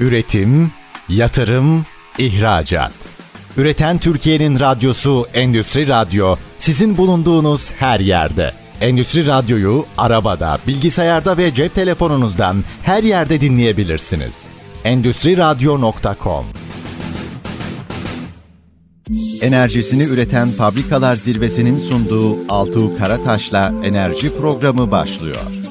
Üretim, 0.00 0.70
yatırım, 1.08 1.84
ihracat. 2.18 2.92
Üreten 3.56 3.98
Türkiye'nin 3.98 4.60
radyosu 4.60 5.26
Endüstri 5.34 5.88
Radyo 5.88 6.36
sizin 6.58 6.96
bulunduğunuz 6.96 7.72
her 7.72 8.00
yerde. 8.00 8.52
Endüstri 8.80 9.26
Radyo'yu 9.26 9.86
arabada, 9.96 10.58
bilgisayarda 10.66 11.36
ve 11.36 11.54
cep 11.54 11.74
telefonunuzdan 11.74 12.64
her 12.82 13.02
yerde 13.02 13.40
dinleyebilirsiniz. 13.40 14.46
Endüstri 14.84 15.36
Radyo.com 15.36 16.46
Enerjisini 19.42 20.02
üreten 20.02 20.48
fabrikalar 20.48 21.16
zirvesinin 21.16 21.78
sunduğu 21.78 22.36
Altuğ 22.48 22.98
Karataş'la 22.98 23.74
enerji 23.84 24.36
programı 24.36 24.90
başlıyor. 24.90 25.67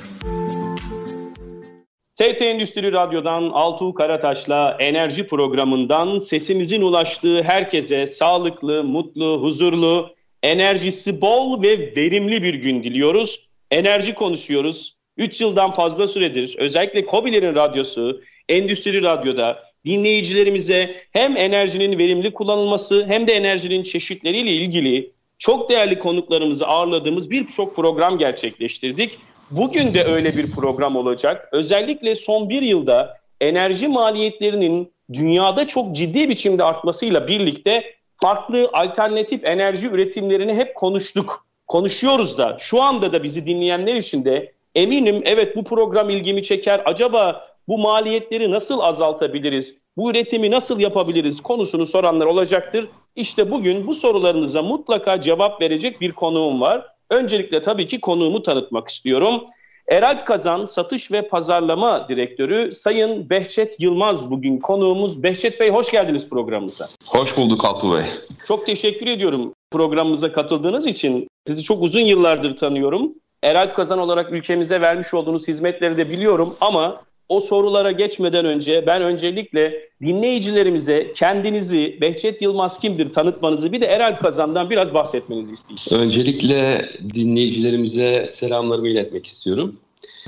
TT 2.17 2.41
Endüstri 2.41 2.91
Radyo'dan 2.91 3.49
Altuğ 3.49 3.93
Karataş'la 3.93 4.77
enerji 4.79 5.27
programından 5.27 6.19
sesimizin 6.19 6.81
ulaştığı 6.81 7.43
herkese 7.43 8.07
sağlıklı, 8.07 8.83
mutlu, 8.83 9.41
huzurlu, 9.41 10.15
enerjisi 10.43 11.21
bol 11.21 11.61
ve 11.61 11.95
verimli 11.95 12.43
bir 12.43 12.53
gün 12.53 12.83
diliyoruz. 12.83 13.47
Enerji 13.71 14.13
konuşuyoruz. 14.13 14.97
3 15.17 15.41
yıldan 15.41 15.71
fazla 15.71 16.07
süredir 16.07 16.55
özellikle 16.57 17.05
COBİ'lerin 17.05 17.55
radyosu, 17.55 18.21
Endüstri 18.49 19.03
Radyo'da 19.03 19.63
dinleyicilerimize 19.85 20.95
hem 21.11 21.37
enerjinin 21.37 21.97
verimli 21.97 22.33
kullanılması 22.33 23.05
hem 23.07 23.27
de 23.27 23.33
enerjinin 23.33 23.83
çeşitleriyle 23.83 24.51
ilgili 24.51 25.11
çok 25.39 25.69
değerli 25.69 25.99
konuklarımızı 25.99 26.67
ağırladığımız 26.67 27.31
birçok 27.31 27.75
program 27.75 28.17
gerçekleştirdik. 28.17 29.19
Bugün 29.51 29.93
de 29.93 30.03
öyle 30.03 30.37
bir 30.37 30.51
program 30.51 30.95
olacak. 30.95 31.49
Özellikle 31.51 32.15
son 32.15 32.49
bir 32.49 32.61
yılda 32.61 33.17
enerji 33.41 33.87
maliyetlerinin 33.87 34.91
dünyada 35.13 35.67
çok 35.67 35.95
ciddi 35.95 36.29
biçimde 36.29 36.63
artmasıyla 36.63 37.27
birlikte 37.27 37.83
farklı 38.21 38.69
alternatif 38.73 39.45
enerji 39.45 39.87
üretimlerini 39.87 40.53
hep 40.53 40.75
konuştuk. 40.75 41.45
Konuşuyoruz 41.67 42.37
da 42.37 42.57
şu 42.59 42.81
anda 42.81 43.13
da 43.13 43.23
bizi 43.23 43.45
dinleyenler 43.45 43.95
için 43.95 44.25
de 44.25 44.51
eminim 44.75 45.21
evet 45.25 45.55
bu 45.55 45.63
program 45.63 46.09
ilgimi 46.09 46.43
çeker. 46.43 46.81
Acaba 46.85 47.47
bu 47.67 47.77
maliyetleri 47.77 48.51
nasıl 48.51 48.79
azaltabiliriz? 48.79 49.75
Bu 49.97 50.11
üretimi 50.11 50.51
nasıl 50.51 50.79
yapabiliriz 50.79 51.41
konusunu 51.41 51.85
soranlar 51.85 52.25
olacaktır. 52.25 52.87
İşte 53.15 53.51
bugün 53.51 53.87
bu 53.87 53.93
sorularınıza 53.93 54.61
mutlaka 54.61 55.21
cevap 55.21 55.61
verecek 55.61 56.01
bir 56.01 56.11
konuğum 56.11 56.61
var. 56.61 56.96
Öncelikle 57.09 57.61
tabii 57.61 57.87
ki 57.87 58.01
konuğumu 58.01 58.43
tanıtmak 58.43 58.87
istiyorum. 58.87 59.43
Eralp 59.87 60.27
Kazan 60.27 60.65
Satış 60.65 61.11
ve 61.11 61.27
Pazarlama 61.27 62.09
Direktörü 62.09 62.73
Sayın 62.73 63.29
Behçet 63.29 63.79
Yılmaz 63.79 64.31
bugün 64.31 64.57
konuğumuz. 64.57 65.23
Behçet 65.23 65.59
Bey 65.59 65.69
hoş 65.69 65.91
geldiniz 65.91 66.29
programımıza. 66.29 66.89
Hoş 67.07 67.37
bulduk 67.37 67.65
Altuğ 67.65 67.97
Bey. 67.97 68.05
Çok 68.47 68.65
teşekkür 68.65 69.07
ediyorum 69.07 69.53
programımıza 69.71 70.31
katıldığınız 70.31 70.87
için. 70.87 71.27
Sizi 71.47 71.63
çok 71.63 71.83
uzun 71.83 71.99
yıllardır 71.99 72.57
tanıyorum. 72.57 73.13
Eralp 73.43 73.75
Kazan 73.75 73.99
olarak 73.99 74.31
ülkemize 74.31 74.81
vermiş 74.81 75.13
olduğunuz 75.13 75.47
hizmetleri 75.47 75.97
de 75.97 76.09
biliyorum 76.09 76.55
ama 76.61 77.01
o 77.29 77.39
sorulara 77.39 77.91
geçmeden 77.91 78.45
önce 78.45 78.87
ben 78.87 79.01
öncelikle 79.01 79.89
dinleyicilerimize 80.01 81.13
kendinizi, 81.15 81.97
Behçet 82.01 82.41
Yılmaz 82.41 82.79
kimdir 82.79 83.13
tanıtmanızı 83.13 83.71
bir 83.71 83.81
de 83.81 83.85
Eralp 83.85 84.19
Kazan'dan 84.19 84.69
biraz 84.69 84.93
bahsetmenizi 84.93 85.53
isteyeceğim. 85.53 86.03
Öncelikle 86.03 86.89
dinleyicilerimize 87.13 88.25
selamlarımı 88.29 88.87
iletmek 88.87 89.25
istiyorum. 89.25 89.75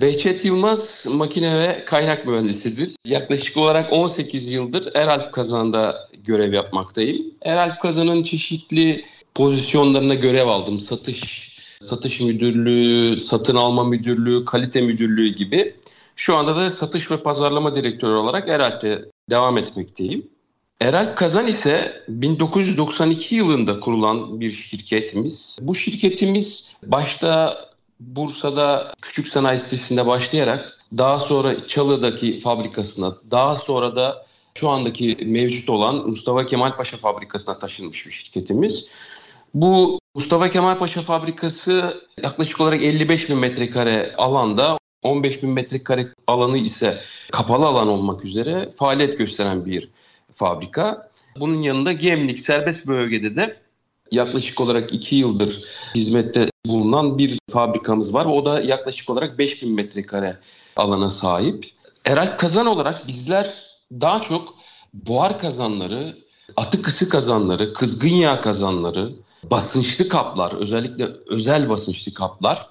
Behçet 0.01 0.45
Yılmaz 0.45 1.05
makine 1.09 1.59
ve 1.59 1.85
kaynak 1.85 2.27
mühendisidir. 2.27 2.89
Yaklaşık 3.05 3.57
olarak 3.57 3.93
18 3.93 4.51
yıldır 4.51 4.91
Eralp 4.95 5.33
Kazan'da 5.33 6.09
görev 6.23 6.53
yapmaktayım. 6.53 7.25
Eralp 7.41 7.81
Kazan'ın 7.81 8.23
çeşitli 8.23 9.05
pozisyonlarına 9.35 10.13
görev 10.13 10.47
aldım. 10.47 10.79
Satış, 10.79 11.51
satış 11.79 12.19
müdürlüğü, 12.19 13.17
satın 13.17 13.55
alma 13.55 13.83
müdürlüğü, 13.83 14.45
kalite 14.45 14.81
müdürlüğü 14.81 15.27
gibi. 15.27 15.75
Şu 16.19 16.35
anda 16.35 16.55
da 16.55 16.69
satış 16.69 17.11
ve 17.11 17.23
pazarlama 17.23 17.75
direktörü 17.75 18.15
olarak 18.15 18.49
Eralp'te 18.49 19.05
devam 19.29 19.57
etmekteyim. 19.57 20.27
Eralp 20.81 21.17
Kazan 21.17 21.47
ise 21.47 22.03
1992 22.07 23.35
yılında 23.35 23.79
kurulan 23.79 24.39
bir 24.39 24.51
şirketimiz. 24.51 25.57
Bu 25.61 25.75
şirketimiz 25.75 26.73
başta 26.83 27.57
Bursa'da 27.99 28.93
küçük 29.01 29.27
sanayi 29.27 29.59
sitesinde 29.59 30.07
başlayarak 30.07 30.79
daha 30.97 31.19
sonra 31.19 31.67
Çalı'daki 31.67 32.39
fabrikasına, 32.39 33.15
daha 33.31 33.55
sonra 33.55 33.95
da 33.95 34.25
şu 34.55 34.69
andaki 34.69 35.17
mevcut 35.25 35.69
olan 35.69 35.95
Mustafa 35.95 36.45
Kemal 36.45 36.75
Paşa 36.75 36.97
fabrikasına 36.97 37.59
taşınmış 37.59 38.05
bir 38.05 38.11
şirketimiz. 38.11 38.87
Bu 39.53 39.99
Mustafa 40.15 40.49
Kemal 40.49 40.77
Paşa 40.79 41.01
fabrikası 41.01 42.03
yaklaşık 42.23 42.61
olarak 42.61 42.83
55 42.83 43.29
bin 43.29 43.37
metrekare 43.37 44.15
alanda 44.17 44.79
15 45.03 45.43
bin 45.43 45.49
metrekare 45.49 46.07
alanı 46.27 46.57
ise 46.57 47.01
kapalı 47.31 47.65
alan 47.65 47.87
olmak 47.87 48.25
üzere 48.25 48.69
faaliyet 48.75 49.17
gösteren 49.17 49.65
bir 49.65 49.89
fabrika. 50.31 51.09
Bunun 51.39 51.61
yanında 51.61 51.91
Gemlik 51.91 52.39
serbest 52.39 52.87
bölgede 52.87 53.35
de 53.35 53.57
yaklaşık 54.11 54.61
olarak 54.61 54.93
2 54.93 55.15
yıldır 55.15 55.63
hizmette 55.95 56.49
bulunan 56.65 57.17
bir 57.17 57.39
fabrikamız 57.51 58.13
var. 58.13 58.25
O 58.25 58.45
da 58.45 58.61
yaklaşık 58.61 59.09
olarak 59.09 59.37
5 59.37 59.61
bin 59.63 59.73
metrekare 59.73 60.37
alana 60.75 61.09
sahip. 61.09 61.65
Eralp 62.05 62.39
kazan 62.39 62.65
olarak 62.65 63.07
bizler 63.07 63.53
daha 63.91 64.21
çok 64.21 64.55
buhar 64.93 65.39
kazanları, 65.39 66.17
atık 66.57 66.87
ısı 66.87 67.09
kazanları, 67.09 67.73
kızgın 67.73 68.09
yağ 68.09 68.41
kazanları, 68.41 69.11
basınçlı 69.43 70.09
kaplar, 70.09 70.51
özellikle 70.51 71.07
özel 71.27 71.69
basınçlı 71.69 72.13
kaplar 72.13 72.69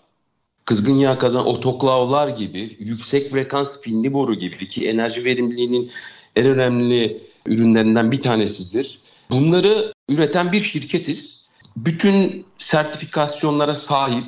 kızgın 0.69 0.95
yağ 0.95 1.19
kazan 1.19 1.47
otoklavlar 1.47 2.29
gibi, 2.29 2.77
yüksek 2.79 3.31
frekans 3.31 3.81
finli 3.81 4.13
boru 4.13 4.35
gibi 4.35 4.69
ki 4.69 4.89
enerji 4.89 5.25
verimliliğinin 5.25 5.91
en 6.37 6.47
önemli 6.47 7.23
ürünlerinden 7.47 8.13
bir 8.13 8.21
tanesidir. 8.21 8.99
Bunları 9.31 9.93
üreten 10.09 10.53
bir 10.53 10.61
şirketiz. 10.61 11.47
Bütün 11.77 12.47
sertifikasyonlara 12.59 13.75
sahip, 13.75 14.25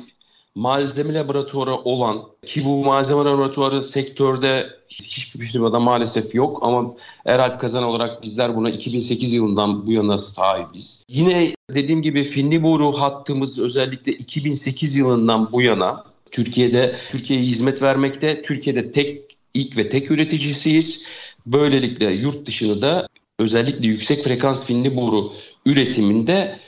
malzeme 0.55 1.13
laboratuvarı 1.13 1.75
olan 1.75 2.21
ki 2.45 2.65
bu 2.65 2.85
malzeme 2.85 3.23
laboratuvarı 3.23 3.83
sektörde 3.83 4.69
hiçbir 4.89 5.45
firmada 5.45 5.79
maalesef 5.79 6.35
yok 6.35 6.59
ama 6.61 6.93
Eralp 7.25 7.59
Kazan 7.59 7.83
olarak 7.83 8.23
bizler 8.23 8.55
buna 8.55 8.69
2008 8.69 9.33
yılından 9.33 9.87
bu 9.87 9.91
yana 9.91 10.17
sahibiz. 10.17 11.03
Yine 11.07 11.53
dediğim 11.69 12.01
gibi 12.01 12.23
finli 12.23 12.63
boru 12.63 12.91
hattımız 12.91 13.59
özellikle 13.59 14.11
2008 14.11 14.95
yılından 14.95 15.51
bu 15.51 15.61
yana 15.61 16.10
Türkiye'de 16.31 16.95
Türkiye'ye 17.09 17.45
hizmet 17.45 17.81
vermekte. 17.81 18.41
Türkiye'de 18.41 18.91
tek 18.91 19.37
ilk 19.53 19.77
ve 19.77 19.89
tek 19.89 20.11
üreticisiyiz. 20.11 21.03
Böylelikle 21.45 22.11
yurt 22.11 22.45
dışını 22.45 22.81
da 22.81 23.07
özellikle 23.39 23.87
yüksek 23.87 24.23
frekans 24.23 24.65
finli 24.65 24.95
boru 24.95 25.33
üretiminde 25.65 26.59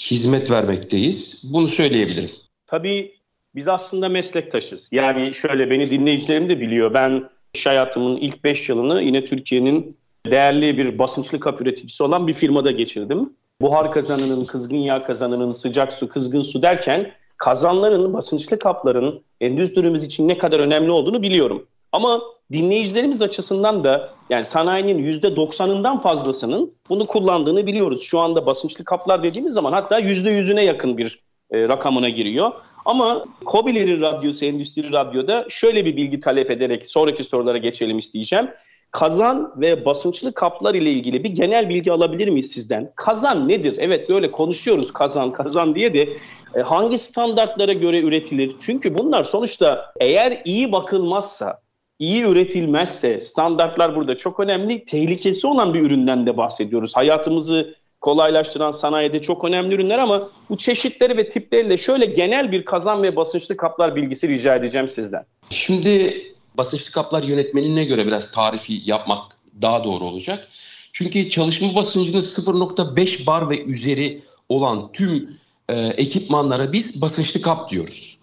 hizmet 0.00 0.50
vermekteyiz. 0.50 1.42
Bunu 1.52 1.68
söyleyebilirim. 1.68 2.30
Tabii 2.66 3.12
biz 3.54 3.68
aslında 3.68 4.08
meslektaşız. 4.08 4.88
Yani 4.92 5.34
şöyle 5.34 5.70
beni 5.70 5.90
dinleyicilerim 5.90 6.48
de 6.48 6.60
biliyor. 6.60 6.94
Ben 6.94 7.24
iş 7.54 7.66
hayatımın 7.66 8.16
ilk 8.16 8.44
5 8.44 8.68
yılını 8.68 9.02
yine 9.02 9.24
Türkiye'nin 9.24 9.96
değerli 10.26 10.78
bir 10.78 10.98
basınçlı 10.98 11.40
kap 11.40 11.60
üreticisi 11.60 12.02
olan 12.02 12.26
bir 12.26 12.34
firmada 12.34 12.70
geçirdim. 12.70 13.32
Buhar 13.60 13.92
kazanının, 13.92 14.44
kızgın 14.44 14.76
yağ 14.76 15.00
kazanının, 15.00 15.52
sıcak 15.52 15.92
su, 15.92 16.08
kızgın 16.08 16.42
su 16.42 16.62
derken 16.62 17.12
kazanların, 17.38 18.12
basınçlı 18.12 18.58
kapların 18.58 19.22
endüstrimiz 19.40 20.04
için 20.04 20.28
ne 20.28 20.38
kadar 20.38 20.60
önemli 20.60 20.90
olduğunu 20.90 21.22
biliyorum. 21.22 21.66
Ama 21.92 22.22
dinleyicilerimiz 22.52 23.22
açısından 23.22 23.84
da 23.84 24.10
yani 24.30 24.44
sanayinin 24.44 25.20
%90'ından 25.20 26.02
fazlasının 26.02 26.72
bunu 26.88 27.06
kullandığını 27.06 27.66
biliyoruz. 27.66 28.02
Şu 28.02 28.18
anda 28.18 28.46
basınçlı 28.46 28.84
kaplar 28.84 29.22
dediğimiz 29.22 29.54
zaman 29.54 29.72
hatta 29.72 30.00
%100'üne 30.00 30.64
yakın 30.64 30.98
bir 30.98 31.20
e, 31.50 31.68
rakamına 31.68 32.08
giriyor. 32.08 32.52
Ama 32.84 33.24
Kobileri 33.44 34.00
Radyosu, 34.00 34.44
Endüstri 34.44 34.92
Radyo'da 34.92 35.46
şöyle 35.48 35.84
bir 35.84 35.96
bilgi 35.96 36.20
talep 36.20 36.50
ederek 36.50 36.86
sonraki 36.86 37.24
sorulara 37.24 37.58
geçelim 37.58 37.98
isteyeceğim. 37.98 38.48
Kazan 38.96 39.52
ve 39.56 39.84
basınçlı 39.84 40.32
kaplar 40.32 40.74
ile 40.74 40.90
ilgili 40.90 41.24
bir 41.24 41.30
genel 41.30 41.68
bilgi 41.68 41.92
alabilir 41.92 42.28
miyiz 42.28 42.50
sizden? 42.52 42.92
Kazan 42.94 43.48
nedir? 43.48 43.76
Evet 43.78 44.08
böyle 44.08 44.30
konuşuyoruz 44.30 44.92
kazan 44.92 45.32
kazan 45.32 45.74
diye 45.74 45.94
de 45.94 46.10
e, 46.54 46.60
hangi 46.60 46.98
standartlara 46.98 47.72
göre 47.72 48.00
üretilir? 48.00 48.56
Çünkü 48.60 48.98
bunlar 48.98 49.24
sonuçta 49.24 49.92
eğer 50.00 50.42
iyi 50.44 50.72
bakılmazsa, 50.72 51.60
iyi 51.98 52.22
üretilmezse 52.22 53.20
standartlar 53.20 53.96
burada 53.96 54.16
çok 54.16 54.40
önemli. 54.40 54.84
Tehlikesi 54.84 55.46
olan 55.46 55.74
bir 55.74 55.80
üründen 55.80 56.26
de 56.26 56.36
bahsediyoruz. 56.36 56.96
Hayatımızı 56.96 57.74
kolaylaştıran 58.00 58.70
sanayide 58.70 59.22
çok 59.22 59.44
önemli 59.44 59.74
ürünler 59.74 59.98
ama 59.98 60.28
bu 60.50 60.56
çeşitleri 60.56 61.16
ve 61.16 61.28
tipleriyle 61.28 61.76
şöyle 61.76 62.06
genel 62.06 62.52
bir 62.52 62.64
kazan 62.64 63.02
ve 63.02 63.16
basınçlı 63.16 63.56
kaplar 63.56 63.96
bilgisi 63.96 64.28
rica 64.28 64.54
edeceğim 64.54 64.88
sizden. 64.88 65.24
Şimdi 65.50 66.14
basınçlı 66.56 66.92
kaplar 66.92 67.22
yönetmenine 67.22 67.84
göre 67.84 68.06
biraz 68.06 68.32
tarifi 68.32 68.82
yapmak 68.84 69.36
daha 69.62 69.84
doğru 69.84 70.04
olacak. 70.04 70.48
Çünkü 70.92 71.30
çalışma 71.30 71.74
basıncının 71.74 72.20
0.5 72.20 73.26
bar 73.26 73.50
ve 73.50 73.64
üzeri 73.64 74.22
olan 74.48 74.92
tüm 74.92 75.38
e, 75.68 75.74
ekipmanlara 75.80 76.72
biz 76.72 77.00
basınçlı 77.00 77.42
kap 77.42 77.70
diyoruz. 77.70 78.16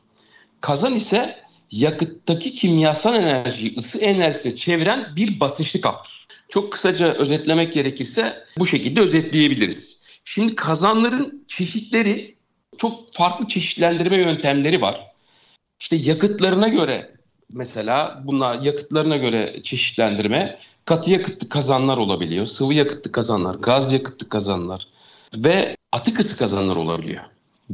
Kazan 0.61 0.95
ise 0.95 1.43
yakıttaki 1.71 2.55
kimyasal 2.55 3.15
enerjiyi 3.15 3.75
ısı 3.79 3.99
enerjisine 3.99 4.55
çeviren 4.55 5.15
bir 5.15 5.39
basınçlı 5.39 5.81
kap. 5.81 6.07
Çok 6.49 6.71
kısaca 6.71 7.13
özetlemek 7.13 7.73
gerekirse 7.73 8.43
bu 8.57 8.65
şekilde 8.65 9.01
özetleyebiliriz. 9.01 9.97
Şimdi 10.25 10.55
kazanların 10.55 11.45
çeşitleri 11.47 12.35
çok 12.77 13.13
farklı 13.13 13.47
çeşitlendirme 13.47 14.17
yöntemleri 14.17 14.81
var. 14.81 15.11
İşte 15.79 15.95
yakıtlarına 15.95 16.67
göre 16.67 17.11
mesela 17.53 18.21
bunlar 18.25 18.59
yakıtlarına 18.59 19.17
göre 19.17 19.63
çeşitlendirme 19.63 20.59
katı 20.85 21.11
yakıtlı 21.11 21.49
kazanlar 21.49 21.97
olabiliyor, 21.97 22.45
sıvı 22.45 22.73
yakıtlı 22.73 23.11
kazanlar, 23.11 23.55
gaz 23.55 23.93
yakıtlı 23.93 24.29
kazanlar 24.29 24.87
ve 25.35 25.77
atık 25.91 26.19
ısı 26.19 26.37
kazanlar 26.37 26.75
olabiliyor. 26.75 27.23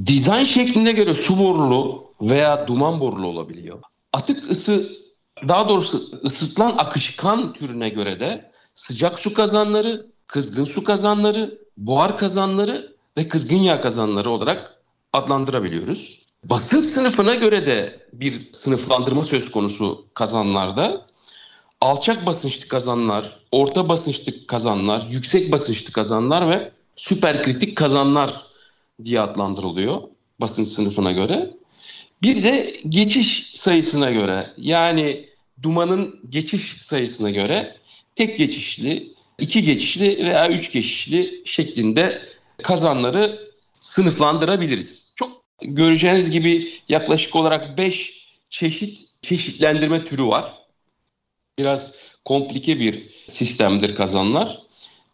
Dizayn 0.05 0.43
şekline 0.43 0.91
göre 0.91 1.15
su 1.15 1.39
borulu 1.39 2.13
veya 2.21 2.67
duman 2.67 2.99
borulu 2.99 3.27
olabiliyor. 3.27 3.79
Atık 4.13 4.51
ısı 4.51 4.89
daha 5.47 5.69
doğrusu 5.69 6.19
ısıtılan 6.25 6.75
akışkan 6.77 7.53
türüne 7.53 7.89
göre 7.89 8.19
de 8.19 8.51
sıcak 8.75 9.19
su 9.19 9.33
kazanları, 9.33 10.05
kızgın 10.27 10.63
su 10.63 10.83
kazanları, 10.83 11.59
buhar 11.77 12.17
kazanları 12.17 12.95
ve 13.17 13.27
kızgın 13.27 13.57
yağ 13.57 13.81
kazanları 13.81 14.29
olarak 14.29 14.81
adlandırabiliyoruz. 15.13 16.18
Basınç 16.43 16.85
sınıfına 16.85 17.35
göre 17.35 17.65
de 17.65 17.99
bir 18.13 18.49
sınıflandırma 18.53 19.23
söz 19.23 19.51
konusu 19.51 20.05
kazanlarda. 20.13 21.05
Alçak 21.81 22.25
basınçlı 22.25 22.67
kazanlar, 22.67 23.39
orta 23.51 23.89
basınçlı 23.89 24.47
kazanlar, 24.47 25.07
yüksek 25.11 25.51
basınçlı 25.51 25.91
kazanlar 25.91 26.49
ve 26.49 26.71
süperkritik 26.95 27.77
kazanlar 27.77 28.45
diye 29.05 29.21
adlandırılıyor 29.21 30.01
basınç 30.39 30.67
sınıfına 30.67 31.11
göre. 31.11 31.51
Bir 32.21 32.43
de 32.43 32.81
geçiş 32.89 33.51
sayısına 33.53 34.11
göre 34.11 34.53
yani 34.57 35.29
dumanın 35.63 36.19
geçiş 36.29 36.77
sayısına 36.81 37.29
göre 37.29 37.77
tek 38.15 38.37
geçişli, 38.37 39.13
iki 39.39 39.63
geçişli 39.63 40.25
veya 40.25 40.49
üç 40.49 40.71
geçişli 40.71 41.41
şeklinde 41.45 42.21
kazanları 42.63 43.49
sınıflandırabiliriz. 43.81 45.13
Çok 45.15 45.38
göreceğiniz 45.61 46.31
gibi 46.31 46.73
yaklaşık 46.89 47.35
olarak 47.35 47.77
beş 47.77 48.27
çeşit 48.49 48.99
çeşitlendirme 49.21 50.03
türü 50.03 50.25
var. 50.25 50.53
Biraz 51.59 51.93
komplike 52.25 52.79
bir 52.79 53.09
sistemdir 53.27 53.95
kazanlar. 53.95 54.61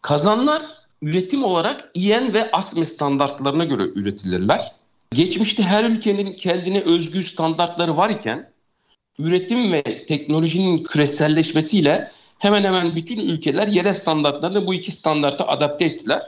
Kazanlar 0.02 0.62
üretim 1.02 1.44
olarak 1.44 1.90
İEN 1.94 2.34
ve 2.34 2.50
ASME 2.50 2.84
standartlarına 2.84 3.64
göre 3.64 3.82
üretilirler. 3.82 4.72
Geçmişte 5.14 5.62
her 5.62 5.84
ülkenin 5.84 6.32
kendine 6.32 6.80
özgü 6.80 7.24
standartları 7.24 7.96
var 7.96 8.10
iken 8.10 8.50
üretim 9.18 9.72
ve 9.72 10.06
teknolojinin 10.06 10.84
küreselleşmesiyle 10.84 12.10
hemen 12.38 12.64
hemen 12.64 12.96
bütün 12.96 13.18
ülkeler 13.18 13.68
yerel 13.68 13.94
standartlarını 13.94 14.66
bu 14.66 14.74
iki 14.74 14.92
standarta 14.92 15.46
adapte 15.46 15.84
ettiler 15.84 16.22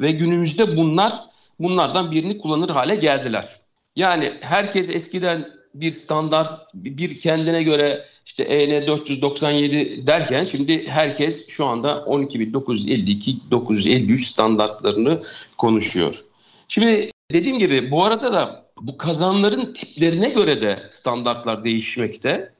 ve 0.00 0.12
günümüzde 0.12 0.76
bunlar 0.76 1.14
bunlardan 1.58 2.10
birini 2.10 2.38
kullanır 2.38 2.70
hale 2.70 2.94
geldiler. 2.94 3.57
Yani 3.98 4.32
herkes 4.40 4.90
eskiden 4.90 5.50
bir 5.74 5.90
standart, 5.90 6.74
bir 6.74 7.20
kendine 7.20 7.62
göre 7.62 8.04
işte 8.26 8.42
EN 8.42 8.86
497 8.86 10.06
derken 10.06 10.44
şimdi 10.44 10.88
herkes 10.88 11.48
şu 11.48 11.66
anda 11.66 12.04
12952, 12.06 13.50
953 13.50 14.26
standartlarını 14.26 15.22
konuşuyor. 15.58 16.24
Şimdi 16.68 17.10
dediğim 17.32 17.58
gibi 17.58 17.90
bu 17.90 18.04
arada 18.04 18.32
da 18.32 18.64
bu 18.80 18.98
kazanların 18.98 19.72
tiplerine 19.72 20.28
göre 20.28 20.62
de 20.62 20.82
standartlar 20.90 21.64
değişmekte. 21.64 22.52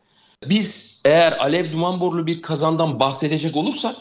Biz 0.44 1.00
eğer 1.04 1.32
alev 1.32 1.72
duman 1.72 2.00
borulu 2.00 2.26
bir 2.26 2.42
kazandan 2.42 3.00
bahsedecek 3.00 3.56
olursak 3.56 3.96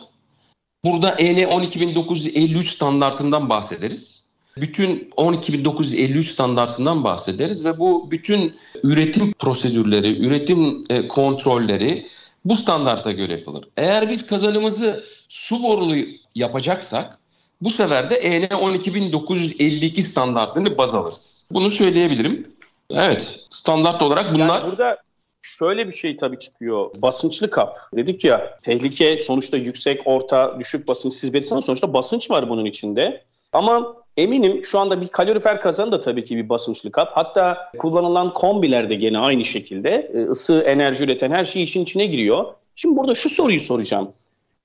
burada 0.86 1.10
EN 1.10 1.46
12953 1.46 2.70
standartından 2.70 3.50
bahsederiz. 3.50 4.17
Bütün 4.62 5.10
12953 5.18 6.30
standartından 6.30 7.04
bahsederiz 7.04 7.66
ve 7.66 7.80
bu 7.80 8.12
bütün 8.12 8.56
üretim 8.84 9.34
prosedürleri, 9.34 10.26
üretim 10.26 10.84
e, 10.90 11.08
kontrolleri 11.08 12.08
bu 12.46 12.56
standarta 12.56 13.12
göre 13.12 13.34
yapılır. 13.34 13.66
Eğer 13.78 14.10
biz 14.10 14.28
kazanımızı 14.28 15.04
su 15.30 15.64
borulu 15.64 15.96
yapacaksak 16.36 17.20
bu 17.62 17.70
sefer 17.70 18.10
de 18.10 18.16
EN 18.16 18.56
12952 18.56 20.04
standartlarını 20.04 20.78
baz 20.78 20.96
alırız. 20.96 21.46
Bunu 21.52 21.72
söyleyebilirim. 21.72 22.48
Evet, 22.92 23.40
standart 23.50 24.02
olarak 24.02 24.34
bunlar. 24.34 24.62
Yani 24.62 24.72
burada 24.72 24.98
şöyle 25.42 25.88
bir 25.88 25.94
şey 25.94 26.18
tabii 26.18 26.40
çıkıyor. 26.40 26.92
Basınçlı 27.02 27.50
kap. 27.50 27.78
Dedik 27.96 28.24
ya 28.24 28.60
tehlike 28.62 29.24
sonuçta 29.24 29.58
yüksek, 29.58 30.02
orta, 30.06 30.60
düşük 30.60 30.88
basınç 30.88 31.14
siz 31.14 31.34
belirtseniz 31.34 31.66
sonuçta 31.66 31.94
basınç 31.94 32.32
var 32.32 32.50
bunun 32.50 32.66
içinde. 32.66 33.24
Ama 33.54 33.96
eminim 34.18 34.64
şu 34.64 34.80
anda 34.80 35.02
bir 35.02 35.08
kalorifer 35.08 35.62
kazanı 35.62 35.92
da 35.92 36.02
tabii 36.02 36.24
ki 36.24 36.38
bir 36.38 36.50
basınçlı 36.50 36.92
kap. 36.92 37.12
Hatta 37.14 37.72
kullanılan 37.78 38.34
kombiler 38.34 38.90
de 38.90 38.96
gene 38.96 39.20
aynı 39.20 39.46
şekilde 39.46 40.12
e, 40.14 40.24
ısı, 40.24 40.60
enerji 40.60 41.04
üreten 41.04 41.32
her 41.32 41.46
şey 41.46 41.64
işin 41.64 41.84
içine 41.84 42.06
giriyor. 42.06 42.46
Şimdi 42.76 42.98
burada 42.98 43.16
şu 43.16 43.30
soruyu 43.30 43.60
soracağım. 43.60 44.12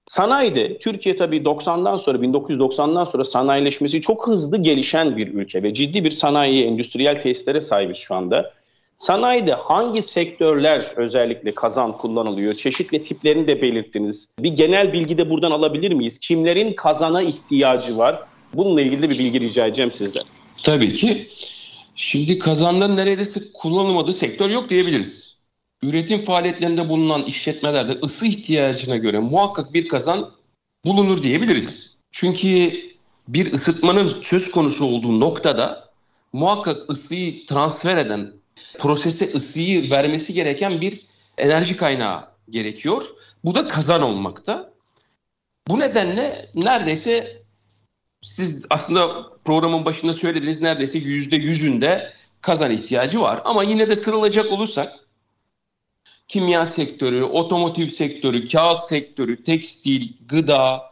Sanayide 0.06 0.78
Türkiye 0.78 1.16
tabii 1.16 1.36
90'dan 1.36 1.96
sonra 1.96 2.18
1990'dan 2.18 3.04
sonra 3.04 3.24
sanayileşmesi 3.24 4.00
çok 4.00 4.26
hızlı 4.26 4.58
gelişen 4.58 5.16
bir 5.16 5.34
ülke 5.34 5.62
ve 5.62 5.74
ciddi 5.74 6.04
bir 6.04 6.10
sanayi, 6.10 6.64
endüstriyel 6.64 7.20
tesislere 7.20 7.60
sahibiz 7.60 7.96
şu 7.96 8.14
anda. 8.14 8.52
Sanayide 8.96 9.52
hangi 9.52 10.02
sektörler 10.02 10.86
özellikle 10.96 11.54
kazan 11.54 11.98
kullanılıyor? 11.98 12.54
Çeşitli 12.54 13.02
tiplerini 13.02 13.46
de 13.46 13.62
belirttiniz. 13.62 14.30
Bir 14.38 14.52
genel 14.52 14.92
bilgi 14.92 15.18
de 15.18 15.30
buradan 15.30 15.50
alabilir 15.50 15.92
miyiz? 15.92 16.18
Kimlerin 16.18 16.72
kazana 16.72 17.22
ihtiyacı 17.22 17.98
var? 17.98 18.22
Bununla 18.54 18.82
ilgili 18.82 19.02
de 19.02 19.10
bir 19.10 19.18
bilgi 19.18 19.40
rica 19.40 19.66
edeceğim 19.66 19.92
sizden. 19.92 20.22
Tabii 20.62 20.92
ki. 20.92 21.28
Şimdi 21.96 22.38
kazanların 22.38 22.96
neredeyse 22.96 23.40
kullanılmadığı 23.54 24.12
sektör 24.12 24.50
yok 24.50 24.70
diyebiliriz. 24.70 25.36
Üretim 25.82 26.24
faaliyetlerinde 26.24 26.88
bulunan 26.88 27.22
işletmelerde 27.22 27.98
ısı 28.04 28.26
ihtiyacına 28.26 28.96
göre 28.96 29.18
muhakkak 29.18 29.74
bir 29.74 29.88
kazan 29.88 30.30
bulunur 30.84 31.22
diyebiliriz. 31.22 31.96
Çünkü 32.12 32.72
bir 33.28 33.52
ısıtmanın 33.52 34.22
söz 34.22 34.50
konusu 34.50 34.84
olduğu 34.84 35.20
noktada 35.20 35.88
muhakkak 36.32 36.90
ısıyı 36.90 37.46
transfer 37.46 37.96
eden, 37.96 38.32
prosese 38.78 39.32
ısıyı 39.34 39.90
vermesi 39.90 40.34
gereken 40.34 40.80
bir 40.80 41.06
enerji 41.38 41.76
kaynağı 41.76 42.24
gerekiyor. 42.50 43.14
Bu 43.44 43.54
da 43.54 43.68
kazan 43.68 44.02
olmakta. 44.02 44.72
Bu 45.68 45.78
nedenle 45.78 46.50
neredeyse 46.54 47.41
siz 48.22 48.66
aslında 48.70 49.28
programın 49.44 49.84
başında 49.84 50.12
söylediğiniz 50.12 50.60
neredeyse 50.60 50.98
yüzde 50.98 51.36
yüzünde 51.36 52.12
kazan 52.40 52.70
ihtiyacı 52.70 53.20
var. 53.20 53.42
Ama 53.44 53.62
yine 53.62 53.88
de 53.88 53.96
sıralayacak 53.96 54.52
olursak 54.52 54.92
kimya 56.28 56.66
sektörü, 56.66 57.22
otomotiv 57.22 57.88
sektörü, 57.88 58.46
kağıt 58.46 58.80
sektörü, 58.80 59.42
tekstil, 59.42 60.12
gıda, 60.28 60.82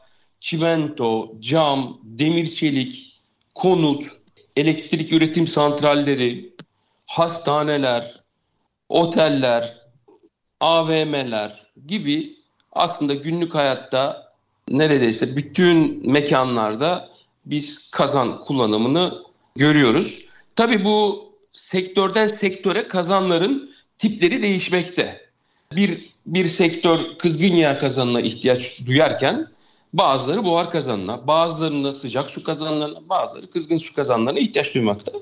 çimento, 0.41 1.33
cam, 1.41 1.99
demir 2.03 2.47
çelik, 2.47 3.21
konut, 3.55 4.07
elektrik 4.57 5.13
üretim 5.13 5.47
santralleri, 5.47 6.55
hastaneler, 7.07 8.15
oteller, 8.89 9.81
AVM'ler 10.61 11.63
gibi 11.87 12.37
aslında 12.73 13.15
günlük 13.15 13.55
hayatta 13.55 14.33
neredeyse 14.69 15.37
bütün 15.37 16.11
mekanlarda 16.11 17.10
biz 17.45 17.91
kazan 17.91 18.45
kullanımını 18.45 19.23
görüyoruz. 19.57 20.19
Tabii 20.57 20.85
bu 20.85 21.31
sektörden 21.53 22.27
sektöre 22.27 22.89
kazanların 22.89 23.71
tipleri 23.99 24.43
değişmekte. 24.43 25.21
Bir 25.73 26.11
bir 26.27 26.45
sektör 26.45 26.99
kızgın 27.19 27.55
yağ 27.55 27.79
kazanına 27.79 28.21
ihtiyaç 28.21 28.81
duyarken 28.87 29.49
bazıları 29.93 30.45
buhar 30.45 30.71
kazanına, 30.71 31.27
bazılarında 31.27 31.93
sıcak 31.93 32.31
su 32.31 32.45
kazanlarına, 32.45 33.09
bazıları 33.09 33.51
kızgın 33.51 33.77
su 33.77 33.95
kazanlarına 33.95 34.39
ihtiyaç 34.39 34.75
duymakta 34.75 35.13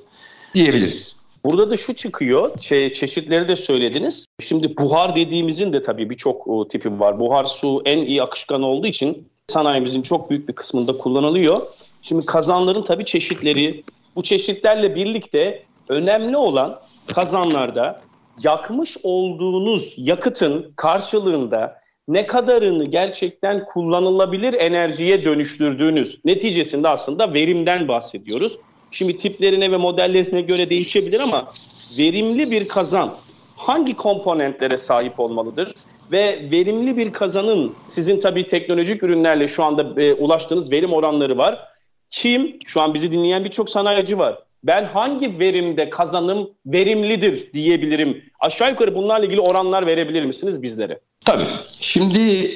diyebiliriz. 0.54 1.16
Burada 1.44 1.70
da 1.70 1.76
şu 1.76 1.94
çıkıyor, 1.94 2.50
çe- 2.54 2.92
çeşitleri 2.92 3.48
de 3.48 3.56
söylediniz. 3.56 4.26
Şimdi 4.40 4.76
buhar 4.76 5.16
dediğimizin 5.16 5.72
de 5.72 5.82
tabii 5.82 6.10
birçok 6.10 6.70
tipi 6.70 7.00
var. 7.00 7.20
Buhar 7.20 7.44
su 7.44 7.82
en 7.84 7.98
iyi 7.98 8.22
akışkan 8.22 8.62
olduğu 8.62 8.86
için 8.86 9.28
sanayimizin 9.48 10.02
çok 10.02 10.30
büyük 10.30 10.48
bir 10.48 10.52
kısmında 10.52 10.98
kullanılıyor. 10.98 11.66
Şimdi 12.08 12.26
kazanların 12.26 12.82
tabii 12.82 13.04
çeşitleri, 13.04 13.84
bu 14.16 14.22
çeşitlerle 14.22 14.94
birlikte 14.94 15.62
önemli 15.88 16.36
olan 16.36 16.80
kazanlarda 17.06 18.00
yakmış 18.42 18.96
olduğunuz 19.02 19.94
yakıtın 19.96 20.72
karşılığında 20.76 21.80
ne 22.08 22.26
kadarını 22.26 22.84
gerçekten 22.84 23.64
kullanılabilir 23.64 24.54
enerjiye 24.54 25.24
dönüştürdüğünüz 25.24 26.18
neticesinde 26.24 26.88
aslında 26.88 27.34
verimden 27.34 27.88
bahsediyoruz. 27.88 28.58
Şimdi 28.90 29.16
tiplerine 29.16 29.72
ve 29.72 29.76
modellerine 29.76 30.40
göre 30.40 30.70
değişebilir 30.70 31.20
ama 31.20 31.52
verimli 31.98 32.50
bir 32.50 32.68
kazan 32.68 33.14
hangi 33.56 33.96
komponentlere 33.96 34.78
sahip 34.78 35.20
olmalıdır? 35.20 35.74
Ve 36.12 36.48
verimli 36.50 36.96
bir 36.96 37.12
kazanın 37.12 37.74
sizin 37.86 38.20
tabii 38.20 38.46
teknolojik 38.46 39.02
ürünlerle 39.02 39.48
şu 39.48 39.64
anda 39.64 40.02
e, 40.02 40.14
ulaştığınız 40.14 40.72
verim 40.72 40.92
oranları 40.92 41.38
var. 41.38 41.68
Kim? 42.10 42.56
Şu 42.66 42.80
an 42.80 42.94
bizi 42.94 43.12
dinleyen 43.12 43.44
birçok 43.44 43.70
sanayici 43.70 44.18
var. 44.18 44.38
Ben 44.64 44.84
hangi 44.84 45.40
verimde 45.40 45.90
kazanım 45.90 46.50
verimlidir 46.66 47.52
diyebilirim? 47.52 48.22
Aşağı 48.40 48.70
yukarı 48.70 48.94
bunlarla 48.94 49.26
ilgili 49.26 49.40
oranlar 49.40 49.86
verebilir 49.86 50.24
misiniz 50.24 50.62
bizlere? 50.62 51.00
Tabii. 51.24 51.46
Şimdi 51.80 52.52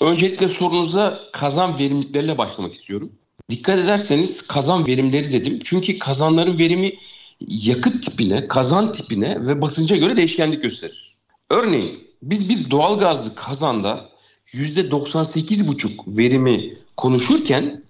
öncelikle 0.00 0.48
sorunuza 0.48 1.20
kazan 1.32 1.78
verimlilikleriyle 1.78 2.38
başlamak 2.38 2.72
istiyorum. 2.72 3.12
Dikkat 3.50 3.78
ederseniz 3.78 4.42
kazan 4.42 4.86
verimleri 4.86 5.32
dedim. 5.32 5.60
Çünkü 5.64 5.98
kazanların 5.98 6.58
verimi 6.58 6.92
yakıt 7.40 8.04
tipine, 8.04 8.48
kazan 8.48 8.92
tipine 8.92 9.46
ve 9.46 9.60
basınca 9.60 9.96
göre 9.96 10.16
değişkenlik 10.16 10.62
gösterir. 10.62 11.16
Örneğin 11.50 12.08
biz 12.22 12.48
bir 12.48 12.70
doğal 12.70 12.98
gazlı 12.98 13.34
kazanda 13.34 14.08
%98,5 14.52 16.18
verimi 16.18 16.74
konuşurken 16.96 17.82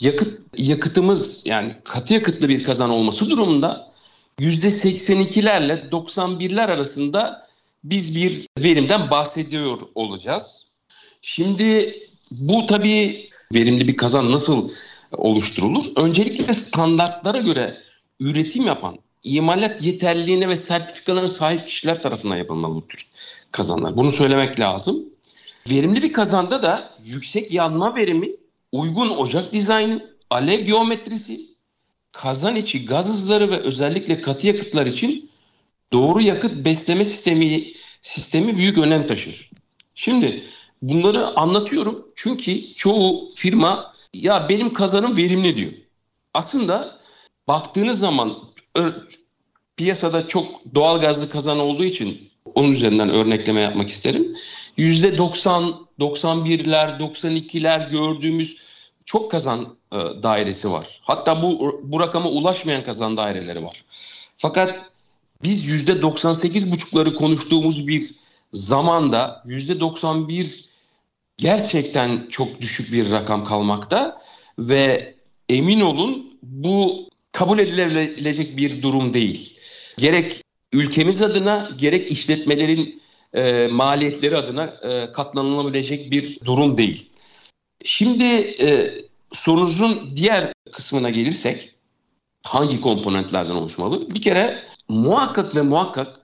yakıt 0.00 0.40
yakıtımız 0.56 1.42
yani 1.46 1.76
katı 1.84 2.14
yakıtlı 2.14 2.48
bir 2.48 2.64
kazan 2.64 2.90
olması 2.90 3.30
durumunda 3.30 3.92
%82'lerle 4.40 5.90
91'ler 5.90 6.72
arasında 6.72 7.46
biz 7.84 8.16
bir 8.16 8.46
verimden 8.58 9.10
bahsediyor 9.10 9.80
olacağız. 9.94 10.66
Şimdi 11.22 11.96
bu 12.30 12.66
tabii 12.66 13.30
verimli 13.54 13.88
bir 13.88 13.96
kazan 13.96 14.32
nasıl 14.32 14.70
oluşturulur? 15.12 15.84
Öncelikle 15.96 16.54
standartlara 16.54 17.38
göre 17.38 17.78
üretim 18.20 18.66
yapan, 18.66 18.96
imalat 19.22 19.82
yeterliliğine 19.82 20.48
ve 20.48 20.56
sertifikalarına 20.56 21.28
sahip 21.28 21.66
kişiler 21.66 22.02
tarafından 22.02 22.36
yapılmalı 22.36 22.74
bu 22.74 22.88
tür 22.88 23.06
kazanlar. 23.52 23.96
Bunu 23.96 24.12
söylemek 24.12 24.60
lazım. 24.60 25.04
Verimli 25.70 26.02
bir 26.02 26.12
kazanda 26.12 26.62
da 26.62 26.90
yüksek 27.04 27.52
yanma 27.52 27.96
verimi, 27.96 28.30
uygun 28.76 29.10
ocak 29.10 29.52
dizaynı, 29.52 30.10
alev 30.30 30.60
geometrisi, 30.60 31.40
kazan 32.12 32.56
içi 32.56 32.86
gaz 32.86 33.08
hızları 33.08 33.50
ve 33.50 33.56
özellikle 33.56 34.20
katı 34.20 34.46
yakıtlar 34.46 34.86
için 34.86 35.30
doğru 35.92 36.20
yakıt 36.20 36.64
besleme 36.64 37.04
sistemi 37.04 37.64
sistemi 38.02 38.58
büyük 38.58 38.78
önem 38.78 39.06
taşır. 39.06 39.50
Şimdi 39.94 40.44
bunları 40.82 41.26
anlatıyorum 41.26 42.06
çünkü 42.16 42.74
çoğu 42.74 43.34
firma 43.34 43.94
ya 44.14 44.48
benim 44.48 44.72
kazanım 44.72 45.16
verimli 45.16 45.56
diyor. 45.56 45.72
Aslında 46.34 46.98
baktığınız 47.48 47.98
zaman 47.98 48.38
piyasada 49.76 50.28
çok 50.28 50.74
doğal 50.74 51.00
gazlı 51.00 51.30
kazan 51.30 51.58
olduğu 51.58 51.84
için 51.84 52.30
onun 52.54 52.72
üzerinden 52.72 53.10
örnekleme 53.10 53.60
yapmak 53.60 53.88
isterim. 53.88 54.36
%90, 54.78 55.74
91'ler, 56.00 56.98
92'ler 56.98 57.90
gördüğümüz 57.90 58.56
çok 59.06 59.30
kazan 59.30 59.76
e, 59.92 59.96
dairesi 59.96 60.70
var. 60.70 61.00
Hatta 61.02 61.42
bu 61.42 61.80
bu 61.82 62.00
rakama 62.00 62.28
ulaşmayan 62.28 62.84
kazan 62.84 63.16
daireleri 63.16 63.64
var. 63.64 63.84
Fakat 64.36 64.84
biz 65.42 65.66
%98,5'ları 65.66 67.14
konuştuğumuz 67.14 67.88
bir 67.88 68.14
zamanda 68.52 69.42
%91 69.46 70.64
gerçekten 71.38 72.26
çok 72.30 72.60
düşük 72.60 72.92
bir 72.92 73.10
rakam 73.10 73.44
kalmakta 73.44 74.22
ve 74.58 75.14
emin 75.48 75.80
olun 75.80 76.38
bu 76.42 77.08
kabul 77.32 77.58
edilebilecek 77.58 78.56
bir 78.56 78.82
durum 78.82 79.14
değil. 79.14 79.58
Gerek 79.98 80.44
ülkemiz 80.72 81.22
adına 81.22 81.70
gerek 81.78 82.10
işletmelerin 82.10 83.02
e, 83.34 83.68
maliyetleri 83.70 84.36
adına 84.36 84.64
e, 84.64 85.12
katlanılabilecek 85.12 86.10
bir 86.10 86.38
durum 86.44 86.78
değil. 86.78 87.10
Şimdi 87.88 88.24
e, 88.60 88.94
sorunuzun 89.32 90.16
diğer 90.16 90.52
kısmına 90.72 91.10
gelirsek 91.10 91.74
hangi 92.42 92.80
komponentlerden 92.80 93.54
oluşmalı? 93.54 94.14
Bir 94.14 94.22
kere 94.22 94.62
muhakkak 94.88 95.56
ve 95.56 95.62
muhakkak 95.62 96.20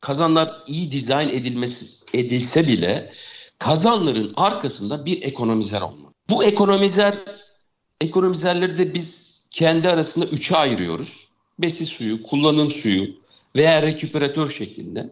kazanlar 0.00 0.62
iyi 0.66 0.92
dizayn 0.92 1.28
edilmesi 1.28 1.86
edilse 2.14 2.66
bile 2.66 3.12
kazanların 3.58 4.32
arkasında 4.36 5.06
bir 5.06 5.22
ekonomizer 5.22 5.80
olmalı. 5.80 6.12
Bu 6.30 6.44
ekonomizer 6.44 7.14
ekonomizerleri 8.00 8.78
de 8.78 8.94
biz 8.94 9.40
kendi 9.50 9.88
arasında 9.88 10.26
üçe 10.26 10.56
ayırıyoruz. 10.56 11.26
Besi 11.58 11.86
suyu, 11.86 12.22
kullanım 12.22 12.70
suyu 12.70 13.10
veya 13.56 13.82
reküperatör 13.82 14.50
şeklinde. 14.50 15.10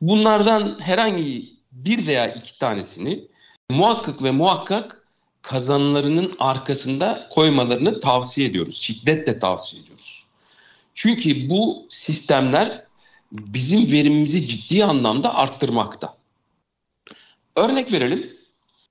Bunlardan 0.00 0.76
herhangi 0.80 1.52
bir 1.72 2.06
veya 2.06 2.34
iki 2.34 2.58
tanesini 2.58 3.24
muhakkak 3.70 4.22
ve 4.22 4.30
muhakkak 4.30 4.97
kazanlarının 5.48 6.36
arkasında 6.38 7.28
koymalarını 7.30 8.00
tavsiye 8.00 8.48
ediyoruz. 8.48 8.82
Şiddetle 8.82 9.38
tavsiye 9.38 9.82
ediyoruz. 9.82 10.24
Çünkü 10.94 11.50
bu 11.50 11.86
sistemler 11.90 12.84
bizim 13.32 13.92
verimimizi 13.92 14.48
ciddi 14.48 14.84
anlamda 14.84 15.34
arttırmakta. 15.34 16.16
Örnek 17.56 17.92
verelim. 17.92 18.36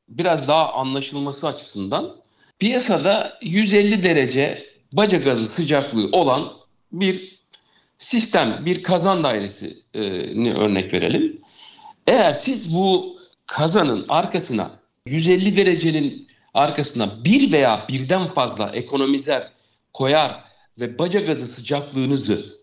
Biraz 0.10 0.48
daha 0.48 0.74
anlaşılması 0.74 1.48
açısından 1.48 2.16
piyasada 2.60 3.38
150 3.42 4.04
derece 4.04 4.66
baca 4.94 5.18
gazı 5.18 5.50
sıcaklığı 5.50 6.10
olan 6.12 6.54
bir 6.92 7.40
sistem, 7.98 8.66
bir 8.66 8.84
kazan 8.84 9.24
dairesini 9.24 10.54
örnek 10.54 10.94
verelim. 10.94 11.42
Eğer 12.08 12.34
siz 12.34 12.76
bu 12.76 13.20
kazanın 13.46 14.06
arkasına 14.10 14.72
150 15.06 15.58
derecenin 15.58 16.27
arkasına 16.58 17.24
bir 17.24 17.52
veya 17.52 17.86
birden 17.90 18.34
fazla 18.34 18.70
ekonomizer 18.70 19.52
koyar 19.94 20.44
ve 20.80 21.00
baca 21.00 21.20
gazı 21.20 21.48
sıcaklığınızı 21.48 22.58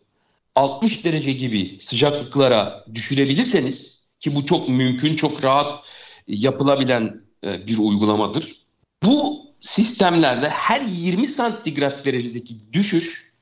60 0.54 1.04
derece 1.04 1.32
gibi 1.32 1.78
sıcaklıklara 1.80 2.84
düşürebilirseniz 2.94 4.04
ki 4.20 4.34
bu 4.34 4.46
çok 4.46 4.68
mümkün, 4.68 5.16
çok 5.16 5.44
rahat 5.44 5.84
yapılabilen 6.26 7.20
e, 7.44 7.66
bir 7.66 7.78
uygulamadır. 7.78 8.64
Bu 9.02 9.46
sistemlerde 9.60 10.48
her 10.48 10.80
20 10.80 11.28
santigrat 11.28 12.04
derecedeki 12.04 12.72
düşüş 12.72 13.32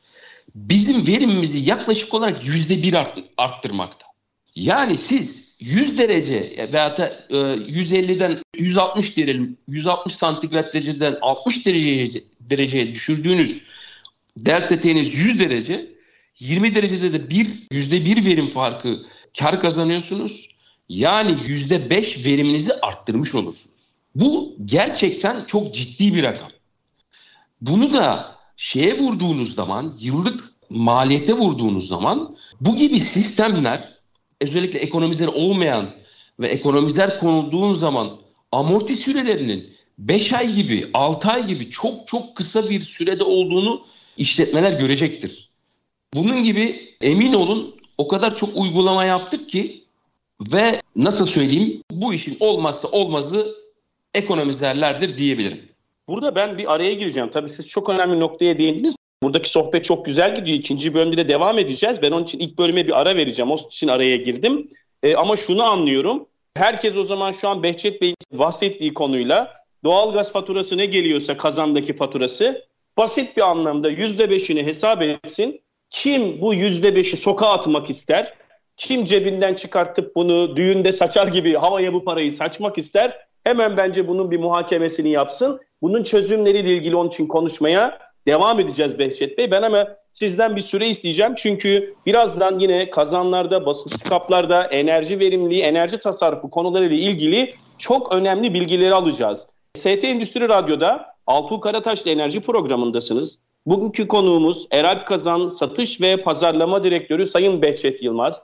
bizim 0.54 1.06
verimimizi 1.06 1.70
yaklaşık 1.70 2.14
olarak 2.14 2.44
%1 2.44 2.98
art, 2.98 3.18
arttırmakta. 3.36 4.06
Yani 4.54 4.98
siz 4.98 5.51
100 5.62 5.98
derece 5.98 6.68
veya 6.72 6.96
da 6.96 7.26
150'den 7.30 8.42
160 8.56 9.16
diyelim 9.16 9.56
160 9.68 10.14
santigrat 10.14 10.74
dereceden 10.74 11.18
60 11.20 11.66
dereceye, 11.66 12.08
dereceye 12.40 12.94
düşürdüğünüz 12.94 13.62
delta 14.36 14.80
T'niz 14.80 15.14
100 15.14 15.40
derece 15.40 15.92
20 16.38 16.74
derecede 16.74 17.12
de 17.12 17.30
bir 17.30 17.46
%1 17.46 18.26
verim 18.26 18.48
farkı 18.48 19.02
kar 19.38 19.60
kazanıyorsunuz. 19.60 20.48
Yani 20.88 21.32
%5 21.32 22.24
veriminizi 22.24 22.74
arttırmış 22.74 23.34
olursunuz. 23.34 23.72
Bu 24.14 24.56
gerçekten 24.64 25.44
çok 25.44 25.74
ciddi 25.74 26.14
bir 26.14 26.22
rakam. 26.22 26.50
Bunu 27.60 27.92
da 27.92 28.36
şeye 28.56 28.98
vurduğunuz 28.98 29.54
zaman, 29.54 29.96
yıllık 30.00 30.52
maliyete 30.70 31.32
vurduğunuz 31.32 31.88
zaman 31.88 32.36
bu 32.60 32.76
gibi 32.76 33.00
sistemler 33.00 33.91
özellikle 34.42 34.78
ekonomizer 34.78 35.26
olmayan 35.26 35.90
ve 36.40 36.48
ekonomizer 36.48 37.18
konulduğun 37.18 37.74
zaman 37.74 38.18
amorti 38.52 38.96
sürelerinin 38.96 39.70
5 39.98 40.32
ay 40.32 40.52
gibi, 40.54 40.90
6 40.94 41.28
ay 41.28 41.46
gibi 41.46 41.70
çok 41.70 42.08
çok 42.08 42.36
kısa 42.36 42.70
bir 42.70 42.80
sürede 42.80 43.24
olduğunu 43.24 43.86
işletmeler 44.16 44.72
görecektir. 44.72 45.50
Bunun 46.14 46.42
gibi 46.42 46.94
emin 47.00 47.32
olun 47.32 47.74
o 47.98 48.08
kadar 48.08 48.36
çok 48.36 48.56
uygulama 48.56 49.04
yaptık 49.04 49.50
ki 49.50 49.84
ve 50.52 50.80
nasıl 50.96 51.26
söyleyeyim 51.26 51.82
bu 51.90 52.14
işin 52.14 52.36
olmazsa 52.40 52.88
olmazı 52.88 53.54
ekonomizerlerdir 54.14 55.18
diyebilirim. 55.18 55.60
Burada 56.08 56.34
ben 56.34 56.58
bir 56.58 56.72
araya 56.72 56.94
gireceğim. 56.94 57.30
Tabii 57.30 57.48
siz 57.48 57.68
çok 57.68 57.88
önemli 57.88 58.20
noktaya 58.20 58.58
değindiniz. 58.58 58.94
Buradaki 59.22 59.50
sohbet 59.50 59.84
çok 59.84 60.04
güzel 60.04 60.34
gidiyor. 60.34 60.58
İkinci 60.58 60.94
bölümde 60.94 61.16
de 61.16 61.28
devam 61.28 61.58
edeceğiz. 61.58 62.02
Ben 62.02 62.12
onun 62.12 62.24
için 62.24 62.38
ilk 62.38 62.58
bölüme 62.58 62.86
bir 62.86 63.00
ara 63.00 63.16
vereceğim. 63.16 63.50
O 63.50 63.56
için 63.56 63.88
araya 63.88 64.16
girdim. 64.16 64.68
E, 65.02 65.16
ama 65.16 65.36
şunu 65.36 65.62
anlıyorum. 65.62 66.26
Herkes 66.56 66.96
o 66.96 67.04
zaman 67.04 67.32
şu 67.32 67.48
an 67.48 67.62
Behçet 67.62 68.02
Bey'in 68.02 68.16
bahsettiği 68.32 68.94
konuyla 68.94 69.50
doğalgaz 69.84 70.32
faturası 70.32 70.76
ne 70.76 70.86
geliyorsa 70.86 71.36
kazandaki 71.36 71.96
faturası 71.96 72.64
basit 72.96 73.36
bir 73.36 73.42
anlamda 73.42 73.90
%5'ini 73.90 74.66
hesap 74.66 75.02
etsin. 75.02 75.60
Kim 75.90 76.40
bu 76.40 76.54
%5'i 76.54 77.16
sokağa 77.16 77.52
atmak 77.52 77.90
ister? 77.90 78.34
Kim 78.76 79.04
cebinden 79.04 79.54
çıkartıp 79.54 80.16
bunu 80.16 80.56
düğünde 80.56 80.92
saçar 80.92 81.26
gibi 81.26 81.54
havaya 81.54 81.92
bu 81.92 82.04
parayı 82.04 82.32
saçmak 82.32 82.78
ister? 82.78 83.18
Hemen 83.44 83.76
bence 83.76 84.08
bunun 84.08 84.30
bir 84.30 84.38
muhakemesini 84.38 85.10
yapsın. 85.10 85.60
Bunun 85.82 86.02
çözümleriyle 86.02 86.74
ilgili 86.74 86.96
onun 86.96 87.08
için 87.08 87.26
konuşmaya 87.26 87.98
devam 88.26 88.60
edeceğiz 88.60 88.98
Behçet 88.98 89.38
Bey. 89.38 89.50
Ben 89.50 89.62
ama 89.62 89.88
sizden 90.12 90.56
bir 90.56 90.60
süre 90.60 90.88
isteyeceğim. 90.88 91.34
Çünkü 91.36 91.94
birazdan 92.06 92.58
yine 92.58 92.90
kazanlarda, 92.90 93.66
basınç 93.66 94.02
kaplarda 94.02 94.64
enerji 94.64 95.20
verimliliği, 95.20 95.62
enerji 95.62 95.98
tasarrufu 95.98 96.50
konularıyla 96.50 96.96
ilgili 96.96 97.50
çok 97.78 98.12
önemli 98.12 98.54
bilgileri 98.54 98.94
alacağız. 98.94 99.46
ST 99.76 100.04
Endüstri 100.04 100.48
Radyo'da 100.48 101.06
Altuğ 101.26 101.60
Karataş'la 101.60 102.10
enerji 102.10 102.40
programındasınız. 102.40 103.38
Bugünkü 103.66 104.08
konuğumuz 104.08 104.66
Eralp 104.70 105.06
Kazan 105.06 105.46
Satış 105.46 106.00
ve 106.00 106.16
Pazarlama 106.16 106.84
Direktörü 106.84 107.26
Sayın 107.26 107.62
Behçet 107.62 108.02
Yılmaz. 108.02 108.42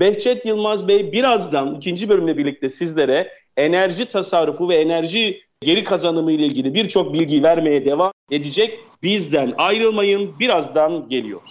Behçet 0.00 0.46
Yılmaz 0.46 0.88
Bey 0.88 1.12
birazdan 1.12 1.74
ikinci 1.74 2.08
bölümle 2.08 2.38
birlikte 2.38 2.68
sizlere 2.68 3.32
enerji 3.56 4.06
tasarrufu 4.06 4.68
ve 4.68 4.76
enerji 4.76 5.40
geri 5.62 5.84
kazanımı 5.84 6.32
ile 6.32 6.46
ilgili 6.46 6.74
birçok 6.74 7.12
bilgi 7.12 7.42
vermeye 7.42 7.84
devam 7.84 8.12
edecek. 8.30 8.78
Bizden 9.02 9.54
ayrılmayın. 9.58 10.38
Birazdan 10.40 11.08
geliyoruz. 11.08 11.50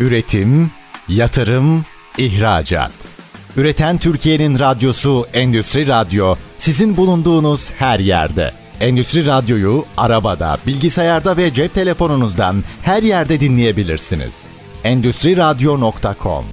Üretim, 0.00 0.70
yatırım, 1.08 1.84
ihracat. 2.18 2.92
Üreten 3.56 3.98
Türkiye'nin 3.98 4.58
radyosu 4.58 5.26
Endüstri 5.32 5.86
Radyo 5.86 6.34
sizin 6.58 6.96
bulunduğunuz 6.96 7.72
her 7.72 7.98
yerde. 7.98 8.52
Endüstri 8.80 9.26
Radyo'yu 9.26 9.84
arabada, 9.96 10.58
bilgisayarda 10.66 11.36
ve 11.36 11.54
cep 11.54 11.74
telefonunuzdan 11.74 12.56
her 12.82 13.02
yerde 13.02 13.40
dinleyebilirsiniz. 13.40 14.48
Endüstri 14.84 15.36
Radyo.com 15.36 16.44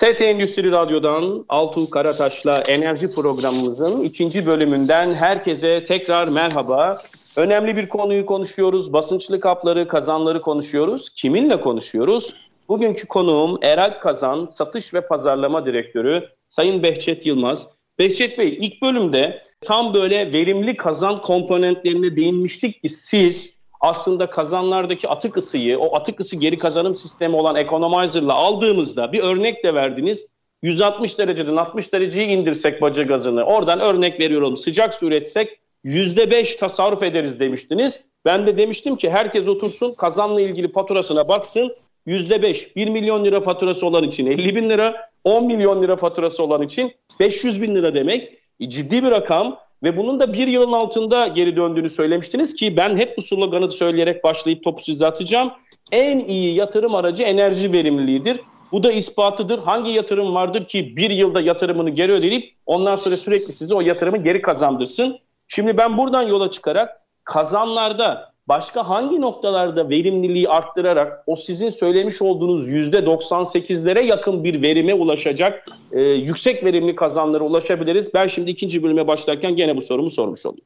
ST 0.00 0.20
Endüstri 0.20 0.70
Radyo'dan 0.70 1.44
Altuğ 1.48 1.90
Karataş'la 1.90 2.60
enerji 2.60 3.14
programımızın 3.14 4.00
ikinci 4.00 4.46
bölümünden 4.46 5.14
herkese 5.14 5.84
tekrar 5.84 6.28
merhaba. 6.28 7.02
Önemli 7.36 7.76
bir 7.76 7.88
konuyu 7.88 8.26
konuşuyoruz. 8.26 8.92
Basınçlı 8.92 9.40
kapları, 9.40 9.88
kazanları 9.88 10.40
konuşuyoruz. 10.40 11.10
Kiminle 11.10 11.60
konuşuyoruz? 11.60 12.34
Bugünkü 12.68 13.06
konuğum 13.06 13.58
Eral 13.62 14.00
Kazan, 14.00 14.46
Satış 14.46 14.94
ve 14.94 15.00
Pazarlama 15.00 15.66
Direktörü 15.66 16.28
Sayın 16.48 16.82
Behçet 16.82 17.26
Yılmaz. 17.26 17.68
Behçet 17.98 18.38
Bey 18.38 18.58
ilk 18.60 18.82
bölümde 18.82 19.42
tam 19.60 19.94
böyle 19.94 20.32
verimli 20.32 20.76
kazan 20.76 21.22
komponentlerine 21.22 22.16
değinmiştik 22.16 22.82
ki 22.82 22.88
siz 22.88 23.55
aslında 23.80 24.30
kazanlardaki 24.30 25.08
atık 25.08 25.36
ısıyı, 25.36 25.78
o 25.78 25.96
atık 25.96 26.20
ısı 26.20 26.36
geri 26.36 26.58
kazanım 26.58 26.96
sistemi 26.96 27.36
olan 27.36 27.56
Economizer'la 27.56 28.34
aldığımızda 28.34 29.12
bir 29.12 29.20
örnek 29.20 29.64
de 29.64 29.74
verdiniz. 29.74 30.26
160 30.62 31.18
dereceden 31.18 31.56
60 31.56 31.92
dereceyi 31.92 32.28
indirsek 32.28 32.82
baca 32.82 33.02
gazını, 33.02 33.44
oradan 33.44 33.80
örnek 33.80 34.20
veriyorum 34.20 34.56
sıcak 34.56 34.94
su 34.94 35.06
üretsek 35.06 35.58
%5 35.84 36.58
tasarruf 36.58 37.02
ederiz 37.02 37.40
demiştiniz. 37.40 38.00
Ben 38.24 38.46
de 38.46 38.58
demiştim 38.58 38.96
ki 38.96 39.10
herkes 39.10 39.48
otursun 39.48 39.94
kazanla 39.94 40.40
ilgili 40.40 40.72
faturasına 40.72 41.28
baksın. 41.28 41.76
%5, 42.06 42.76
1 42.76 42.88
milyon 42.88 43.24
lira 43.24 43.40
faturası 43.40 43.86
olan 43.86 44.04
için 44.04 44.26
50 44.26 44.56
bin 44.56 44.70
lira, 44.70 45.10
10 45.24 45.46
milyon 45.46 45.82
lira 45.82 45.96
faturası 45.96 46.42
olan 46.42 46.62
için 46.62 46.94
500 47.20 47.62
bin 47.62 47.74
lira 47.74 47.94
demek. 47.94 48.38
E, 48.60 48.68
ciddi 48.68 49.04
bir 49.04 49.10
rakam. 49.10 49.58
Ve 49.86 49.96
bunun 49.96 50.20
da 50.20 50.32
bir 50.32 50.48
yılın 50.48 50.72
altında 50.72 51.26
geri 51.26 51.56
döndüğünü 51.56 51.90
söylemiştiniz 51.90 52.54
ki 52.54 52.76
ben 52.76 52.96
hep 52.96 53.18
bu 53.18 53.22
sloganı 53.22 53.72
söyleyerek 53.72 54.24
başlayıp 54.24 54.64
topu 54.64 54.82
size 54.82 55.06
atacağım. 55.06 55.52
En 55.92 56.18
iyi 56.18 56.54
yatırım 56.54 56.94
aracı 56.94 57.22
enerji 57.22 57.72
verimliliğidir. 57.72 58.40
Bu 58.72 58.82
da 58.82 58.92
ispatıdır. 58.92 59.58
Hangi 59.58 59.90
yatırım 59.90 60.34
vardır 60.34 60.64
ki 60.64 60.96
bir 60.96 61.10
yılda 61.10 61.40
yatırımını 61.40 61.90
geri 61.90 62.12
ödeyip 62.12 62.54
ondan 62.66 62.96
sonra 62.96 63.16
sürekli 63.16 63.52
size 63.52 63.74
o 63.74 63.80
yatırımı 63.80 64.16
geri 64.16 64.42
kazandırsın? 64.42 65.18
Şimdi 65.48 65.76
ben 65.76 65.98
buradan 65.98 66.22
yola 66.22 66.50
çıkarak 66.50 67.00
kazanlarda 67.24 68.32
başka 68.48 68.88
hangi 68.88 69.20
noktalarda 69.20 69.90
verimliliği 69.90 70.48
arttırarak 70.48 71.22
o 71.26 71.36
sizin 71.36 71.70
söylemiş 71.70 72.22
olduğunuz 72.22 72.68
%98'lere 72.68 74.04
yakın 74.04 74.44
bir 74.44 74.62
verime 74.62 74.94
ulaşacak 74.94 75.68
e, 75.92 76.00
yüksek 76.00 76.64
verimli 76.64 76.94
kazanlara 76.94 77.44
ulaşabiliriz? 77.44 78.14
Ben 78.14 78.26
şimdi 78.26 78.50
ikinci 78.50 78.82
bölüme 78.82 79.06
başlarken 79.06 79.56
gene 79.56 79.76
bu 79.76 79.82
sorumu 79.82 80.10
sormuş 80.10 80.46
olayım. 80.46 80.64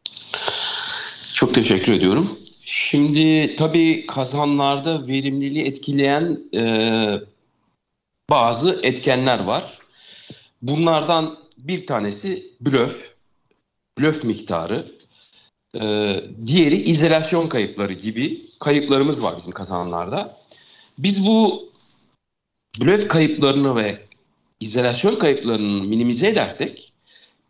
Çok 1.35 1.55
teşekkür 1.55 1.93
ediyorum. 1.93 2.39
Şimdi 2.65 3.57
tabii 3.57 4.07
kazanlarda 4.07 5.09
verimliliği 5.09 5.65
etkileyen 5.65 6.41
e, 6.55 6.65
bazı 8.31 8.81
etkenler 8.83 9.45
var. 9.45 9.79
Bunlardan 10.63 11.37
bir 11.59 11.87
tanesi 11.87 12.43
blöf, 12.61 13.15
blöf 13.99 14.25
miktarı. 14.25 15.00
Ee, 15.75 16.25
diğeri 16.47 16.83
izolasyon 16.83 17.49
kayıpları 17.49 17.93
gibi 17.93 18.47
kayıplarımız 18.59 19.23
var 19.23 19.37
bizim 19.37 19.53
kazanlarda. 19.53 20.37
Biz 20.99 21.27
bu 21.27 21.71
blöf 22.81 23.09
kayıplarını 23.09 23.77
ve 23.77 24.01
izolasyon 24.61 25.17
kayıplarını 25.17 25.85
minimize 25.85 26.29
edersek 26.29 26.93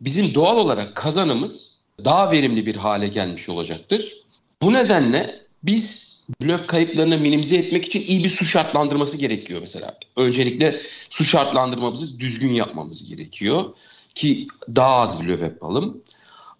bizim 0.01 0.33
doğal 0.35 0.57
olarak 0.57 0.95
kazanımız 0.95 1.71
daha 2.05 2.31
verimli 2.31 2.65
bir 2.65 2.75
hale 2.75 3.07
gelmiş 3.07 3.49
olacaktır. 3.49 4.17
Bu 4.61 4.73
nedenle 4.73 5.41
biz 5.63 6.11
blöf 6.41 6.67
kayıplarını 6.67 7.17
minimize 7.17 7.57
etmek 7.57 7.85
için 7.85 8.01
iyi 8.01 8.23
bir 8.23 8.29
su 8.29 8.45
şartlandırması 8.45 9.17
gerekiyor 9.17 9.61
mesela. 9.61 9.97
Öncelikle 10.15 10.81
su 11.09 11.23
şartlandırmamızı 11.23 12.19
düzgün 12.19 12.53
yapmamız 12.53 13.09
gerekiyor 13.09 13.73
ki 14.15 14.47
daha 14.75 14.95
az 14.95 15.23
blöf 15.23 15.41
yapalım. 15.41 16.03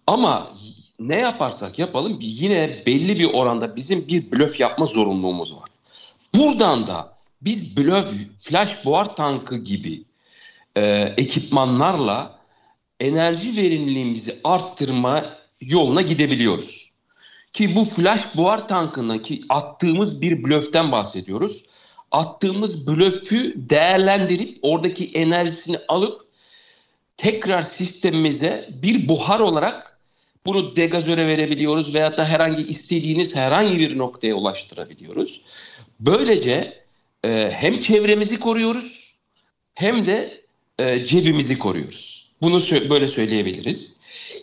Ama 0.06 0.50
ne 1.08 1.16
yaparsak 1.16 1.78
yapalım 1.78 2.18
yine 2.20 2.82
belli 2.86 3.18
bir 3.18 3.34
oranda 3.34 3.76
bizim 3.76 4.08
bir 4.08 4.32
blöf 4.32 4.60
yapma 4.60 4.86
zorunluluğumuz 4.86 5.54
var. 5.54 5.68
Buradan 6.34 6.86
da 6.86 7.12
biz 7.42 7.76
blöf, 7.76 8.12
flash 8.38 8.84
buhar 8.84 9.16
tankı 9.16 9.56
gibi 9.56 10.04
e, 10.76 10.82
ekipmanlarla 11.16 12.38
enerji 13.00 13.56
verimliliğimizi 13.56 14.40
arttırma 14.44 15.24
yoluna 15.60 16.02
gidebiliyoruz. 16.02 16.90
Ki 17.52 17.76
bu 17.76 17.84
flash 17.84 18.36
buhar 18.36 18.68
tankına 18.68 19.22
ki 19.22 19.42
attığımız 19.48 20.22
bir 20.22 20.44
blöften 20.44 20.92
bahsediyoruz. 20.92 21.64
Attığımız 22.10 22.86
blöfü 22.86 23.54
değerlendirip 23.56 24.58
oradaki 24.62 25.10
enerjisini 25.10 25.78
alıp 25.88 26.26
tekrar 27.16 27.62
sistemimize 27.62 28.68
bir 28.82 29.08
buhar 29.08 29.40
olarak 29.40 29.98
bunu 30.46 30.76
degazöre 30.76 31.26
verebiliyoruz 31.26 31.94
veyahut 31.94 32.18
da 32.18 32.24
herhangi 32.24 32.62
istediğiniz 32.62 33.36
herhangi 33.36 33.78
bir 33.78 33.98
noktaya 33.98 34.34
ulaştırabiliyoruz. 34.34 35.40
Böylece 36.00 36.82
e, 37.24 37.50
hem 37.50 37.78
çevremizi 37.78 38.40
koruyoruz 38.40 39.14
hem 39.74 40.06
de 40.06 40.42
e, 40.78 41.04
cebimizi 41.04 41.58
koruyoruz. 41.58 42.32
Bunu 42.42 42.56
sö- 42.56 42.90
böyle 42.90 43.08
söyleyebiliriz. 43.08 43.92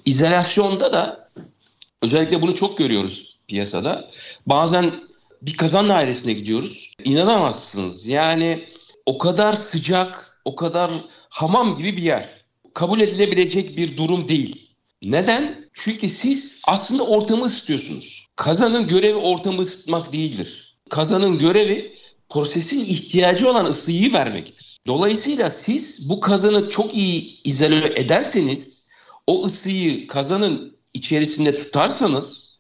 İzolasyonda 0.05 0.93
da 0.93 1.29
özellikle 2.03 2.41
bunu 2.41 2.55
çok 2.55 2.77
görüyoruz 2.77 3.37
piyasada. 3.47 4.11
Bazen 4.45 4.93
bir 5.41 5.57
kazan 5.57 5.89
dairesine 5.89 6.33
gidiyoruz. 6.33 6.91
İnanamazsınız. 7.03 8.07
Yani 8.07 8.65
o 9.05 9.17
kadar 9.17 9.53
sıcak, 9.53 10.41
o 10.45 10.55
kadar 10.55 10.91
hamam 11.29 11.75
gibi 11.75 11.97
bir 11.97 12.03
yer. 12.03 12.29
Kabul 12.73 12.99
edilebilecek 12.99 13.77
bir 13.77 13.97
durum 13.97 14.29
değil. 14.29 14.69
Neden? 15.01 15.68
Çünkü 15.81 16.09
siz 16.09 16.61
aslında 16.63 17.03
ortamı 17.03 17.45
ısıtıyorsunuz. 17.45 18.25
Kazanın 18.35 18.87
görevi 18.87 19.15
ortamı 19.15 19.61
ısıtmak 19.61 20.13
değildir. 20.13 20.77
Kazanın 20.89 21.37
görevi 21.37 21.97
prosesin 22.29 22.79
ihtiyacı 22.79 23.49
olan 23.49 23.65
ısıyı 23.65 24.13
vermektir. 24.13 24.77
Dolayısıyla 24.87 25.49
siz 25.49 26.09
bu 26.09 26.19
kazanı 26.19 26.69
çok 26.69 26.95
iyi 26.95 27.41
izole 27.43 27.93
ederseniz, 28.01 28.83
o 29.27 29.45
ısıyı 29.45 30.07
kazanın 30.07 30.77
içerisinde 30.93 31.57
tutarsanız 31.57 32.57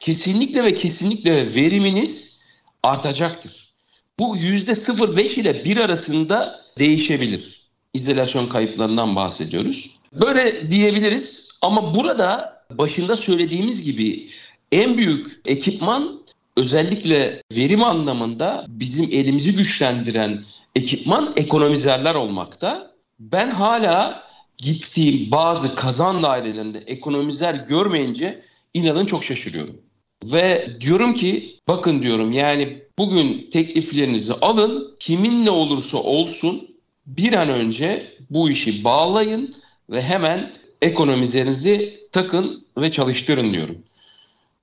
kesinlikle 0.00 0.64
ve 0.64 0.74
kesinlikle 0.74 1.54
veriminiz 1.54 2.38
artacaktır. 2.82 3.74
Bu 4.18 4.36
%0,5 4.36 5.40
ile 5.40 5.64
1 5.64 5.76
arasında 5.76 6.64
değişebilir. 6.78 7.68
İzolasyon 7.94 8.46
kayıplarından 8.46 9.16
bahsediyoruz. 9.16 9.90
Böyle 10.12 10.70
diyebiliriz 10.70 11.48
ama 11.62 11.94
burada 11.94 12.57
başında 12.70 13.16
söylediğimiz 13.16 13.82
gibi 13.82 14.30
en 14.72 14.98
büyük 14.98 15.40
ekipman 15.44 16.20
özellikle 16.56 17.42
verim 17.52 17.82
anlamında 17.82 18.66
bizim 18.68 19.04
elimizi 19.04 19.54
güçlendiren 19.54 20.44
ekipman 20.76 21.32
ekonomizerler 21.36 22.14
olmakta. 22.14 22.94
Ben 23.20 23.50
hala 23.50 24.22
gittiğim 24.56 25.30
bazı 25.30 25.74
kazan 25.74 26.22
dairelerinde 26.22 26.78
ekonomizer 26.78 27.54
görmeyince 27.54 28.42
inanın 28.74 29.06
çok 29.06 29.24
şaşırıyorum. 29.24 29.76
Ve 30.24 30.68
diyorum 30.80 31.14
ki 31.14 31.58
bakın 31.68 32.02
diyorum 32.02 32.32
yani 32.32 32.82
bugün 32.98 33.50
tekliflerinizi 33.50 34.32
alın 34.34 34.96
kiminle 35.00 35.50
olursa 35.50 35.98
olsun 35.98 36.68
bir 37.06 37.32
an 37.32 37.48
önce 37.48 38.12
bu 38.30 38.50
işi 38.50 38.84
bağlayın 38.84 39.54
ve 39.90 40.02
hemen 40.02 40.52
ekonomizlerinizi 40.82 42.00
takın 42.12 42.66
ve 42.78 42.90
çalıştırın 42.90 43.52
diyorum. 43.52 43.78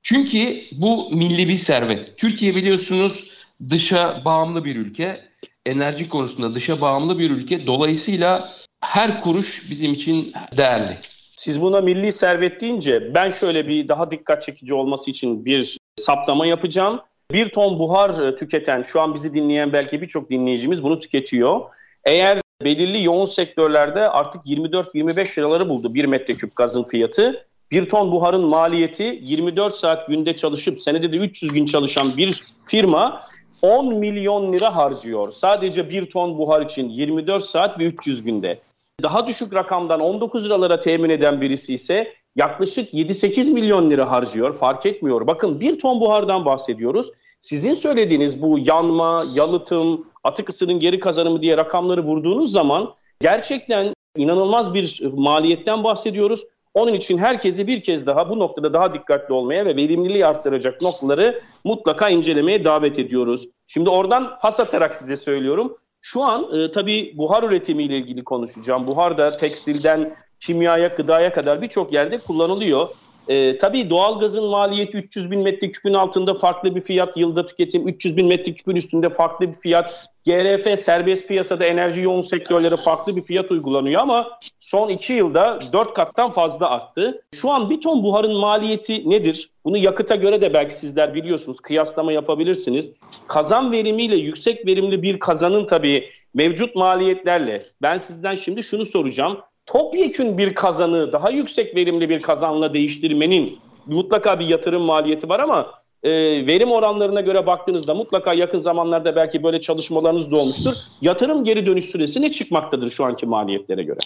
Çünkü 0.03 0.61
bu 0.71 1.09
milli 1.11 1.47
bir 1.47 1.57
servet. 1.57 2.17
Türkiye 2.17 2.55
biliyorsunuz 2.55 3.31
dışa 3.69 4.21
bağımlı 4.25 4.65
bir 4.65 4.75
ülke. 4.75 5.21
Enerji 5.65 6.09
konusunda 6.09 6.55
dışa 6.55 6.81
bağımlı 6.81 7.19
bir 7.19 7.31
ülke. 7.31 7.67
Dolayısıyla 7.67 8.53
her 8.81 9.21
kuruş 9.21 9.69
bizim 9.69 9.93
için 9.93 10.33
değerli. 10.57 10.97
Siz 11.35 11.61
buna 11.61 11.81
milli 11.81 12.11
servet 12.11 12.61
deyince 12.61 13.13
ben 13.13 13.31
şöyle 13.31 13.67
bir 13.67 13.87
daha 13.87 14.11
dikkat 14.11 14.43
çekici 14.43 14.73
olması 14.73 15.11
için 15.11 15.45
bir 15.45 15.77
saptama 15.97 16.47
yapacağım. 16.47 16.99
Bir 17.31 17.49
ton 17.49 17.79
buhar 17.79 18.37
tüketen, 18.37 18.83
şu 18.83 19.01
an 19.01 19.15
bizi 19.15 19.33
dinleyen 19.33 19.73
belki 19.73 20.01
birçok 20.01 20.29
dinleyicimiz 20.29 20.83
bunu 20.83 20.99
tüketiyor. 20.99 21.61
Eğer 22.03 22.41
belirli 22.61 23.03
yoğun 23.03 23.25
sektörlerde 23.25 24.09
artık 24.09 24.45
24-25 24.45 25.39
liraları 25.39 25.69
buldu 25.69 25.93
bir 25.93 26.05
metreküp 26.05 26.55
gazın 26.55 26.83
fiyatı. 26.83 27.45
Bir 27.71 27.89
ton 27.89 28.11
buharın 28.11 28.41
maliyeti 28.41 29.19
24 29.21 29.75
saat 29.75 30.07
günde 30.07 30.35
çalışıp 30.35 30.81
senede 30.81 31.13
de 31.13 31.17
300 31.17 31.51
gün 31.51 31.65
çalışan 31.65 32.17
bir 32.17 32.43
firma 32.65 33.21
10 33.61 33.95
milyon 33.95 34.53
lira 34.53 34.75
harcıyor. 34.75 35.31
Sadece 35.31 35.89
bir 35.89 36.09
ton 36.09 36.37
buhar 36.37 36.61
için 36.61 36.89
24 36.89 37.43
saat 37.43 37.79
ve 37.79 37.83
300 37.83 38.23
günde. 38.23 38.59
Daha 39.03 39.27
düşük 39.27 39.53
rakamdan 39.53 39.99
19 39.99 40.45
liralara 40.45 40.79
temin 40.79 41.09
eden 41.09 41.41
birisi 41.41 41.73
ise 41.73 42.13
yaklaşık 42.35 42.93
7-8 42.93 43.51
milyon 43.51 43.91
lira 43.91 44.11
harcıyor. 44.11 44.57
Fark 44.57 44.85
etmiyor. 44.85 45.27
Bakın 45.27 45.59
bir 45.59 45.79
ton 45.79 46.01
buhardan 46.01 46.45
bahsediyoruz. 46.45 47.11
Sizin 47.39 47.73
söylediğiniz 47.73 48.41
bu 48.41 48.59
yanma, 48.59 49.25
yalıtım, 49.33 50.05
atık 50.25 50.49
ısının 50.49 50.79
geri 50.79 50.99
kazanımı 50.99 51.41
diye 51.41 51.57
rakamları 51.57 52.03
vurduğunuz 52.03 52.51
zaman 52.51 52.93
gerçekten 53.21 53.93
inanılmaz 54.17 54.73
bir 54.73 55.01
maliyetten 55.13 55.83
bahsediyoruz. 55.83 56.43
Onun 56.73 56.93
için 56.93 57.17
herkesi 57.17 57.67
bir 57.67 57.81
kez 57.81 58.05
daha 58.05 58.29
bu 58.29 58.39
noktada 58.39 58.73
daha 58.73 58.93
dikkatli 58.93 59.33
olmaya 59.33 59.65
ve 59.65 59.75
verimliliği 59.75 60.25
arttıracak 60.25 60.81
noktaları 60.81 61.41
mutlaka 61.63 62.09
incelemeye 62.09 62.63
davet 62.63 62.99
ediyoruz. 62.99 63.47
Şimdi 63.67 63.89
oradan 63.89 64.39
pas 64.41 64.59
atarak 64.59 64.93
size 64.93 65.17
söylüyorum. 65.17 65.77
Şu 66.01 66.23
an 66.23 66.59
e, 66.59 66.71
tabii 66.71 67.13
buhar 67.17 67.43
üretimiyle 67.43 67.97
ilgili 67.97 68.23
konuşacağım. 68.23 68.87
Buhar 68.87 69.17
da 69.17 69.37
tekstilden 69.37 70.15
kimyaya, 70.39 70.87
gıdaya 70.87 71.33
kadar 71.33 71.61
birçok 71.61 71.93
yerde 71.93 72.17
kullanılıyor. 72.17 72.89
E, 73.27 73.57
tabii 73.57 73.89
doğalgazın 73.89 74.43
maliyeti 74.43 74.97
300 74.97 75.31
bin 75.31 75.39
metreküpün 75.39 75.93
altında 75.93 76.33
farklı 76.33 76.75
bir 76.75 76.81
fiyat, 76.81 77.17
yılda 77.17 77.45
tüketim 77.45 77.87
300 77.87 78.17
bin 78.17 78.27
metreküpün 78.27 78.75
üstünde 78.75 79.09
farklı 79.09 79.47
bir 79.47 79.59
fiyat. 79.59 80.09
GRF 80.25 80.79
serbest 80.79 81.27
piyasada 81.27 81.65
enerji 81.65 82.01
yoğun 82.01 82.21
sektörlere 82.21 82.77
farklı 82.77 83.15
bir 83.15 83.21
fiyat 83.21 83.51
uygulanıyor 83.51 84.01
ama 84.01 84.39
son 84.59 84.89
iki 84.89 85.13
yılda 85.13 85.59
dört 85.73 85.93
kattan 85.93 86.31
fazla 86.31 86.69
arttı. 86.69 87.21
Şu 87.35 87.51
an 87.51 87.69
bir 87.69 87.81
ton 87.81 88.03
buharın 88.03 88.35
maliyeti 88.35 89.09
nedir? 89.09 89.49
Bunu 89.65 89.77
yakıta 89.77 90.15
göre 90.15 90.41
de 90.41 90.53
belki 90.53 90.75
sizler 90.75 91.13
biliyorsunuz, 91.13 91.59
kıyaslama 91.59 92.11
yapabilirsiniz. 92.11 92.93
Kazan 93.27 93.71
verimiyle 93.71 94.15
yüksek 94.15 94.65
verimli 94.65 95.01
bir 95.01 95.19
kazanın 95.19 95.65
tabii 95.65 96.09
mevcut 96.33 96.75
maliyetlerle 96.75 97.65
ben 97.81 97.97
sizden 97.97 98.35
şimdi 98.35 98.63
şunu 98.63 98.85
soracağım 98.85 99.37
topyekün 99.65 100.37
bir 100.37 100.53
kazanı 100.53 101.11
daha 101.11 101.29
yüksek 101.29 101.75
verimli 101.75 102.09
bir 102.09 102.21
kazanla 102.21 102.73
değiştirmenin 102.73 103.59
mutlaka 103.85 104.39
bir 104.39 104.47
yatırım 104.47 104.81
maliyeti 104.81 105.29
var 105.29 105.39
ama 105.39 105.71
e, 106.03 106.11
verim 106.47 106.71
oranlarına 106.71 107.21
göre 107.21 107.45
baktığınızda 107.45 107.93
mutlaka 107.93 108.33
yakın 108.33 108.59
zamanlarda 108.59 109.15
belki 109.15 109.43
böyle 109.43 109.61
çalışmalarınız 109.61 110.31
da 110.31 110.35
olmuştur. 110.35 110.73
Yatırım 111.01 111.43
geri 111.43 111.65
dönüş 111.65 111.85
süresi 111.85 112.21
ne 112.21 112.31
çıkmaktadır 112.31 112.91
şu 112.91 113.05
anki 113.05 113.25
maliyetlere 113.25 113.83
göre? 113.83 113.99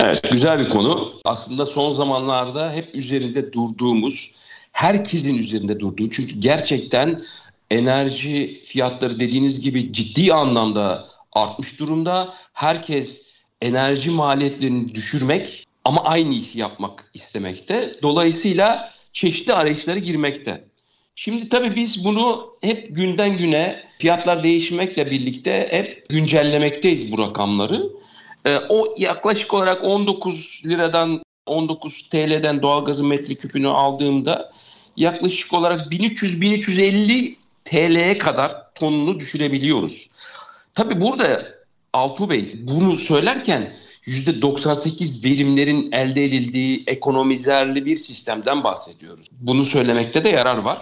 Evet 0.00 0.30
güzel 0.30 0.58
bir 0.58 0.68
konu. 0.68 1.12
Aslında 1.24 1.66
son 1.66 1.90
zamanlarda 1.90 2.72
hep 2.72 2.94
üzerinde 2.94 3.52
durduğumuz, 3.52 4.30
herkesin 4.72 5.38
üzerinde 5.38 5.80
durduğu 5.80 6.10
çünkü 6.10 6.40
gerçekten 6.40 7.22
enerji 7.70 8.62
fiyatları 8.66 9.20
dediğiniz 9.20 9.60
gibi 9.60 9.92
ciddi 9.92 10.34
anlamda 10.34 11.08
artmış 11.32 11.80
durumda. 11.80 12.34
Herkes 12.52 13.31
enerji 13.62 14.10
maliyetlerini 14.10 14.94
düşürmek 14.94 15.66
ama 15.84 16.04
aynı 16.04 16.34
işi 16.34 16.58
yapmak 16.58 17.10
istemekte. 17.14 17.92
Dolayısıyla 18.02 18.92
çeşitli 19.12 19.52
arayışlara 19.52 19.98
girmekte. 19.98 20.64
Şimdi 21.14 21.48
tabii 21.48 21.76
biz 21.76 22.04
bunu 22.04 22.56
hep 22.60 22.96
günden 22.96 23.36
güne 23.36 23.84
fiyatlar 23.98 24.42
değişmekle 24.42 25.10
birlikte 25.10 25.68
hep 25.70 26.08
güncellemekteyiz 26.08 27.12
bu 27.12 27.18
rakamları. 27.18 27.90
Ee, 28.46 28.58
o 28.68 28.94
yaklaşık 28.98 29.54
olarak 29.54 29.84
19 29.84 30.62
liradan 30.66 31.22
19 31.46 32.08
TL'den 32.08 32.62
doğalgazın 32.62 33.06
metreküpünü 33.06 33.68
aldığımda 33.68 34.52
yaklaşık 34.96 35.52
olarak 35.52 35.92
1300-1350 35.92 37.36
TL'ye 37.64 38.18
kadar 38.18 38.74
tonunu 38.74 39.20
düşürebiliyoruz. 39.20 40.10
Tabii 40.74 41.00
burada 41.00 41.61
Altuğ 41.92 42.30
Bey 42.30 42.54
bunu 42.62 42.96
söylerken 42.96 43.72
%98 44.06 45.24
verimlerin 45.24 45.92
elde 45.92 46.24
edildiği 46.24 46.84
ekonomizerli 46.86 47.86
bir 47.86 47.96
sistemden 47.96 48.64
bahsediyoruz. 48.64 49.26
Bunu 49.32 49.64
söylemekte 49.64 50.24
de 50.24 50.28
yarar 50.28 50.58
var. 50.58 50.78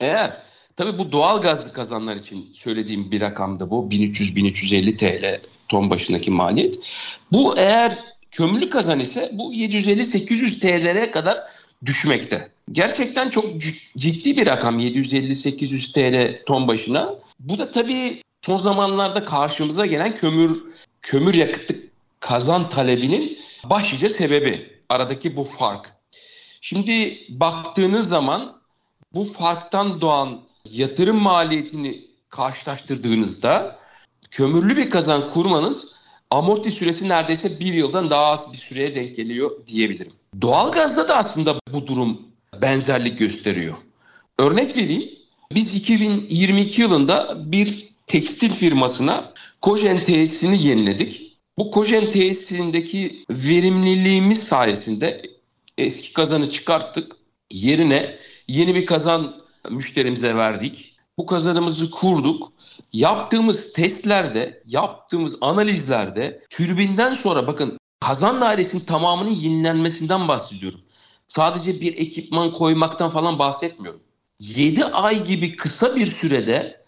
Eğer 0.00 0.36
tabii 0.76 0.98
bu 0.98 1.12
doğal 1.12 1.40
gazlı 1.40 1.72
kazanlar 1.72 2.16
için 2.16 2.50
söylediğim 2.54 3.10
bir 3.10 3.20
rakamda 3.20 3.70
bu 3.70 3.88
1300-1350 3.90 4.96
TL 4.96 5.40
ton 5.68 5.90
başındaki 5.90 6.30
maliyet. 6.30 6.78
Bu 7.32 7.58
eğer 7.58 7.98
kömürlü 8.30 8.70
kazan 8.70 9.00
ise 9.00 9.30
bu 9.32 9.54
750-800 9.54 10.60
TL'ye 10.60 11.10
kadar 11.10 11.38
düşmekte. 11.86 12.48
Gerçekten 12.72 13.30
çok 13.30 13.44
ciddi 13.96 14.36
bir 14.36 14.46
rakam 14.46 14.80
750-800 14.80 15.92
TL 15.92 16.44
ton 16.46 16.68
başına. 16.68 17.14
Bu 17.40 17.58
da 17.58 17.72
tabii 17.72 18.22
son 18.46 18.56
zamanlarda 18.56 19.24
karşımıza 19.24 19.86
gelen 19.86 20.14
kömür 20.14 20.64
kömür 21.02 21.34
yakıtlı 21.34 21.76
kazan 22.20 22.68
talebinin 22.68 23.38
başlıca 23.64 24.08
sebebi 24.08 24.70
aradaki 24.88 25.36
bu 25.36 25.44
fark. 25.44 25.92
Şimdi 26.60 27.18
baktığınız 27.28 28.08
zaman 28.08 28.60
bu 29.14 29.24
farktan 29.24 30.00
doğan 30.00 30.40
yatırım 30.70 31.16
maliyetini 31.16 32.04
karşılaştırdığınızda 32.28 33.78
kömürlü 34.30 34.76
bir 34.76 34.90
kazan 34.90 35.30
kurmanız 35.30 35.88
amorti 36.30 36.70
süresi 36.70 37.08
neredeyse 37.08 37.60
bir 37.60 37.74
yıldan 37.74 38.10
daha 38.10 38.26
az 38.26 38.52
bir 38.52 38.58
süreye 38.58 38.94
denk 38.94 39.16
geliyor 39.16 39.66
diyebilirim. 39.66 40.12
Doğalgazda 40.40 41.08
da 41.08 41.16
aslında 41.16 41.56
bu 41.72 41.86
durum 41.86 42.22
benzerlik 42.60 43.18
gösteriyor. 43.18 43.76
Örnek 44.38 44.76
vereyim. 44.76 45.10
Biz 45.54 45.74
2022 45.74 46.82
yılında 46.82 47.52
bir 47.52 47.91
tekstil 48.06 48.50
firmasına 48.50 49.32
kojen 49.60 50.04
tesisini 50.04 50.66
yeniledik. 50.66 51.38
Bu 51.58 51.70
kojen 51.70 52.10
tesisindeki 52.10 53.24
verimliliğimiz 53.30 54.42
sayesinde 54.42 55.22
eski 55.78 56.12
kazanı 56.12 56.50
çıkarttık. 56.50 57.16
Yerine 57.50 58.18
yeni 58.48 58.74
bir 58.74 58.86
kazan 58.86 59.42
müşterimize 59.70 60.36
verdik. 60.36 60.96
Bu 61.18 61.26
kazanımızı 61.26 61.90
kurduk. 61.90 62.52
Yaptığımız 62.92 63.72
testlerde, 63.72 64.62
yaptığımız 64.66 65.36
analizlerde 65.40 66.42
türbinden 66.50 67.14
sonra 67.14 67.46
bakın 67.46 67.78
kazan 68.00 68.40
dairesinin 68.40 68.84
tamamının 68.84 69.30
yenilenmesinden 69.30 70.28
bahsediyorum. 70.28 70.80
Sadece 71.28 71.80
bir 71.80 71.96
ekipman 71.96 72.52
koymaktan 72.52 73.10
falan 73.10 73.38
bahsetmiyorum. 73.38 74.00
7 74.40 74.84
ay 74.84 75.24
gibi 75.24 75.56
kısa 75.56 75.96
bir 75.96 76.06
sürede 76.06 76.81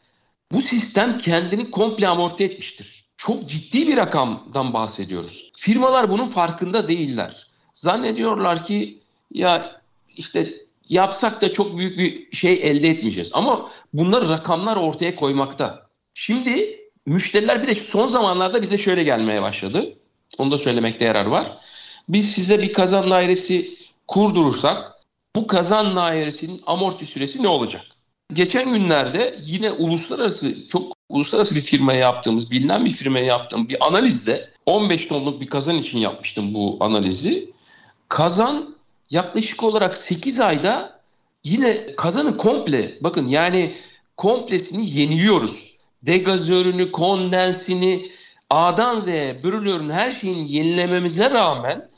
bu 0.54 0.60
sistem 0.60 1.18
kendini 1.18 1.70
komple 1.70 2.08
amorti 2.08 2.44
etmiştir. 2.44 3.04
Çok 3.16 3.48
ciddi 3.48 3.88
bir 3.88 3.96
rakamdan 3.96 4.74
bahsediyoruz. 4.74 5.50
Firmalar 5.56 6.10
bunun 6.10 6.26
farkında 6.26 6.88
değiller. 6.88 7.46
Zannediyorlar 7.74 8.64
ki 8.64 8.98
ya 9.32 9.80
işte 10.16 10.54
yapsak 10.88 11.42
da 11.42 11.52
çok 11.52 11.78
büyük 11.78 11.98
bir 11.98 12.36
şey 12.36 12.52
elde 12.52 12.88
etmeyeceğiz. 12.88 13.30
Ama 13.32 13.70
bunlar 13.92 14.28
rakamlar 14.28 14.76
ortaya 14.76 15.16
koymakta. 15.16 15.86
Şimdi 16.14 16.80
müşteriler 17.06 17.62
bir 17.62 17.68
de 17.68 17.74
son 17.74 18.06
zamanlarda 18.06 18.62
bize 18.62 18.78
şöyle 18.78 19.04
gelmeye 19.04 19.42
başladı. 19.42 19.94
Onu 20.38 20.50
da 20.50 20.58
söylemekte 20.58 21.04
yarar 21.04 21.26
var. 21.26 21.58
Biz 22.08 22.32
size 22.32 22.62
bir 22.62 22.72
kazan 22.72 23.10
dairesi 23.10 23.78
kurdurursak 24.08 24.92
bu 25.36 25.46
kazan 25.46 25.96
dairesinin 25.96 26.62
amorti 26.66 27.06
süresi 27.06 27.42
ne 27.42 27.48
olacak? 27.48 27.93
Geçen 28.32 28.72
günlerde 28.72 29.38
yine 29.44 29.72
uluslararası 29.72 30.68
çok 30.68 30.96
uluslararası 31.08 31.54
bir 31.54 31.60
firmaya 31.60 32.00
yaptığımız, 32.00 32.50
bilinen 32.50 32.84
bir 32.84 32.90
firmaya 32.90 33.24
yaptığım 33.24 33.68
bir 33.68 33.86
analizde 33.86 34.50
15 34.66 35.06
tonluk 35.06 35.40
bir 35.40 35.46
kazan 35.46 35.76
için 35.76 35.98
yapmıştım 35.98 36.54
bu 36.54 36.76
analizi. 36.80 37.50
Kazan 38.08 38.76
yaklaşık 39.10 39.62
olarak 39.62 39.98
8 39.98 40.40
ayda 40.40 41.00
yine 41.44 41.96
kazanı 41.96 42.36
komple 42.36 42.98
bakın 43.00 43.28
yani 43.28 43.74
komplesini 44.16 44.90
yeniliyoruz. 44.90 45.74
Degazörünü, 46.02 46.92
kondensini, 46.92 48.10
A'dan 48.50 49.00
Z'ye 49.00 49.44
brülörün 49.44 49.90
her 49.90 50.12
şeyini 50.12 50.52
yenilememize 50.52 51.30
rağmen 51.30 51.88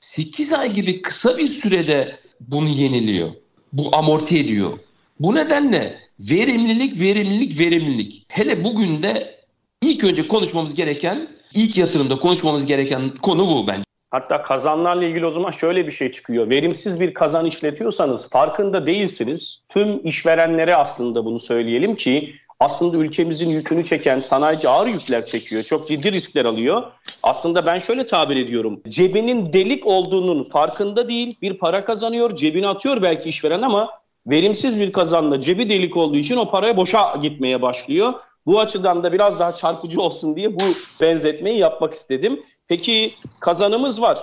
8 0.00 0.52
ay 0.52 0.72
gibi 0.72 1.02
kısa 1.02 1.38
bir 1.38 1.48
sürede 1.48 2.18
bunu 2.40 2.68
yeniliyor. 2.68 3.30
Bu 3.72 3.96
amorti 3.96 4.38
ediyor. 4.38 4.78
Bu 5.22 5.34
nedenle 5.34 5.94
verimlilik, 6.20 7.00
verimlilik, 7.00 7.60
verimlilik. 7.60 8.24
Hele 8.28 8.64
bugün 8.64 9.02
de 9.02 9.34
ilk 9.82 10.04
önce 10.04 10.28
konuşmamız 10.28 10.74
gereken, 10.74 11.28
ilk 11.54 11.78
yatırımda 11.78 12.18
konuşmamız 12.18 12.66
gereken 12.66 13.10
konu 13.22 13.46
bu 13.46 13.66
bence. 13.66 13.82
Hatta 14.10 14.42
kazanlarla 14.42 15.04
ilgili 15.04 15.26
o 15.26 15.30
zaman 15.30 15.50
şöyle 15.50 15.86
bir 15.86 15.92
şey 15.92 16.12
çıkıyor. 16.12 16.50
Verimsiz 16.50 17.00
bir 17.00 17.14
kazan 17.14 17.44
işletiyorsanız 17.44 18.30
farkında 18.30 18.86
değilsiniz. 18.86 19.62
Tüm 19.68 20.06
işverenlere 20.06 20.76
aslında 20.76 21.24
bunu 21.24 21.40
söyleyelim 21.40 21.96
ki 21.96 22.34
aslında 22.60 22.96
ülkemizin 22.96 23.50
yükünü 23.50 23.84
çeken 23.84 24.20
sanayici 24.20 24.68
ağır 24.68 24.86
yükler 24.86 25.26
çekiyor. 25.26 25.62
Çok 25.62 25.88
ciddi 25.88 26.12
riskler 26.12 26.44
alıyor. 26.44 26.82
Aslında 27.22 27.66
ben 27.66 27.78
şöyle 27.78 28.06
tabir 28.06 28.36
ediyorum. 28.36 28.80
Cebinin 28.88 29.52
delik 29.52 29.86
olduğunun 29.86 30.44
farkında 30.44 31.08
değil. 31.08 31.36
Bir 31.42 31.58
para 31.58 31.84
kazanıyor, 31.84 32.36
cebine 32.36 32.68
atıyor 32.68 33.02
belki 33.02 33.28
işveren 33.28 33.62
ama 33.62 34.01
verimsiz 34.26 34.80
bir 34.80 34.92
kazanla 34.92 35.40
cebi 35.40 35.68
delik 35.68 35.96
olduğu 35.96 36.16
için 36.16 36.36
o 36.36 36.50
paraya 36.50 36.76
boşa 36.76 37.16
gitmeye 37.22 37.62
başlıyor. 37.62 38.14
Bu 38.46 38.60
açıdan 38.60 39.02
da 39.02 39.12
biraz 39.12 39.38
daha 39.38 39.54
çarpıcı 39.54 40.00
olsun 40.00 40.36
diye 40.36 40.54
bu 40.54 40.62
benzetmeyi 41.00 41.58
yapmak 41.58 41.94
istedim. 41.94 42.42
Peki 42.68 43.14
kazanımız 43.40 44.02
var. 44.02 44.18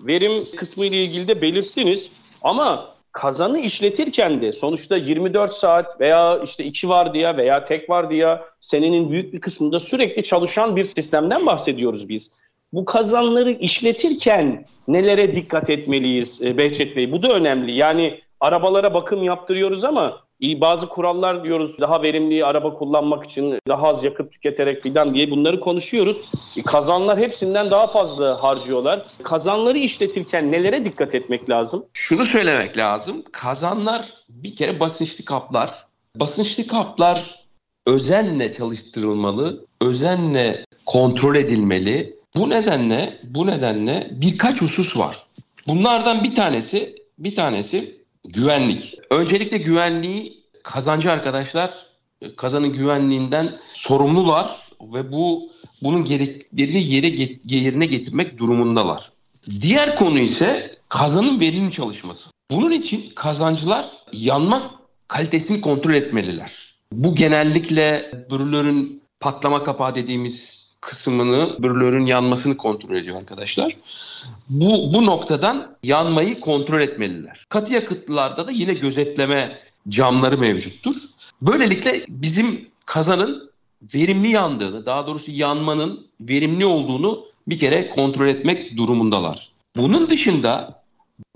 Verim 0.00 0.46
kısmı 0.56 0.86
ile 0.86 0.96
ilgili 0.96 1.28
de 1.28 1.42
belirttiniz. 1.42 2.10
Ama 2.42 2.94
kazanı 3.12 3.58
işletirken 3.58 4.42
de 4.42 4.52
sonuçta 4.52 4.96
24 4.96 5.52
saat 5.52 6.00
veya 6.00 6.40
işte 6.44 6.64
iki 6.64 6.88
var 6.88 7.14
diye 7.14 7.36
veya 7.36 7.64
tek 7.64 7.90
var 7.90 8.10
diye 8.10 8.38
senenin 8.60 9.10
büyük 9.10 9.32
bir 9.32 9.40
kısmında 9.40 9.80
sürekli 9.80 10.22
çalışan 10.22 10.76
bir 10.76 10.84
sistemden 10.84 11.46
bahsediyoruz 11.46 12.08
biz. 12.08 12.30
Bu 12.72 12.84
kazanları 12.84 13.50
işletirken 13.50 14.66
nelere 14.88 15.34
dikkat 15.34 15.70
etmeliyiz 15.70 16.42
e, 16.42 16.58
Behçet 16.58 16.96
Bey? 16.96 17.12
Bu 17.12 17.22
da 17.22 17.32
önemli. 17.32 17.72
Yani 17.72 18.20
arabalara 18.40 18.94
bakım 18.94 19.22
yaptırıyoruz 19.22 19.84
ama 19.84 20.20
bazı 20.42 20.88
kurallar 20.88 21.44
diyoruz 21.44 21.80
daha 21.80 22.02
verimli 22.02 22.44
araba 22.44 22.74
kullanmak 22.74 23.24
için 23.24 23.58
daha 23.68 23.88
az 23.88 24.04
yakıt 24.04 24.32
tüketerek 24.32 24.82
filan 24.82 25.14
diye 25.14 25.30
bunları 25.30 25.60
konuşuyoruz. 25.60 26.20
E, 26.56 26.62
kazanlar 26.62 27.18
hepsinden 27.18 27.70
daha 27.70 27.86
fazla 27.86 28.42
harcıyorlar. 28.42 29.06
Kazanları 29.22 29.78
işletirken 29.78 30.52
nelere 30.52 30.84
dikkat 30.84 31.14
etmek 31.14 31.50
lazım? 31.50 31.84
Şunu 31.92 32.26
söylemek 32.26 32.76
lazım. 32.76 33.22
Kazanlar 33.32 34.12
bir 34.28 34.56
kere 34.56 34.80
basınçlı 34.80 35.24
kaplar. 35.24 35.86
Basınçlı 36.16 36.66
kaplar 36.66 37.44
özenle 37.86 38.52
çalıştırılmalı, 38.52 39.64
özenle 39.80 40.64
kontrol 40.86 41.36
edilmeli. 41.36 42.18
Bu 42.36 42.50
nedenle 42.50 43.18
bu 43.24 43.46
nedenle 43.46 44.08
birkaç 44.10 44.62
husus 44.62 44.96
var. 44.96 45.26
Bunlardan 45.66 46.24
bir 46.24 46.34
tanesi 46.34 46.94
bir 47.18 47.34
tanesi 47.34 47.97
Güvenlik. 48.32 48.94
Öncelikle 49.10 49.58
güvenliği 49.58 50.44
kazancı 50.62 51.12
arkadaşlar 51.12 51.86
kazanın 52.36 52.72
güvenliğinden 52.72 53.58
sorumlular 53.72 54.68
ve 54.80 55.12
bu 55.12 55.52
bunun 55.82 56.04
gereklerini 56.04 56.84
yere 56.84 57.08
get, 57.08 57.52
yerine 57.52 57.86
getirmek 57.86 58.38
durumundalar. 58.38 59.12
Diğer 59.60 59.96
konu 59.96 60.18
ise 60.18 60.78
kazanın 60.88 61.40
verimli 61.40 61.72
çalışması. 61.72 62.30
Bunun 62.50 62.70
için 62.70 63.10
kazancılar 63.14 63.86
yanma 64.12 64.74
kalitesini 65.08 65.60
kontrol 65.60 65.94
etmeliler. 65.94 66.74
Bu 66.92 67.14
genellikle 67.14 68.10
brülörün 68.30 69.02
patlama 69.20 69.64
kapağı 69.64 69.94
dediğimiz 69.94 70.67
kısmını, 70.80 71.62
brülörün 71.62 72.06
yanmasını 72.06 72.56
kontrol 72.56 72.96
ediyor 72.96 73.18
arkadaşlar. 73.18 73.76
Bu, 74.48 74.94
bu 74.94 75.06
noktadan 75.06 75.76
yanmayı 75.82 76.40
kontrol 76.40 76.80
etmeliler. 76.80 77.46
Katı 77.48 77.74
yakıtlarda 77.74 78.46
da 78.46 78.50
yine 78.50 78.74
gözetleme 78.74 79.58
camları 79.88 80.38
mevcuttur. 80.38 80.94
Böylelikle 81.42 82.04
bizim 82.08 82.68
kazanın 82.86 83.50
verimli 83.94 84.28
yandığını, 84.28 84.86
daha 84.86 85.06
doğrusu 85.06 85.32
yanmanın 85.32 86.06
verimli 86.20 86.66
olduğunu 86.66 87.24
bir 87.48 87.58
kere 87.58 87.90
kontrol 87.90 88.26
etmek 88.26 88.76
durumundalar. 88.76 89.50
Bunun 89.76 90.10
dışında 90.10 90.82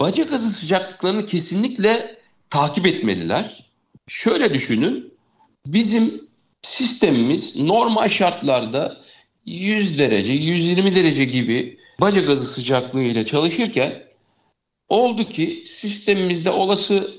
baca 0.00 0.24
gazı 0.24 0.50
sıcaklıklarını 0.50 1.26
kesinlikle 1.26 2.18
takip 2.50 2.86
etmeliler. 2.86 3.66
Şöyle 4.08 4.54
düşünün, 4.54 5.14
bizim 5.66 6.28
sistemimiz 6.62 7.56
normal 7.56 8.08
şartlarda 8.08 9.01
100 9.46 9.98
derece, 9.98 10.32
120 10.32 10.96
derece 10.96 11.24
gibi 11.24 11.78
baca 12.00 12.20
gazı 12.20 12.46
sıcaklığı 12.46 13.02
ile 13.02 13.24
çalışırken 13.24 14.02
oldu 14.88 15.24
ki 15.24 15.64
sistemimizde 15.66 16.50
olası 16.50 17.10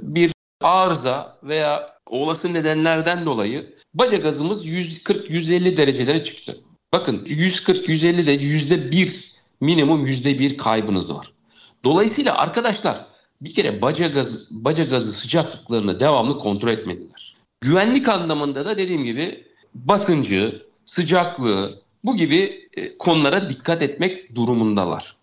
bir 0.00 0.32
arıza 0.60 1.38
veya 1.42 1.96
olası 2.06 2.54
nedenlerden 2.54 3.26
dolayı 3.26 3.74
baca 3.94 4.18
gazımız 4.18 4.66
140-150 4.66 5.76
derecelere 5.76 6.22
çıktı. 6.22 6.60
Bakın 6.92 7.24
140-150 7.24 8.26
de 8.26 8.32
yüzde 8.32 8.92
bir 8.92 9.32
minimum 9.60 10.06
yüzde 10.06 10.38
bir 10.38 10.56
kaybınız 10.56 11.14
var. 11.14 11.32
Dolayısıyla 11.84 12.38
arkadaşlar 12.38 13.06
bir 13.40 13.54
kere 13.54 13.82
baca 13.82 14.08
gazı, 14.08 14.46
baca 14.50 14.84
gazı 14.84 15.12
sıcaklıklarını 15.12 16.00
devamlı 16.00 16.38
kontrol 16.38 16.68
etmeliler. 16.68 17.36
Güvenlik 17.60 18.08
anlamında 18.08 18.64
da 18.64 18.76
dediğim 18.76 19.04
gibi 19.04 19.44
basıncı, 19.74 20.66
sıcaklığı 20.90 21.78
bu 22.04 22.16
gibi 22.16 22.68
e, 22.76 22.98
konulara 22.98 23.50
dikkat 23.50 23.82
etmek 23.82 24.34
durumundalar. 24.34 25.16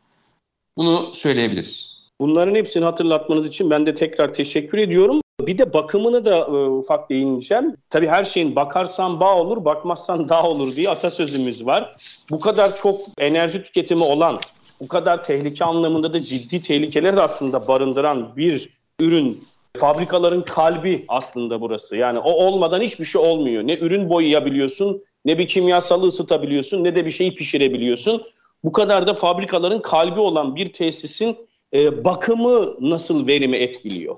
Bunu 0.78 1.14
söyleyebiliriz. 1.14 1.98
Bunların 2.20 2.56
hepsini 2.56 2.84
hatırlatmanız 2.84 3.48
için 3.48 3.70
ben 3.70 3.86
de 3.86 3.94
tekrar 3.94 4.34
teşekkür 4.34 4.78
ediyorum. 4.78 5.22
Bir 5.42 5.58
de 5.58 5.74
bakımını 5.74 6.26
da 6.26 6.38
e, 6.38 6.52
ufak 6.52 7.10
değineceğim. 7.10 7.76
Tabii 7.90 8.08
her 8.08 8.26
şeyin 8.26 8.56
bakarsan 8.56 9.20
bağ 9.20 9.36
olur, 9.36 9.66
bakmazsan 9.66 10.30
dağ 10.30 10.44
olur 10.44 10.76
diye 10.76 10.90
atasözümüz 10.90 11.66
var. 11.66 11.98
Bu 12.30 12.40
kadar 12.40 12.76
çok 12.76 13.02
enerji 13.18 13.64
tüketimi 13.64 14.04
olan, 14.04 14.40
bu 14.82 14.88
kadar 14.88 15.24
tehlike 15.24 15.66
anlamında 15.66 16.14
da 16.14 16.24
ciddi 16.24 16.64
tehlikeler 16.64 17.14
aslında 17.14 17.68
barındıran 17.68 18.36
bir 18.38 18.70
ürün 19.00 19.48
fabrikaların 19.78 20.42
kalbi 20.42 21.06
aslında 21.08 21.62
burası. 21.62 21.96
Yani 21.96 22.20
o 22.20 22.32
olmadan 22.32 22.82
hiçbir 22.82 23.06
şey 23.06 23.22
olmuyor. 23.22 23.68
Ne 23.68 23.78
ürün 23.78 24.10
boyayabiliyorsun, 24.10 25.04
ne 25.28 25.38
bir 25.38 25.48
kimyasalı 25.48 26.08
ısıtabiliyorsun, 26.08 26.84
ne 26.84 26.96
de 26.96 27.06
bir 27.06 27.12
şeyi 27.12 27.36
pişirebiliyorsun. 27.36 28.24
Bu 28.64 28.72
kadar 28.72 29.08
da 29.08 29.14
fabrikaların 29.14 29.82
kalbi 29.82 30.20
olan 30.20 30.56
bir 30.56 30.74
tesisin 30.74 31.38
e, 31.74 32.04
bakımı 32.04 32.76
nasıl 32.80 33.28
verimi 33.28 33.58
etkiliyor? 33.58 34.16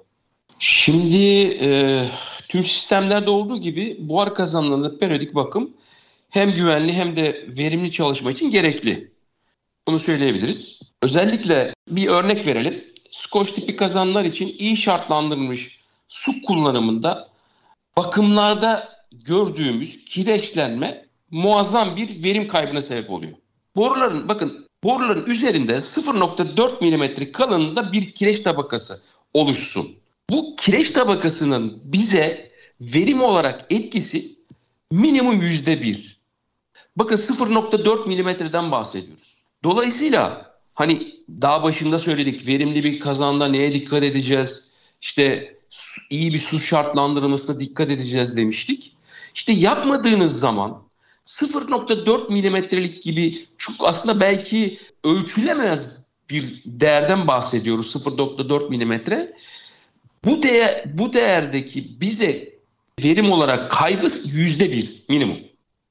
Şimdi 0.60 1.42
e, 1.62 2.06
tüm 2.50 2.66
sistemlerde 2.66 3.30
olduğu 3.30 3.58
gibi 3.58 3.98
buhar 4.00 4.36
kazanlarında 4.36 5.00
periyodik 5.00 5.36
bakım 5.36 5.74
hem 6.30 6.52
güvenli 6.52 6.94
hem 6.94 7.16
de 7.16 7.46
verimli 7.48 7.92
çalışma 7.92 8.32
için 8.32 8.52
gerekli. 8.52 9.12
Bunu 9.88 10.00
söyleyebiliriz. 10.00 10.80
Özellikle 11.04 11.74
bir 11.90 12.08
örnek 12.08 12.48
verelim. 12.48 12.84
Skoç 13.12 13.52
tipi 13.52 13.76
kazanlar 13.76 14.26
için 14.26 14.56
iyi 14.60 14.78
şartlandırılmış 14.78 15.80
su 16.10 16.42
kullanımında 16.42 17.30
bakımlarda 17.98 18.99
gördüğümüz 19.26 20.06
kireçlenme 20.06 21.06
muazzam 21.32 21.96
bir 21.96 22.24
verim 22.24 22.48
kaybına 22.48 22.82
sebep 22.82 23.10
oluyor. 23.10 23.34
Boruların 23.76 24.28
bakın 24.28 24.68
boruların 24.84 25.26
üzerinde 25.26 25.74
0.4 25.74 26.82
mm 26.82 27.32
kalınlığında 27.32 27.92
bir 27.92 28.12
kireç 28.12 28.40
tabakası 28.40 29.02
oluşsun. 29.34 29.96
Bu 30.30 30.56
kireç 30.56 30.92
tabakasının 30.92 31.80
bize 31.84 32.52
verim 32.82 33.22
olarak 33.22 33.66
etkisi 33.70 34.36
minimum 34.92 35.42
%1. 35.42 36.16
Bakın 36.96 37.18
0.4 37.18 38.08
milimetreden 38.08 38.72
bahsediyoruz. 38.72 39.44
Dolayısıyla 39.64 40.56
hani 40.74 41.16
daha 41.42 41.64
başında 41.64 42.00
söyledik 42.00 42.48
verimli 42.48 42.84
bir 42.84 43.00
kazanda 43.00 43.48
neye 43.48 43.74
dikkat 43.74 44.04
edeceğiz? 44.04 44.70
İşte 45.02 45.56
iyi 46.10 46.34
bir 46.34 46.40
su 46.40 46.60
şartlandırılmasına 46.60 47.60
dikkat 47.60 47.92
edeceğiz 47.92 48.38
demiştik. 48.38 48.96
İşte 49.40 49.54
yapmadığınız 49.54 50.40
zaman 50.40 50.84
0.4 51.28 52.34
milimetrelik 52.34 53.04
gibi 53.04 53.48
çok 53.58 53.76
aslında 53.84 54.22
belki 54.22 54.80
ölçülemez 55.04 55.98
bir 56.30 56.64
değerden 56.66 57.28
bahsediyoruz 57.28 57.96
0.4 57.96 58.70
milimetre. 58.70 59.34
Bu 60.26 60.44
değer 60.44 60.84
bu 60.98 61.14
değerdeki 61.14 62.02
bize 62.02 62.54
verim 63.04 63.32
olarak 63.32 63.72
kaybı 63.72 64.08
yüzde 64.26 64.72
bir 64.72 65.04
minimum. 65.10 65.40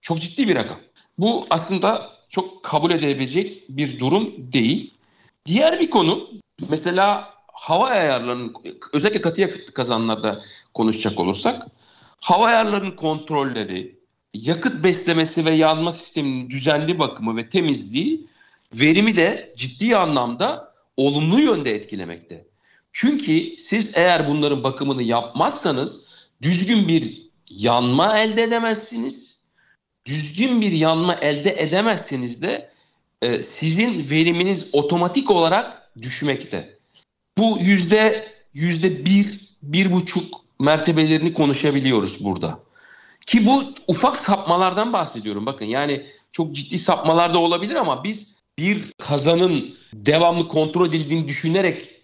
Çok 0.00 0.20
ciddi 0.20 0.48
bir 0.48 0.56
rakam. 0.56 0.78
Bu 1.18 1.46
aslında 1.50 2.10
çok 2.30 2.62
kabul 2.62 2.90
edebilecek 2.90 3.62
bir 3.68 3.98
durum 3.98 4.52
değil. 4.52 4.94
Diğer 5.46 5.80
bir 5.80 5.90
konu 5.90 6.28
mesela 6.68 7.34
hava 7.52 7.86
ayarlarının 7.86 8.54
özellikle 8.92 9.20
katı 9.20 9.40
yakıt 9.40 9.72
kazanlarda 9.74 10.42
konuşacak 10.74 11.20
olursak 11.20 11.77
hava 12.20 12.46
ayarlarının 12.46 12.96
kontrolleri, 12.96 13.98
yakıt 14.34 14.84
beslemesi 14.84 15.44
ve 15.44 15.54
yanma 15.54 15.90
sisteminin 15.90 16.50
düzenli 16.50 16.98
bakımı 16.98 17.36
ve 17.36 17.48
temizliği 17.48 18.26
verimi 18.72 19.16
de 19.16 19.54
ciddi 19.56 19.96
anlamda 19.96 20.74
olumlu 20.96 21.40
yönde 21.40 21.74
etkilemekte. 21.74 22.46
Çünkü 22.92 23.56
siz 23.58 23.90
eğer 23.94 24.28
bunların 24.28 24.64
bakımını 24.64 25.02
yapmazsanız 25.02 26.04
düzgün 26.42 26.88
bir 26.88 27.22
yanma 27.50 28.18
elde 28.18 28.42
edemezsiniz. 28.42 29.38
Düzgün 30.06 30.60
bir 30.60 30.72
yanma 30.72 31.14
elde 31.14 31.62
edemezseniz 31.62 32.42
de 32.42 32.70
e, 33.22 33.42
sizin 33.42 34.10
veriminiz 34.10 34.68
otomatik 34.72 35.30
olarak 35.30 35.92
düşmekte. 36.02 36.78
Bu 37.38 37.58
yüzde 37.60 38.28
yüzde 38.54 39.04
bir, 39.04 39.40
bir 39.62 39.92
buçuk 39.92 40.47
mertebelerini 40.60 41.34
konuşabiliyoruz 41.34 42.24
burada. 42.24 42.60
Ki 43.26 43.46
bu 43.46 43.64
ufak 43.86 44.18
sapmalardan 44.18 44.92
bahsediyorum. 44.92 45.46
Bakın 45.46 45.64
yani 45.64 46.06
çok 46.32 46.54
ciddi 46.54 46.78
sapmalar 46.78 47.34
da 47.34 47.38
olabilir 47.38 47.74
ama 47.74 48.04
biz 48.04 48.36
bir 48.58 48.92
kazanın 48.98 49.74
devamlı 49.92 50.48
kontrol 50.48 50.88
edildiğini 50.88 51.28
düşünerek 51.28 52.02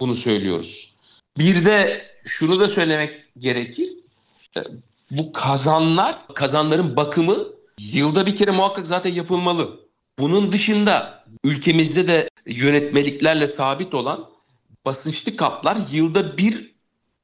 bunu 0.00 0.16
söylüyoruz. 0.16 0.94
Bir 1.38 1.64
de 1.64 2.06
şunu 2.24 2.60
da 2.60 2.68
söylemek 2.68 3.24
gerekir. 3.38 3.88
E, 4.56 4.60
bu 5.10 5.32
kazanlar, 5.32 6.28
kazanların 6.34 6.96
bakımı 6.96 7.36
yılda 7.80 8.26
bir 8.26 8.36
kere 8.36 8.50
muhakkak 8.50 8.86
zaten 8.86 9.12
yapılmalı. 9.12 9.80
Bunun 10.18 10.52
dışında 10.52 11.24
ülkemizde 11.44 12.08
de 12.08 12.28
yönetmeliklerle 12.46 13.46
sabit 13.46 13.94
olan 13.94 14.30
basınçlı 14.84 15.36
kaplar 15.36 15.78
yılda 15.92 16.38
bir 16.38 16.74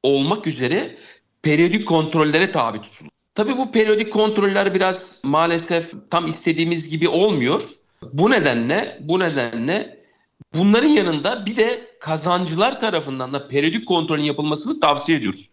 olmak 0.05 0.47
üzere 0.47 0.97
periyodik 1.43 1.89
kontrollere 1.89 2.53
tabi 2.53 2.81
tutulur. 2.81 3.11
Tabii 3.35 3.57
bu 3.57 3.73
periyodik 3.73 4.13
kontroller 4.13 4.75
biraz 4.75 5.19
maalesef 5.23 5.93
tam 6.11 6.27
istediğimiz 6.27 6.89
gibi 6.89 7.09
olmuyor. 7.09 7.63
Bu 8.13 8.31
nedenle 8.31 8.99
bu 9.01 9.21
nedenle 9.21 9.99
bunların 10.55 10.89
yanında 10.89 11.47
bir 11.47 11.57
de 11.57 11.89
kazancılar 12.01 12.81
tarafından 12.81 13.33
da 13.33 13.49
periyodik 13.49 13.89
kontrolün 13.89 14.23
yapılmasını 14.23 14.81
tavsiye 14.81 15.19
ediyoruz. 15.19 15.51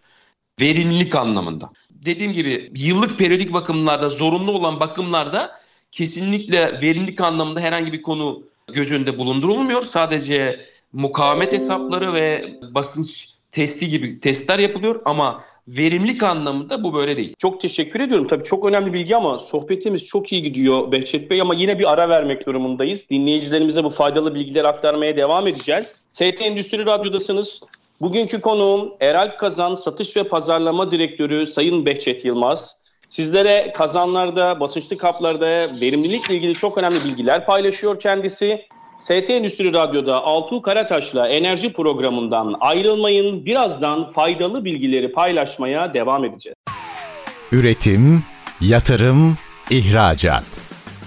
Verimlilik 0.62 1.16
anlamında. 1.16 1.70
Dediğim 1.92 2.34
gibi 2.34 2.72
yıllık 2.76 3.18
periyodik 3.18 3.54
bakımlarda 3.54 4.10
zorunlu 4.10 4.52
olan 4.52 4.80
bakımlarda 4.80 5.62
kesinlikle 5.92 6.82
verimlilik 6.82 7.22
anlamında 7.22 7.60
herhangi 7.60 7.94
bir 7.94 8.02
konu 8.02 8.44
göz 8.74 8.92
önünde 8.92 9.18
bulundurulmuyor. 9.18 9.82
Sadece 9.82 10.66
mukavemet 10.94 11.54
hesapları 11.54 12.14
ve 12.14 12.54
basınç 12.62 13.30
testi 13.52 13.90
gibi 13.90 14.20
testler 14.20 14.60
yapılıyor 14.60 15.02
ama 15.06 15.44
verimlilik 15.68 16.24
anlamında 16.24 16.84
bu 16.84 16.94
böyle 16.94 17.18
değil. 17.18 17.36
Çok 17.38 17.62
teşekkür 17.62 18.00
ediyorum. 18.00 18.28
Tabii 18.28 18.44
çok 18.44 18.66
önemli 18.66 18.94
bilgi 18.94 19.16
ama 19.16 19.40
sohbetimiz 19.40 20.06
çok 20.06 20.32
iyi 20.32 20.44
gidiyor 20.44 20.92
Behçet 20.92 21.30
Bey 21.30 21.42
ama 21.42 21.56
yine 21.56 21.80
bir 21.80 21.92
ara 21.94 22.10
vermek 22.10 22.48
durumundayız. 22.48 23.10
Dinleyicilerimize 23.10 23.84
bu 23.84 23.90
faydalı 23.90 24.36
bilgiler 24.36 24.64
aktarmaya 24.64 25.18
devam 25.18 25.48
edeceğiz. 25.48 25.96
ST 26.10 26.42
Endüstri 26.42 26.86
Radyo'dasınız. 26.86 27.62
Bugünkü 28.02 28.42
konuğum 28.42 28.94
Eralp 29.00 29.40
Kazan 29.40 29.76
Satış 29.76 30.18
ve 30.18 30.24
Pazarlama 30.24 30.92
Direktörü 30.92 31.48
Sayın 31.48 31.86
Behçet 31.86 32.26
Yılmaz. 32.26 32.82
Sizlere 33.08 33.74
kazanlarda, 33.74 34.60
basınçlı 34.60 34.98
kaplarda 34.98 35.46
verimlilikle 35.82 36.36
ilgili 36.36 36.56
çok 36.56 36.78
önemli 36.78 37.04
bilgiler 37.04 37.46
paylaşıyor 37.46 38.00
kendisi. 38.00 38.66
ST 39.02 39.30
Endüstri 39.30 39.74
Radyo'da 39.74 40.24
Altuğ 40.24 40.62
Karataş'la 40.62 41.28
enerji 41.28 41.74
programından 41.74 42.56
ayrılmayın. 42.60 43.46
Birazdan 43.46 44.10
faydalı 44.10 44.66
bilgileri 44.66 45.12
paylaşmaya 45.12 45.94
devam 45.94 46.26
edeceğiz. 46.26 46.56
Üretim, 47.52 48.24
yatırım, 48.62 49.38
ihracat. 49.70 50.44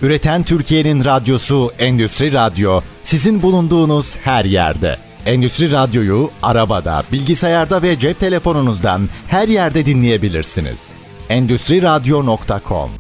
Üreten 0.02 0.42
Türkiye'nin 0.42 1.04
radyosu 1.04 1.70
Endüstri 1.78 2.32
Radyo 2.32 2.80
sizin 3.04 3.42
bulunduğunuz 3.42 4.16
her 4.16 4.44
yerde. 4.44 4.96
Endüstri 5.26 5.72
Radyo'yu 5.72 6.30
arabada, 6.42 7.02
bilgisayarda 7.12 7.82
ve 7.82 7.98
cep 7.98 8.20
telefonunuzdan 8.20 9.00
her 9.28 9.48
yerde 9.48 9.86
dinleyebilirsiniz. 9.86 10.94
Endüstri 11.28 11.82
Radyo.com 11.82 12.90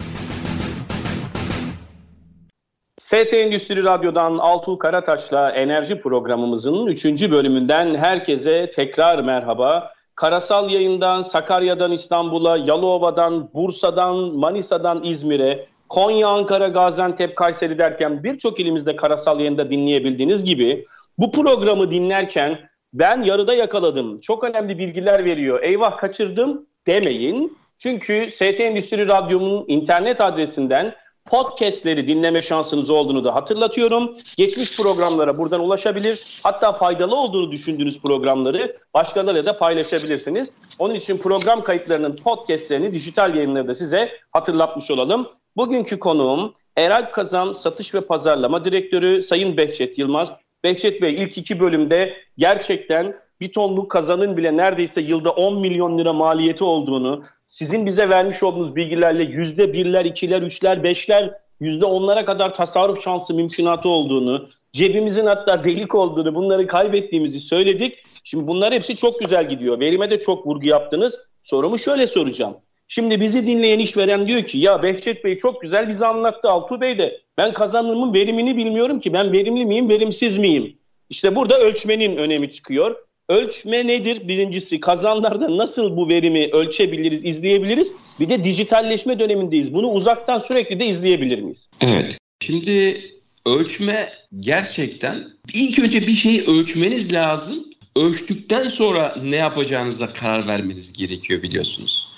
ST 3.04 3.34
Endüstri 3.34 3.84
Radyo'dan 3.84 4.38
Altuğ 4.38 4.78
Karataş'la 4.78 5.50
enerji 5.50 6.00
programımızın 6.00 6.86
3. 6.86 7.04
bölümünden 7.30 7.94
herkese 7.94 8.70
tekrar 8.70 9.18
merhaba. 9.18 9.92
Karasal 10.14 10.70
yayından 10.70 11.22
Sakarya'dan 11.22 11.92
İstanbul'a, 11.92 12.56
Yalova'dan, 12.56 13.50
Bursa'dan, 13.54 14.16
Manisa'dan 14.16 15.04
İzmir'e, 15.04 15.66
Konya, 15.88 16.28
Ankara, 16.28 16.68
Gaziantep, 16.68 17.36
Kayseri 17.36 17.78
derken 17.78 18.24
birçok 18.24 18.60
ilimizde 18.60 18.96
karasal 18.96 19.40
yayında 19.40 19.70
dinleyebildiğiniz 19.70 20.44
gibi 20.44 20.86
bu 21.18 21.32
programı 21.32 21.90
dinlerken 21.90 22.58
ben 22.94 23.22
yarıda 23.22 23.54
yakaladım. 23.54 24.18
Çok 24.18 24.44
önemli 24.44 24.78
bilgiler 24.78 25.24
veriyor. 25.24 25.62
Eyvah 25.62 25.98
kaçırdım 25.98 26.66
demeyin. 26.86 27.58
Çünkü 27.76 28.30
ST 28.34 28.60
Endüstri 28.60 29.08
Radyo'nun 29.08 29.64
internet 29.68 30.20
adresinden 30.20 30.94
podcastleri 31.24 32.08
dinleme 32.08 32.42
şansınız 32.42 32.90
olduğunu 32.90 33.24
da 33.24 33.34
hatırlatıyorum. 33.34 34.16
Geçmiş 34.36 34.76
programlara 34.76 35.38
buradan 35.38 35.60
ulaşabilir. 35.60 36.40
Hatta 36.42 36.72
faydalı 36.72 37.16
olduğunu 37.16 37.52
düşündüğünüz 37.52 38.00
programları 38.00 38.76
başkalarıyla 38.94 39.46
da 39.46 39.58
paylaşabilirsiniz. 39.58 40.52
Onun 40.78 40.94
için 40.94 41.18
program 41.18 41.64
kayıtlarının 41.64 42.16
podcastlerini 42.16 42.92
dijital 42.92 43.34
yayınlarda 43.34 43.74
size 43.74 44.12
hatırlatmış 44.32 44.90
olalım. 44.90 45.28
Bugünkü 45.56 45.98
konuğum 45.98 46.54
Eral 46.76 47.10
Kazan 47.12 47.52
Satış 47.52 47.94
ve 47.94 48.00
Pazarlama 48.00 48.64
Direktörü 48.64 49.22
Sayın 49.22 49.56
Behçet 49.56 49.98
Yılmaz. 49.98 50.32
Behçet 50.64 51.02
Bey 51.02 51.14
ilk 51.22 51.38
iki 51.38 51.60
bölümde 51.60 52.16
gerçekten 52.38 53.16
bir 53.40 53.52
tonluk 53.52 53.90
kazanın 53.90 54.36
bile 54.36 54.56
neredeyse 54.56 55.00
yılda 55.00 55.30
10 55.30 55.60
milyon 55.60 55.98
lira 55.98 56.12
maliyeti 56.12 56.64
olduğunu, 56.64 57.22
sizin 57.54 57.86
bize 57.86 58.08
vermiş 58.08 58.42
olduğunuz 58.42 58.76
bilgilerle 58.76 59.24
yüzde 59.24 59.72
birler, 59.72 60.04
ikiler, 60.04 60.42
üçler, 60.42 60.82
beşler, 60.82 61.30
yüzde 61.60 61.84
onlara 61.84 62.24
kadar 62.24 62.54
tasarruf 62.54 63.04
şansı 63.04 63.34
mümkünatı 63.34 63.88
olduğunu, 63.88 64.48
cebimizin 64.72 65.26
hatta 65.26 65.64
delik 65.64 65.94
olduğunu, 65.94 66.34
bunları 66.34 66.66
kaybettiğimizi 66.66 67.40
söyledik. 67.40 67.98
Şimdi 68.24 68.46
bunlar 68.46 68.74
hepsi 68.74 68.96
çok 68.96 69.20
güzel 69.20 69.48
gidiyor. 69.48 69.80
Verime 69.80 70.10
de 70.10 70.20
çok 70.20 70.46
vurgu 70.46 70.66
yaptınız. 70.66 71.18
Sorumu 71.42 71.78
şöyle 71.78 72.06
soracağım. 72.06 72.56
Şimdi 72.88 73.20
bizi 73.20 73.46
dinleyen 73.46 73.78
işveren 73.78 74.26
diyor 74.26 74.42
ki 74.42 74.58
ya 74.58 74.82
Behçet 74.82 75.24
Bey 75.24 75.38
çok 75.38 75.62
güzel 75.62 75.88
bize 75.88 76.06
anlattı 76.06 76.50
Altuğ 76.50 76.80
Bey 76.80 76.98
de 76.98 77.20
ben 77.38 77.52
kazanımın 77.52 78.14
verimini 78.14 78.56
bilmiyorum 78.56 79.00
ki 79.00 79.12
ben 79.12 79.32
verimli 79.32 79.64
miyim 79.64 79.88
verimsiz 79.88 80.38
miyim? 80.38 80.76
İşte 81.10 81.36
burada 81.36 81.58
ölçmenin 81.58 82.16
önemi 82.16 82.50
çıkıyor. 82.50 83.03
Ölçme 83.28 83.86
nedir? 83.86 84.28
Birincisi 84.28 84.80
kazanlarda 84.80 85.56
nasıl 85.56 85.96
bu 85.96 86.08
verimi 86.08 86.50
ölçebiliriz, 86.52 87.24
izleyebiliriz? 87.24 87.88
Bir 88.20 88.28
de 88.28 88.44
dijitalleşme 88.44 89.18
dönemindeyiz. 89.18 89.74
Bunu 89.74 89.88
uzaktan 89.88 90.38
sürekli 90.38 90.80
de 90.80 90.86
izleyebilir 90.86 91.38
miyiz? 91.38 91.70
Evet. 91.80 92.18
Şimdi 92.42 93.02
ölçme 93.46 94.12
gerçekten 94.40 95.24
ilk 95.54 95.78
önce 95.78 96.06
bir 96.06 96.14
şeyi 96.14 96.42
ölçmeniz 96.42 97.12
lazım. 97.12 97.64
Ölçtükten 97.96 98.68
sonra 98.68 99.16
ne 99.22 99.36
yapacağınıza 99.36 100.12
karar 100.12 100.48
vermeniz 100.48 100.92
gerekiyor 100.92 101.42
biliyorsunuz. 101.42 102.08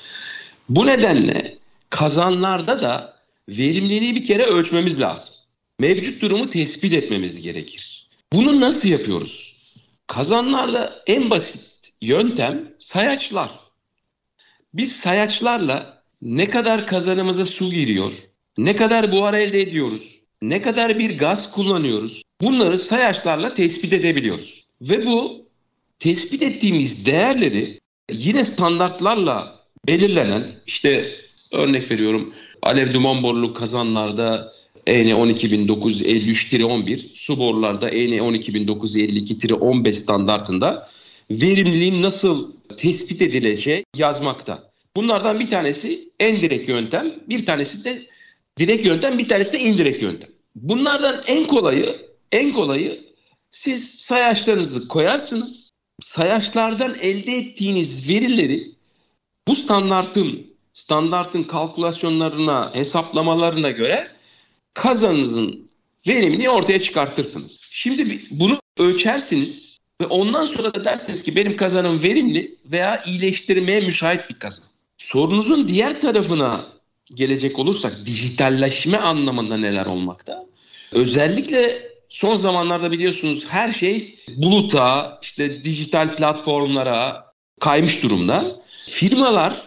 Bu 0.69 0.87
nedenle 0.87 1.59
kazanlarda 1.90 2.81
da 2.81 3.16
verimliliği 3.49 4.14
bir 4.14 4.25
kere 4.25 4.45
ölçmemiz 4.45 5.01
lazım. 5.01 5.35
Mevcut 5.81 6.23
durumu 6.23 6.51
tespit 6.51 6.92
etmemiz 6.92 7.40
gerekir. 7.40 8.09
Bunu 8.33 8.61
nasıl 8.61 8.88
yapıyoruz? 8.88 9.56
Kazanlarla 10.07 11.03
en 11.07 11.31
basit 11.31 11.92
yöntem 12.01 12.75
sayaçlar. 12.79 13.51
Biz 14.75 14.97
sayaçlarla 14.97 16.03
ne 16.23 16.51
kadar 16.51 16.87
kazanımıza 16.87 17.45
su 17.45 17.71
giriyor, 17.71 18.12
ne 18.59 18.77
kadar 18.77 19.12
buhar 19.12 19.35
elde 19.35 19.61
ediyoruz, 19.61 20.20
ne 20.43 20.62
kadar 20.62 20.99
bir 20.99 21.18
gaz 21.18 21.53
kullanıyoruz 21.53 22.22
bunları 22.41 22.78
sayaçlarla 22.78 23.55
tespit 23.55 23.93
edebiliyoruz. 23.93 24.64
Ve 24.80 25.07
bu 25.07 25.49
tespit 25.99 26.43
ettiğimiz 26.43 27.07
değerleri 27.07 27.80
yine 28.11 28.45
standartlarla 28.45 29.61
belirlenen 29.87 30.53
işte 30.66 31.12
örnek 31.53 31.91
veriyorum 31.91 32.35
alev 32.62 32.95
duman 32.95 33.22
borulu 33.22 33.55
kazanlarda 33.55 34.55
EN 34.87 35.07
12953-11 35.07 36.99
su 37.14 37.39
borularda 37.39 37.89
EN 37.91 38.11
12952-15 38.11 39.93
standartında 39.93 40.89
verimliliğin 41.30 42.03
nasıl 42.03 42.53
tespit 42.78 43.22
edileceği 43.22 43.84
yazmakta. 43.97 44.70
Bunlardan 44.97 45.41
bir 45.41 45.51
tanesi 45.51 46.09
en 46.20 46.43
direkt 46.43 46.68
yöntem, 46.68 47.14
bir 47.28 47.47
tanesi 47.47 47.84
de 47.84 48.03
direkt 48.59 48.87
yöntem, 48.87 49.18
bir 49.18 49.28
tanesi 49.28 49.53
de 49.53 49.61
indirekt 49.61 50.03
yöntem. 50.03 50.30
Bunlardan 50.55 51.22
en 51.26 51.47
kolayı, 51.47 51.97
en 52.32 52.53
kolayı 52.53 53.01
siz 53.51 53.95
sayaçlarınızı 53.95 54.89
koyarsınız. 54.89 55.66
sayaçlardan 56.03 56.97
elde 57.01 57.32
ettiğiniz 57.32 58.09
verileri 58.09 58.70
bu 59.49 59.57
standartın 59.57 60.47
standartın 60.74 61.43
kalkülasyonlarına, 61.43 62.74
hesaplamalarına 62.74 63.70
göre 63.70 64.16
kazanınızın 64.77 65.70
verimini 66.09 66.51
ortaya 66.51 66.81
çıkartırsınız. 66.81 67.59
Şimdi 67.70 68.20
bunu 68.31 68.61
ölçersiniz 68.79 69.79
ve 70.01 70.07
ondan 70.07 70.45
sonra 70.45 70.74
da 70.74 70.85
dersiniz 70.85 71.22
ki 71.22 71.37
benim 71.37 71.57
kazanım 71.57 72.03
verimli 72.03 72.57
veya 72.64 73.03
iyileştirmeye 73.05 73.81
müsait 73.81 74.31
bir 74.31 74.39
kazan. 74.39 74.64
Sorunuzun 74.99 75.68
diğer 75.68 76.01
tarafına 76.01 76.66
gelecek 77.14 77.59
olursak 77.59 78.07
dijitalleşme 78.07 78.97
anlamında 78.97 79.57
neler 79.57 79.87
olmakta? 79.87 80.47
Özellikle 80.93 81.89
son 82.09 82.37
zamanlarda 82.37 82.93
biliyorsunuz 82.93 83.47
her 83.49 83.72
şey 83.72 84.18
buluta, 84.37 85.18
işte 85.22 85.64
dijital 85.64 86.16
platformlara 86.16 87.33
kaymış 87.61 88.03
durumda. 88.03 88.61
Firmalar 88.87 89.62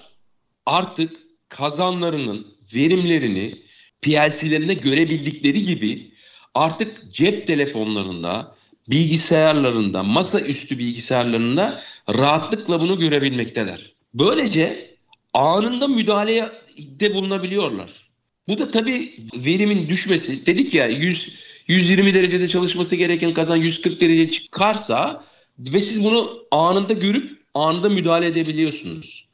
artık 0.66 1.18
kazanlarının 1.49 2.47
verimlerini 2.76 3.68
PLC'lerinde 4.02 4.74
görebildikleri 4.74 5.64
gibi 5.64 6.12
artık 6.56 7.14
cep 7.14 7.47
telefonlarında, 7.47 8.56
bilgisayarlarında, 8.89 10.04
masaüstü 10.04 10.78
bilgisayarlarında 10.78 11.82
rahatlıkla 12.10 12.80
bunu 12.80 13.00
görebilmekteler. 13.00 13.93
Böylece 14.14 14.95
anında 15.34 15.88
müdahalede 15.88 17.14
bulunabiliyorlar. 17.14 18.10
Bu 18.47 18.60
da 18.60 18.72
tabii 18.72 19.16
verimin 19.34 19.89
düşmesi. 19.89 20.45
Dedik 20.45 20.74
ya 20.74 20.88
100 20.88 21.34
120 21.68 22.14
derecede 22.14 22.47
çalışması 22.47 22.95
gereken 22.95 23.34
kazan 23.34 23.56
140 23.56 24.02
derece 24.02 24.32
çıkarsa 24.32 25.24
ve 25.60 25.80
siz 25.80 26.04
bunu 26.04 26.43
anında 26.52 26.93
görüp 26.93 27.39
anında 27.54 27.89
müdahale 27.89 28.28
edebiliyorsunuz. 28.28 29.28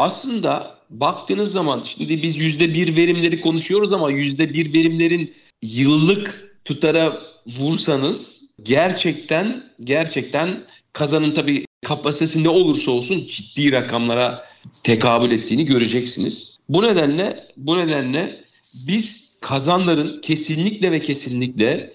Aslında 0.00 0.78
baktığınız 0.90 1.52
zaman 1.52 1.82
şimdi 1.82 2.22
biz 2.22 2.36
yüzde 2.36 2.74
bir 2.74 2.96
verimleri 2.96 3.40
konuşuyoruz 3.40 3.92
ama 3.92 4.10
yüzde 4.10 4.54
bir 4.54 4.72
verimlerin 4.72 5.34
yıllık 5.62 6.56
tutara 6.64 7.20
vursanız 7.46 8.40
gerçekten 8.62 9.64
gerçekten 9.84 10.64
kazanın 10.92 11.34
tabii 11.34 11.64
kapasitesi 11.84 12.44
ne 12.44 12.48
olursa 12.48 12.90
olsun 12.90 13.26
ciddi 13.26 13.72
rakamlara 13.72 14.44
tekabül 14.82 15.30
ettiğini 15.30 15.64
göreceksiniz. 15.64 16.58
Bu 16.68 16.82
nedenle 16.82 17.48
bu 17.56 17.78
nedenle 17.78 18.44
biz 18.74 19.36
kazanların 19.40 20.20
kesinlikle 20.20 20.92
ve 20.92 21.02
kesinlikle 21.02 21.92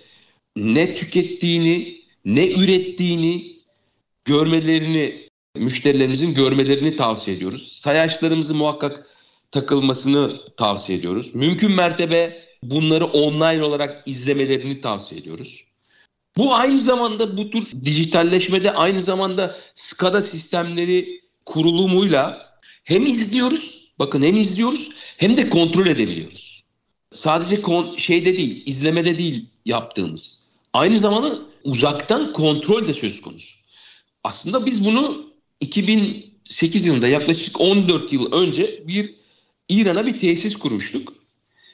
ne 0.55 0.93
tükettiğini, 0.93 2.01
ne 2.25 2.47
ürettiğini 2.51 3.55
görmelerini 4.25 5.24
müşterilerimizin 5.55 6.33
görmelerini 6.33 6.95
tavsiye 6.95 7.37
ediyoruz. 7.37 7.71
Sayaçlarımızı 7.71 8.55
muhakkak 8.55 9.07
takılmasını 9.51 10.41
tavsiye 10.57 10.97
ediyoruz. 10.97 11.35
Mümkün 11.35 11.71
mertebe 11.71 12.45
bunları 12.63 13.05
online 13.05 13.63
olarak 13.63 14.03
izlemelerini 14.05 14.81
tavsiye 14.81 15.21
ediyoruz. 15.21 15.63
Bu 16.37 16.55
aynı 16.55 16.77
zamanda 16.77 17.37
bu 17.37 17.49
tür 17.49 17.71
dijitalleşmede 17.85 18.71
aynı 18.71 19.01
zamanda 19.01 19.55
SCADA 19.75 20.21
sistemleri 20.21 21.21
kurulumuyla 21.45 22.49
hem 22.83 23.05
izliyoruz, 23.05 23.87
bakın 23.99 24.23
hem 24.23 24.35
izliyoruz 24.35 24.89
hem 25.17 25.37
de 25.37 25.49
kontrol 25.49 25.87
edebiliyoruz. 25.87 26.63
Sadece 27.13 27.61
kon- 27.61 27.95
şeyde 27.97 28.37
değil, 28.37 28.63
izlemede 28.65 29.17
değil 29.17 29.45
yaptığımız. 29.65 30.45
Aynı 30.73 30.99
zamanda 30.99 31.39
uzaktan 31.63 32.33
kontrol 32.33 32.87
de 32.87 32.93
söz 32.93 33.21
konusu. 33.21 33.55
Aslında 34.23 34.65
biz 34.65 34.85
bunu 34.85 35.25
2008 35.59 36.85
yılında 36.85 37.07
yaklaşık 37.07 37.61
14 37.61 38.13
yıl 38.13 38.31
önce 38.31 38.87
bir 38.87 39.13
İran'a 39.69 40.05
bir 40.05 40.19
tesis 40.19 40.55
kurmuştuk. 40.55 41.13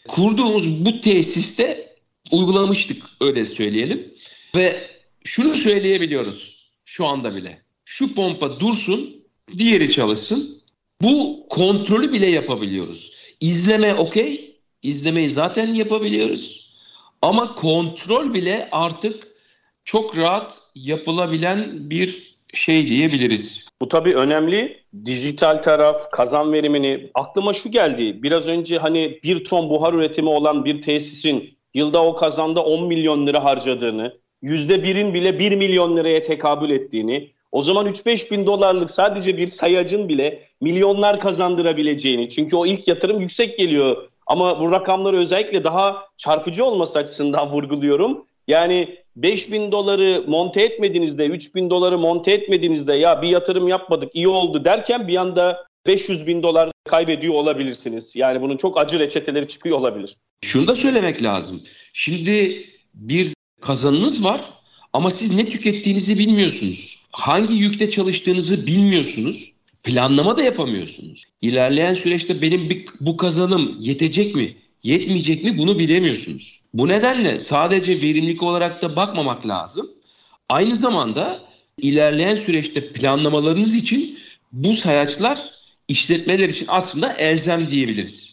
Kurduğumuz 0.07 0.85
bu 0.85 1.01
tesiste 1.01 1.95
uygulamıştık 2.31 3.03
öyle 3.21 3.45
söyleyelim. 3.45 4.13
Ve 4.55 4.89
şunu 5.23 5.57
söyleyebiliyoruz 5.57 6.67
şu 6.85 7.05
anda 7.05 7.35
bile. 7.35 7.61
Şu 7.85 8.15
pompa 8.15 8.59
dursun, 8.59 9.23
diğeri 9.57 9.91
çalışsın. 9.91 10.61
Bu 11.01 11.45
kontrolü 11.49 12.13
bile 12.13 12.29
yapabiliyoruz. 12.29 13.11
İzleme 13.39 13.93
okey. 13.93 14.57
İzlemeyi 14.83 15.29
zaten 15.29 15.73
yapabiliyoruz. 15.73 16.71
Ama 17.21 17.55
kontrol 17.55 18.33
bile 18.33 18.69
artık 18.71 19.27
çok 19.85 20.17
rahat 20.17 20.61
yapılabilen 20.75 21.89
bir 21.89 22.37
şey 22.53 22.87
diyebiliriz. 22.87 23.70
Bu 23.81 23.87
tabii 23.87 24.15
önemli. 24.15 24.77
Dijital 25.05 25.61
taraf, 25.61 26.11
kazan 26.11 26.53
verimini. 26.53 27.09
Aklıma 27.13 27.53
şu 27.53 27.71
geldi. 27.71 28.23
Biraz 28.23 28.47
önce 28.47 28.77
hani 28.77 29.19
bir 29.23 29.43
ton 29.43 29.69
buhar 29.69 29.93
üretimi 29.93 30.29
olan 30.29 30.65
bir 30.65 30.81
tesisin 30.81 31.57
yılda 31.73 32.05
o 32.05 32.15
kazanda 32.15 32.63
10 32.63 32.87
milyon 32.87 33.27
lira 33.27 33.43
harcadığını, 33.43 34.13
yüzde 34.41 34.83
birin 34.83 35.13
bile 35.13 35.39
1 35.39 35.55
milyon 35.55 35.97
liraya 35.97 36.23
tekabül 36.23 36.69
ettiğini, 36.69 37.31
o 37.51 37.61
zaman 37.61 37.87
3-5 37.87 38.31
bin 38.31 38.45
dolarlık 38.45 38.91
sadece 38.91 39.37
bir 39.37 39.47
sayacın 39.47 40.09
bile 40.09 40.43
milyonlar 40.61 41.19
kazandırabileceğini. 41.19 42.29
Çünkü 42.29 42.55
o 42.55 42.65
ilk 42.65 42.87
yatırım 42.87 43.21
yüksek 43.21 43.57
geliyor. 43.57 44.09
Ama 44.27 44.59
bu 44.59 44.71
rakamları 44.71 45.17
özellikle 45.17 45.63
daha 45.63 46.05
çarpıcı 46.17 46.65
olması 46.65 46.99
açısından 46.99 47.51
vurguluyorum. 47.51 48.25
Yani 48.47 48.97
5 49.15 49.51
bin 49.51 49.71
doları 49.71 50.23
monte 50.27 50.61
etmediğinizde, 50.61 51.25
3 51.25 51.55
bin 51.55 51.69
doları 51.69 51.97
monte 51.97 52.31
etmediğinizde 52.31 52.93
ya 52.93 53.21
bir 53.21 53.27
yatırım 53.27 53.67
yapmadık 53.67 54.11
iyi 54.13 54.27
oldu 54.27 54.65
derken 54.65 55.07
bir 55.07 55.15
anda 55.15 55.65
500 55.87 56.27
bin 56.27 56.43
dolar 56.43 56.71
kaybediyor 56.85 57.33
olabilirsiniz. 57.33 58.15
Yani 58.15 58.41
bunun 58.41 58.57
çok 58.57 58.77
acı 58.77 58.99
reçeteleri 58.99 59.47
çıkıyor 59.47 59.77
olabilir. 59.77 60.17
Şunu 60.45 60.67
da 60.67 60.75
söylemek 60.75 61.23
lazım. 61.23 61.61
Şimdi 61.93 62.65
bir 62.93 63.33
kazanınız 63.61 64.23
var 64.23 64.41
ama 64.93 65.11
siz 65.11 65.35
ne 65.35 65.45
tükettiğinizi 65.45 66.19
bilmiyorsunuz. 66.19 66.99
Hangi 67.11 67.53
yükte 67.53 67.89
çalıştığınızı 67.89 68.67
bilmiyorsunuz. 68.67 69.51
Planlama 69.83 70.37
da 70.37 70.43
yapamıyorsunuz. 70.43 71.23
İlerleyen 71.41 71.93
süreçte 71.93 72.41
benim 72.41 72.85
bu 72.99 73.17
kazanım 73.17 73.75
yetecek 73.79 74.35
mi, 74.35 74.55
yetmeyecek 74.83 75.43
mi 75.43 75.57
bunu 75.57 75.79
bilemiyorsunuz. 75.79 76.61
Bu 76.73 76.87
nedenle 76.87 77.39
sadece 77.39 78.01
verimlilik 78.01 78.43
olarak 78.43 78.81
da 78.81 78.95
bakmamak 78.95 79.47
lazım. 79.47 79.91
Aynı 80.49 80.75
zamanda 80.75 81.39
ilerleyen 81.77 82.35
süreçte 82.35 82.93
planlamalarınız 82.93 83.75
için 83.75 84.19
bu 84.51 84.73
sayaçlar 84.73 85.51
işletmeler 85.87 86.49
için 86.49 86.65
aslında 86.69 87.13
elzem 87.13 87.71
diyebiliriz. 87.71 88.31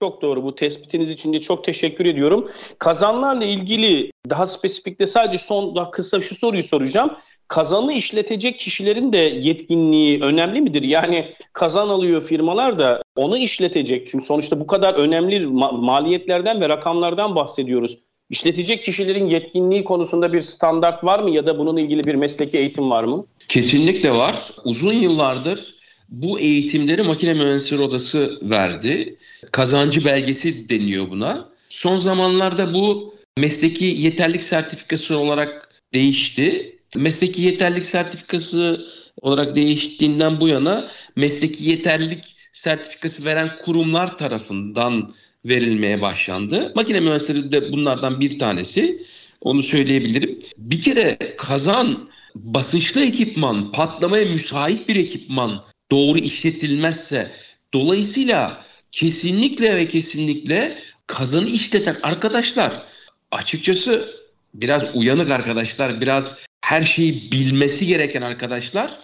Çok 0.00 0.22
doğru. 0.22 0.42
Bu 0.42 0.54
tespitiniz 0.54 1.10
için 1.10 1.32
de 1.32 1.40
çok 1.40 1.64
teşekkür 1.64 2.06
ediyorum. 2.06 2.50
Kazanlarla 2.78 3.44
ilgili 3.44 4.10
daha 4.30 4.46
spesifikte 4.46 5.06
sadece 5.06 5.38
son 5.38 5.76
daha 5.76 5.90
kısa 5.90 6.20
şu 6.20 6.34
soruyu 6.34 6.62
soracağım. 6.62 7.16
Kazanı 7.48 7.92
işletecek 7.92 8.58
kişilerin 8.58 9.12
de 9.12 9.18
yetkinliği 9.18 10.22
önemli 10.22 10.60
midir? 10.60 10.82
Yani 10.82 11.32
kazan 11.52 11.88
alıyor 11.88 12.22
firmalar 12.22 12.78
da 12.78 13.02
onu 13.16 13.38
işletecek. 13.38 14.06
Çünkü 14.06 14.24
sonuçta 14.24 14.60
bu 14.60 14.66
kadar 14.66 14.94
önemli 14.94 15.36
ma- 15.36 15.84
maliyetlerden 15.84 16.60
ve 16.60 16.68
rakamlardan 16.68 17.36
bahsediyoruz. 17.36 17.98
İşletecek 18.30 18.84
kişilerin 18.84 19.26
yetkinliği 19.26 19.84
konusunda 19.84 20.32
bir 20.32 20.42
standart 20.42 21.04
var 21.04 21.18
mı 21.18 21.30
ya 21.30 21.46
da 21.46 21.58
bununla 21.58 21.80
ilgili 21.80 22.04
bir 22.04 22.14
mesleki 22.14 22.58
eğitim 22.58 22.90
var 22.90 23.04
mı? 23.04 23.26
Kesinlikle 23.48 24.10
var. 24.10 24.36
Uzun 24.64 24.92
yıllardır 24.92 25.74
bu 26.08 26.40
eğitimleri 26.40 27.02
Makine 27.02 27.34
Mühendisleri 27.34 27.82
Odası 27.82 28.38
verdi. 28.42 29.16
Kazancı 29.52 30.04
belgesi 30.04 30.68
deniyor 30.68 31.10
buna. 31.10 31.48
Son 31.68 31.96
zamanlarda 31.96 32.74
bu 32.74 33.14
mesleki 33.38 33.84
yeterlik 33.84 34.42
sertifikası 34.42 35.18
olarak 35.18 35.68
değişti. 35.94 36.73
Mesleki 36.96 37.42
yeterlik 37.42 37.86
sertifikası 37.86 38.86
olarak 39.20 39.56
değiştiğinden 39.56 40.40
bu 40.40 40.48
yana 40.48 40.90
mesleki 41.16 41.64
yeterlik 41.64 42.36
sertifikası 42.52 43.24
veren 43.24 43.50
kurumlar 43.64 44.18
tarafından 44.18 45.14
verilmeye 45.44 46.02
başlandı. 46.02 46.72
Makine 46.74 47.00
mühendisleri 47.00 47.52
de 47.52 47.72
bunlardan 47.72 48.20
bir 48.20 48.38
tanesi. 48.38 49.06
Onu 49.40 49.62
söyleyebilirim. 49.62 50.38
Bir 50.58 50.82
kere 50.82 51.18
kazan 51.38 52.08
basınçlı 52.34 53.04
ekipman, 53.04 53.72
patlamaya 53.72 54.24
müsait 54.24 54.88
bir 54.88 54.96
ekipman 54.96 55.64
doğru 55.90 56.18
işletilmezse 56.18 57.30
dolayısıyla 57.74 58.64
kesinlikle 58.92 59.76
ve 59.76 59.88
kesinlikle 59.88 60.78
kazanı 61.06 61.48
işleten 61.48 61.96
arkadaşlar 62.02 62.82
açıkçası 63.30 64.14
biraz 64.54 64.84
uyanık 64.94 65.30
arkadaşlar, 65.30 66.00
biraz 66.00 66.38
her 66.64 66.82
şeyi 66.82 67.32
bilmesi 67.32 67.86
gereken 67.86 68.22
arkadaşlar 68.22 68.98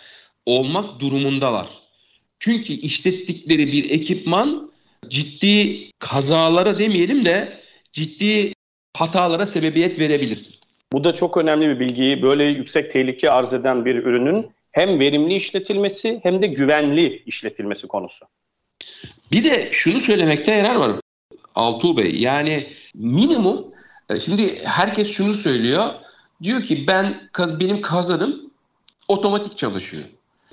olmak 0.46 1.00
durumundalar. 1.00 1.66
Çünkü 2.38 2.72
işlettikleri 2.72 3.66
bir 3.66 3.90
ekipman 3.90 4.72
ciddi 5.08 5.90
kazalara 5.98 6.78
demeyelim 6.78 7.24
de 7.24 7.61
ciddi 7.92 8.52
hatalara 8.96 9.46
sebebiyet 9.46 9.98
verebilir. 9.98 10.61
Bu 10.92 11.04
da 11.04 11.14
çok 11.14 11.36
önemli 11.36 11.68
bir 11.68 11.80
bilgi. 11.80 12.22
Böyle 12.22 12.44
yüksek 12.44 12.90
tehlike 12.90 13.30
arz 13.30 13.54
eden 13.54 13.84
bir 13.84 13.94
ürünün 13.94 14.50
Hem 14.72 15.00
verimli 15.00 15.34
işletilmesi 15.34 16.20
hem 16.22 16.42
de 16.42 16.46
güvenli 16.46 17.22
işletilmesi 17.26 17.88
konusu. 17.88 18.26
Bir 19.32 19.44
de 19.44 19.68
şunu 19.72 20.00
söylemekte 20.00 20.54
yarar 20.54 20.74
var 20.74 20.92
Altuğ 21.54 21.96
Bey. 21.96 22.14
Yani 22.20 22.66
minimum 22.94 23.66
e, 24.11 24.20
şimdi 24.20 24.61
herkes 24.64 25.12
şunu 25.12 25.34
söylüyor. 25.34 25.94
Diyor 26.43 26.62
ki 26.62 26.86
ben 26.86 27.30
benim 27.41 27.82
kazanım 27.82 28.51
otomatik 29.09 29.59
çalışıyor. 29.59 30.05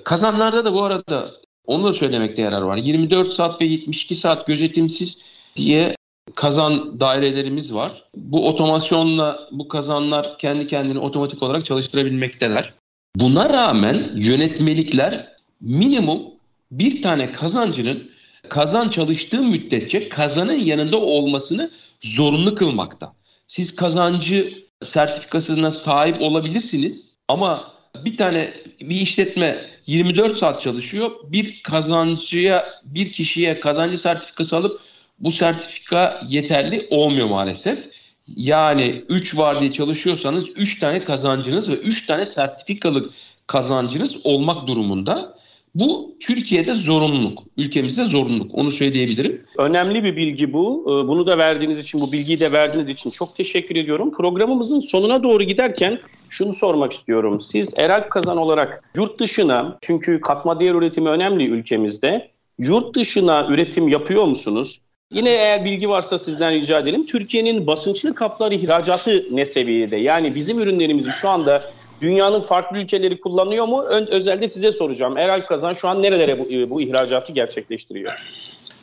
Kazanlarda 0.04 0.64
da 0.64 0.74
bu 0.74 0.82
arada 0.82 1.34
onu 1.66 1.88
da 1.88 1.92
söylemekte 1.92 2.42
yarar 2.42 2.62
var. 2.62 2.76
24 2.76 3.32
saat 3.32 3.60
ve 3.60 3.64
72 3.64 4.16
saat 4.16 4.46
gözetimsiz 4.46 5.24
diye 5.56 5.96
kazan 6.34 7.00
dairelerimiz 7.00 7.74
var. 7.74 8.04
Bu 8.16 8.48
otomasyonla 8.48 9.48
bu 9.52 9.68
kazanlar 9.68 10.38
kendi 10.38 10.66
kendini 10.66 10.98
otomatik 10.98 11.42
olarak 11.42 11.64
çalıştırabilmekteler. 11.64 12.74
Buna 13.16 13.50
rağmen 13.50 14.10
yönetmelikler 14.14 15.32
minimum 15.60 16.22
bir 16.70 17.02
tane 17.02 17.32
kazancının 17.32 18.10
kazan 18.48 18.88
çalıştığı 18.88 19.42
müddetçe 19.42 20.08
kazanın 20.08 20.58
yanında 20.58 21.00
olmasını 21.00 21.70
zorunlu 22.02 22.54
kılmakta. 22.54 23.12
Siz 23.48 23.76
kazancı 23.76 24.67
sertifikasına 24.82 25.70
sahip 25.70 26.22
olabilirsiniz 26.22 27.16
ama 27.28 27.72
bir 28.04 28.16
tane 28.16 28.54
bir 28.80 29.00
işletme 29.00 29.58
24 29.86 30.36
saat 30.36 30.60
çalışıyor. 30.60 31.10
Bir 31.24 31.62
kazancıya, 31.62 32.66
bir 32.84 33.12
kişiye 33.12 33.60
kazancı 33.60 33.98
sertifikası 33.98 34.56
alıp 34.56 34.80
bu 35.18 35.30
sertifika 35.30 36.20
yeterli 36.28 36.86
olmuyor 36.90 37.28
maalesef. 37.28 37.88
Yani 38.36 39.04
3 39.08 39.36
var 39.36 39.60
diye 39.60 39.72
çalışıyorsanız 39.72 40.48
3 40.48 40.78
tane 40.78 41.04
kazancınız 41.04 41.70
ve 41.70 41.74
3 41.74 42.06
tane 42.06 42.26
sertifikalık 42.26 43.10
kazancınız 43.46 44.26
olmak 44.26 44.66
durumunda. 44.66 45.37
Bu 45.78 46.16
Türkiye'de 46.20 46.74
zorunluluk, 46.74 47.42
ülkemizde 47.56 48.04
zorunluluk. 48.04 48.54
Onu 48.54 48.70
söyleyebilirim. 48.70 49.44
Önemli 49.58 50.04
bir 50.04 50.16
bilgi 50.16 50.52
bu. 50.52 50.82
Ee, 50.86 51.08
bunu 51.08 51.26
da 51.26 51.38
verdiğiniz 51.38 51.78
için, 51.78 52.00
bu 52.00 52.12
bilgiyi 52.12 52.40
de 52.40 52.52
verdiğiniz 52.52 52.88
için 52.88 53.10
çok 53.10 53.36
teşekkür 53.36 53.76
ediyorum. 53.76 54.12
Programımızın 54.12 54.80
sonuna 54.80 55.22
doğru 55.22 55.42
giderken 55.42 55.96
şunu 56.28 56.54
sormak 56.54 56.92
istiyorum. 56.92 57.40
Siz 57.40 57.74
Eral 57.76 58.08
Kazan 58.08 58.36
olarak 58.36 58.84
yurt 58.96 59.20
dışına, 59.20 59.78
çünkü 59.80 60.20
katma 60.20 60.60
değer 60.60 60.74
üretimi 60.74 61.08
önemli 61.08 61.44
ülkemizde, 61.44 62.28
yurt 62.58 62.96
dışına 62.96 63.46
üretim 63.50 63.88
yapıyor 63.88 64.24
musunuz? 64.24 64.80
Yine 65.12 65.30
eğer 65.30 65.64
bilgi 65.64 65.88
varsa 65.88 66.18
sizden 66.18 66.54
rica 66.54 66.78
edelim. 66.78 67.06
Türkiye'nin 67.06 67.66
basınçlı 67.66 68.14
kaplar 68.14 68.52
ihracatı 68.52 69.26
ne 69.30 69.46
seviyede? 69.46 69.96
Yani 69.96 70.34
bizim 70.34 70.60
ürünlerimizi 70.60 71.10
şu 71.12 71.28
anda 71.28 71.62
dünyanın 72.00 72.40
farklı 72.40 72.78
ülkeleri 72.78 73.20
kullanıyor 73.20 73.68
mu? 73.68 73.82
Ön, 73.82 74.06
özelde 74.06 74.48
size 74.48 74.72
soracağım. 74.72 75.18
Eral 75.18 75.46
Kazan 75.46 75.74
şu 75.74 75.88
an 75.88 76.02
nerelere 76.02 76.38
bu, 76.38 76.70
bu 76.70 76.82
ihracatı 76.82 77.32
gerçekleştiriyor? 77.32 78.12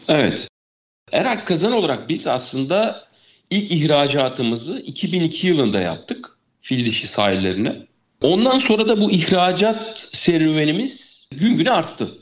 Evet. 0.07 0.47
Eral 1.11 1.45
Kazan 1.45 1.71
olarak 1.71 2.09
biz 2.09 2.27
aslında 2.27 3.05
ilk 3.49 3.71
ihracatımızı 3.71 4.79
2002 4.79 5.47
yılında 5.47 5.79
yaptık. 5.79 6.37
Fil 6.61 6.85
dişi 6.85 7.07
sahillerine. 7.07 7.75
Ondan 8.21 8.57
sonra 8.57 8.87
da 8.87 9.01
bu 9.01 9.11
ihracat 9.11 9.99
serüvenimiz 9.99 11.27
gün 11.31 11.57
güne 11.57 11.71
arttı. 11.71 12.17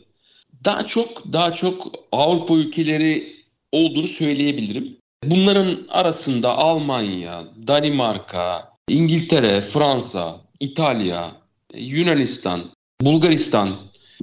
Daha 0.66 0.86
çok 0.86 1.34
daha 1.34 1.54
çok 1.54 1.92
Avrupa 2.12 2.54
ülkeleri 2.56 3.34
olduğunu 3.72 4.08
söyleyebilirim. 4.08 4.98
Bunların 5.24 5.88
arasında 5.90 6.58
Almanya, 6.58 7.44
Danimarka, 7.68 8.74
İngiltere, 8.90 9.62
Fransa, 9.62 10.42
İtalya, 10.64 11.36
Yunanistan, 11.76 12.72
Bulgaristan, 13.02 13.76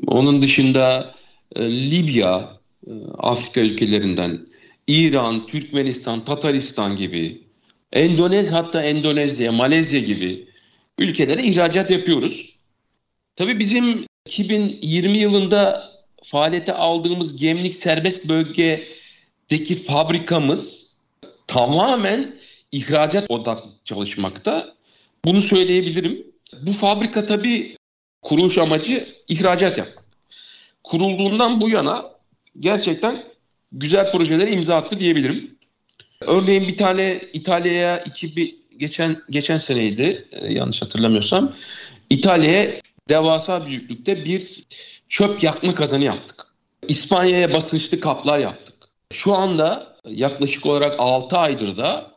onun 0.07 0.43
dışında 0.43 1.15
e, 1.57 1.63
Libya, 1.91 2.59
e, 2.87 2.91
Afrika 3.19 3.61
ülkelerinden, 3.61 4.47
İran, 4.87 5.47
Türkmenistan, 5.47 6.25
Tataristan 6.25 6.97
gibi, 6.97 7.43
Endonez 7.93 8.53
hatta 8.53 8.83
Endonezya, 8.83 9.53
Malezya 9.53 10.01
gibi 10.01 10.49
ülkelere 10.99 11.43
ihracat 11.43 11.91
yapıyoruz. 11.91 12.55
Tabii 13.37 13.59
bizim 13.59 14.07
2020 14.27 15.19
yılında 15.19 15.91
faaliyete 16.23 16.73
aldığımız 16.73 17.37
Gemlik 17.37 17.75
Serbest 17.75 18.29
Bölge'deki 18.29 19.77
fabrikamız 19.77 20.87
tamamen 21.47 22.35
ihracat 22.73 23.31
odaklı 23.31 23.71
çalışmakta. 23.85 24.75
Bunu 25.25 25.43
söyleyebilirim. 25.43 26.30
Bu 26.63 26.73
fabrika 26.73 27.27
tabii 27.27 27.77
kuruluş 28.23 28.59
amacı 28.59 29.09
ihracat 29.29 29.79
yapmak. 29.79 30.05
Kurulduğundan 30.85 31.61
bu 31.61 31.69
yana 31.69 32.11
gerçekten 32.61 33.25
güzel 33.73 34.13
projelere 34.13 34.53
imza 34.53 34.77
attı 34.77 35.01
diyebilirim. 35.01 35.59
Örneğin 36.21 36.69
bir 36.69 36.77
tane 36.77 37.21
İtalya'ya 37.33 38.05
geçen 38.77 39.23
geçen 39.31 39.59
seneydi 39.59 40.29
e, 40.33 40.53
yanlış 40.53 40.83
hatırlamıyorsam 40.83 41.57
İtalya'ya 42.11 42.81
devasa 43.09 43.67
büyüklükte 43.67 44.25
bir 44.25 44.65
çöp 45.09 45.43
yakma 45.43 45.75
kazanı 45.75 46.05
yaptık. 46.05 46.47
İspanya'ya 46.89 47.55
basınçlı 47.55 48.01
kaplar 48.01 48.39
yaptık. 48.39 48.75
Şu 49.13 49.35
anda 49.35 49.97
yaklaşık 50.05 50.67
olarak 50.67 50.95
6 50.99 51.37
aydır 51.37 51.77
da 51.77 52.11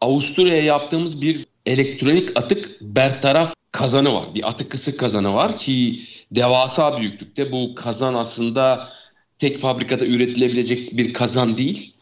Avusturya'ya 0.00 0.62
yaptığımız 0.62 1.22
bir 1.22 1.46
elektronik 1.66 2.36
atık 2.36 2.80
bertaraf 2.80 3.54
kazanı 3.72 4.14
var. 4.14 4.34
Bir 4.34 4.48
atık 4.48 4.70
kısık 4.70 5.00
kazanı 5.00 5.34
var 5.34 5.56
ki 5.56 6.00
devasa 6.30 7.00
büyüklükte. 7.00 7.52
Bu 7.52 7.74
kazan 7.74 8.14
aslında 8.14 8.88
tek 9.38 9.58
fabrikada 9.58 10.06
üretilebilecek 10.06 10.96
bir 10.96 11.12
kazan 11.12 11.58
değil. 11.58 11.92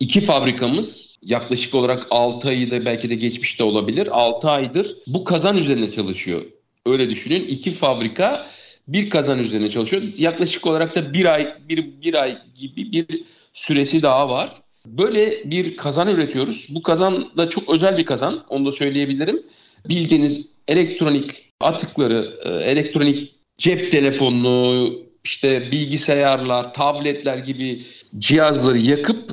İki 0.00 0.20
fabrikamız 0.20 1.16
yaklaşık 1.22 1.74
olarak 1.74 2.06
6 2.10 2.48
ayı 2.48 2.70
da 2.70 2.84
belki 2.84 3.10
de 3.10 3.14
geçmiş 3.14 3.58
de 3.58 3.64
olabilir. 3.64 4.08
6 4.12 4.50
aydır 4.50 4.96
bu 5.06 5.24
kazan 5.24 5.56
üzerine 5.56 5.90
çalışıyor. 5.90 6.42
Öyle 6.86 7.10
düşünün. 7.10 7.48
İki 7.48 7.72
fabrika 7.72 8.50
bir 8.88 9.10
kazan 9.10 9.38
üzerine 9.38 9.68
çalışıyor. 9.68 10.02
Yaklaşık 10.18 10.66
olarak 10.66 10.94
da 10.94 11.12
bir 11.12 11.34
ay 11.34 11.54
bir, 11.68 12.02
bir 12.02 12.14
ay 12.14 12.38
gibi 12.60 12.92
bir 12.92 13.22
süresi 13.54 14.02
daha 14.02 14.28
var. 14.28 14.50
Böyle 14.86 15.50
bir 15.50 15.76
kazan 15.76 16.08
üretiyoruz. 16.08 16.66
Bu 16.70 16.82
kazan 16.82 17.36
da 17.36 17.48
çok 17.48 17.68
özel 17.68 17.96
bir 17.96 18.04
kazan. 18.04 18.44
Onu 18.48 18.66
da 18.66 18.72
söyleyebilirim. 18.72 19.42
Bildiğiniz 19.88 20.50
elektronik 20.68 21.52
atıkları, 21.60 22.38
e, 22.44 22.48
elektronik 22.70 23.32
cep 23.58 23.92
telefonunu, 23.92 24.92
işte 25.24 25.72
bilgisayarlar, 25.72 26.74
tabletler 26.74 27.38
gibi 27.38 27.86
cihazları 28.18 28.78
yakıp 28.78 29.30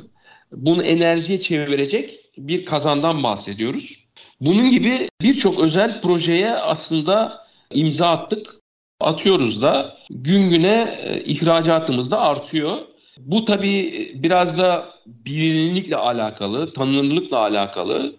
bunu 0.52 0.82
enerjiye 0.82 1.38
çevirecek 1.38 2.20
bir 2.38 2.64
kazandan 2.64 3.22
bahsediyoruz. 3.22 4.08
Bunun 4.40 4.70
gibi 4.70 5.08
birçok 5.20 5.60
özel 5.60 6.02
projeye 6.02 6.54
aslında 6.54 7.46
imza 7.72 8.10
attık. 8.10 8.54
Atıyoruz 9.00 9.62
da 9.62 9.96
gün 10.10 10.50
güne 10.50 10.98
e, 11.02 11.24
ihracatımız 11.24 12.10
da 12.10 12.20
artıyor. 12.20 12.76
Bu 13.18 13.44
tabii 13.44 14.10
biraz 14.14 14.58
da 14.58 14.94
bilinirlikle 15.06 15.96
alakalı, 15.96 16.72
tanınırlıkla 16.72 17.38
alakalı. 17.38 18.16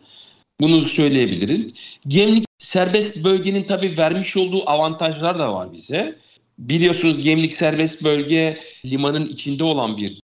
Bunu 0.62 0.84
söyleyebilirim. 0.84 1.74
Gemlik 2.08 2.46
serbest 2.58 3.24
bölgenin 3.24 3.64
tabii 3.64 3.98
vermiş 3.98 4.38
olduğu 4.38 4.70
avantajlar 4.70 5.40
da 5.40 5.54
var 5.54 5.74
bize. 5.74 6.16
Biliyorsunuz 6.58 7.20
Gemlik 7.20 7.54
serbest 7.54 8.04
bölge 8.04 8.60
limanın 8.86 9.26
içinde 9.26 9.64
olan 9.64 9.98
bir 9.98 10.20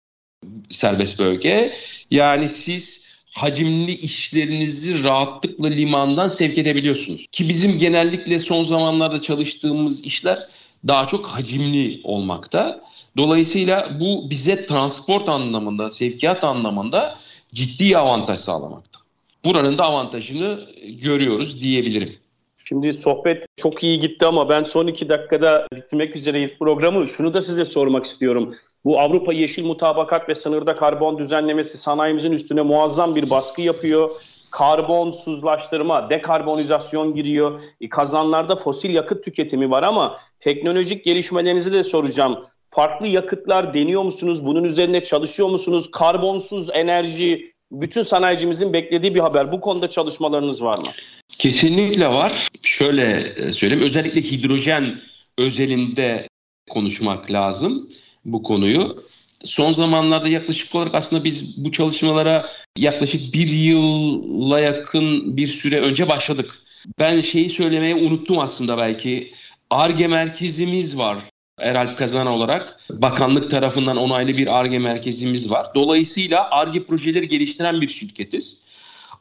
serbest 0.70 1.20
bölge. 1.20 1.74
Yani 2.12 2.50
siz 2.50 3.02
hacimli 3.36 3.92
işlerinizi 3.92 5.04
rahatlıkla 5.04 5.68
limandan 5.68 6.28
sevk 6.28 6.58
edebiliyorsunuz. 6.58 7.26
Ki 7.32 7.50
bizim 7.50 7.80
genellikle 7.80 8.40
son 8.40 8.64
zamanlarda 8.64 9.22
çalıştığımız 9.22 10.06
işler 10.06 10.40
daha 10.88 11.08
çok 11.08 11.28
hacimli 11.28 12.02
olmakta. 12.04 12.82
Dolayısıyla 13.18 14.00
bu 14.00 14.30
bize 14.30 14.66
transport 14.66 15.30
anlamında, 15.30 15.90
sevkiyat 15.90 16.44
anlamında 16.44 17.18
ciddi 17.54 17.98
avantaj 17.98 18.40
sağlamakta. 18.40 19.01
Buranın 19.46 19.78
da 19.78 19.84
avantajını 19.84 20.60
görüyoruz 21.02 21.62
diyebilirim. 21.62 22.16
Şimdi 22.64 22.94
sohbet 22.94 23.46
çok 23.56 23.84
iyi 23.84 24.00
gitti 24.00 24.26
ama 24.26 24.50
ben 24.50 24.64
son 24.64 24.88
iki 24.88 25.10
dakikada 25.10 25.68
bitirmek 25.74 26.16
üzereyiz 26.16 26.60
programı. 26.60 27.08
Şunu 27.08 27.34
da 27.34 27.42
size 27.42 27.66
sormak 27.66 28.06
istiyorum. 28.06 28.56
Bu 28.86 29.00
Avrupa 29.00 29.34
Yeşil 29.34 29.66
Mutabakat 29.66 30.30
ve 30.30 30.36
Sınırda 30.36 30.76
Karbon 30.76 31.18
Düzenlemesi 31.18 31.78
sanayimizin 31.78 32.32
üstüne 32.32 32.62
muazzam 32.62 33.16
bir 33.16 33.30
baskı 33.30 33.62
yapıyor. 33.62 34.10
Karbonsuzlaştırma, 34.52 36.10
dekarbonizasyon 36.10 37.16
giriyor. 37.16 37.62
E, 37.82 37.90
kazanlarda 37.90 38.56
fosil 38.56 38.94
yakıt 38.94 39.26
tüketimi 39.26 39.72
var 39.72 39.84
ama 39.84 40.18
teknolojik 40.40 41.06
gelişmelerinizi 41.06 41.72
de 41.72 41.84
soracağım. 41.84 42.46
Farklı 42.70 43.08
yakıtlar 43.08 43.74
deniyor 43.74 44.04
musunuz? 44.04 44.46
Bunun 44.46 44.64
üzerine 44.64 45.04
çalışıyor 45.04 45.50
musunuz? 45.50 45.92
Karbonsuz 45.92 46.70
enerji 46.74 47.52
bütün 47.72 48.04
sanayicimizin 48.04 48.74
beklediği 48.74 49.16
bir 49.16 49.20
haber. 49.20 49.52
Bu 49.52 49.62
konuda 49.62 49.90
çalışmalarınız 49.90 50.64
var 50.64 50.78
mı? 50.78 50.92
Kesinlikle 51.38 52.08
var. 52.08 52.48
Şöyle 52.64 53.34
e, 53.38 53.54
söyleyeyim. 53.54 53.84
Özellikle 53.84 54.22
hidrojen 54.22 55.02
özelinde 55.38 56.28
konuşmak 56.70 57.32
lazım 57.32 57.90
bu 58.26 58.44
konuyu. 58.44 59.04
Son 59.44 59.72
zamanlarda 59.72 60.28
yaklaşık 60.28 60.76
olarak 60.76 60.96
aslında 60.96 61.24
biz 61.24 61.66
bu 61.66 61.72
çalışmalara 61.72 62.50
yaklaşık 62.78 63.34
bir 63.34 63.48
yıla 63.50 64.60
yakın 64.60 65.38
bir 65.38 65.48
süre 65.48 65.80
önce 65.80 66.10
başladık. 66.10 66.60
Ben 67.00 67.22
şeyi 67.22 67.50
söylemeyi 67.50 67.96
unuttum 67.96 68.40
aslında 68.40 68.78
belki. 68.78 69.34
ARGE 69.70 70.08
merkezimiz 70.08 70.98
var 70.98 71.18
Eralp 71.62 71.98
Kazan 71.98 72.28
olarak. 72.28 72.80
Bakanlık 72.90 73.52
tarafından 73.52 73.98
onaylı 73.98 74.38
bir 74.38 74.60
ARGE 74.60 74.80
merkezimiz 74.80 75.52
var. 75.52 75.68
Dolayısıyla 75.76 76.50
ARGE 76.50 76.84
projeleri 76.84 77.28
geliştiren 77.28 77.82
bir 77.82 77.88
şirketiz. 77.88 78.58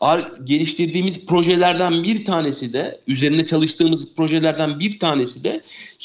Ar 0.01 0.33
geliştirdiğimiz 0.45 1.27
projelerden 1.27 2.03
bir 2.05 2.25
tanesi 2.25 2.73
de, 2.73 3.01
üzerine 3.07 3.47
çalıştığımız 3.47 4.15
projelerden 4.15 4.81
bir 4.81 4.99
tanesi 4.99 5.45
de 5.45 5.61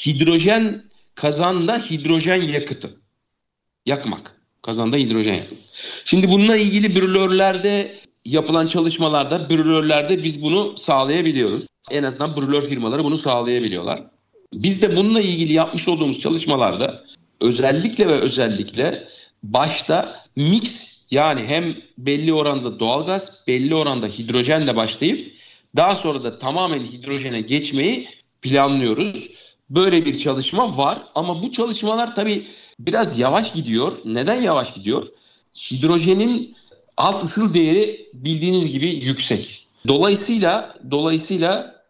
hidrojen 0.06 0.82
kazanda 1.14 1.78
hidrojen 1.78 2.42
yakıtı 2.42 2.90
yakmak. 3.86 4.36
Kazanda 4.62 4.96
hidrojen 4.96 5.34
yakmak. 5.34 5.60
Şimdi 6.04 6.28
bununla 6.28 6.56
ilgili 6.56 6.96
brülörlerde 6.96 7.94
yapılan 8.24 8.66
çalışmalarda, 8.66 9.50
brülörlerde 9.50 10.24
biz 10.24 10.42
bunu 10.42 10.76
sağlayabiliyoruz. 10.78 11.66
En 11.90 12.02
azından 12.02 12.36
brülör 12.36 12.62
firmaları 12.62 13.04
bunu 13.04 13.16
sağlayabiliyorlar. 13.16 14.04
Biz 14.52 14.82
de 14.82 14.96
bununla 14.96 15.20
ilgili 15.20 15.52
yapmış 15.52 15.88
olduğumuz 15.88 16.20
çalışmalarda 16.20 17.04
özellikle 17.40 18.06
ve 18.06 18.12
özellikle 18.12 19.08
başta 19.42 20.24
mix 20.36 20.96
yani 21.10 21.42
hem 21.46 21.76
belli 21.98 22.32
oranda 22.32 22.80
doğalgaz, 22.80 23.42
belli 23.46 23.74
oranda 23.74 24.06
hidrojenle 24.06 24.76
başlayıp 24.76 25.32
daha 25.76 25.96
sonra 25.96 26.24
da 26.24 26.38
tamamen 26.38 26.80
hidrojene 26.80 27.40
geçmeyi 27.40 28.08
planlıyoruz. 28.42 29.30
Böyle 29.70 30.04
bir 30.04 30.18
çalışma 30.18 30.78
var 30.78 30.98
ama 31.14 31.42
bu 31.42 31.52
çalışmalar 31.52 32.14
tabii 32.14 32.46
biraz 32.80 33.18
yavaş 33.18 33.52
gidiyor. 33.52 33.92
Neden 34.04 34.42
yavaş 34.42 34.74
gidiyor? 34.74 35.06
Hidrojenin 35.70 36.56
alt 36.96 37.24
ısıl 37.24 37.54
değeri 37.54 38.08
bildiğiniz 38.14 38.72
gibi 38.72 38.88
yüksek. 38.88 39.66
Dolayısıyla 39.88 40.78
dolayısıyla 40.90 41.82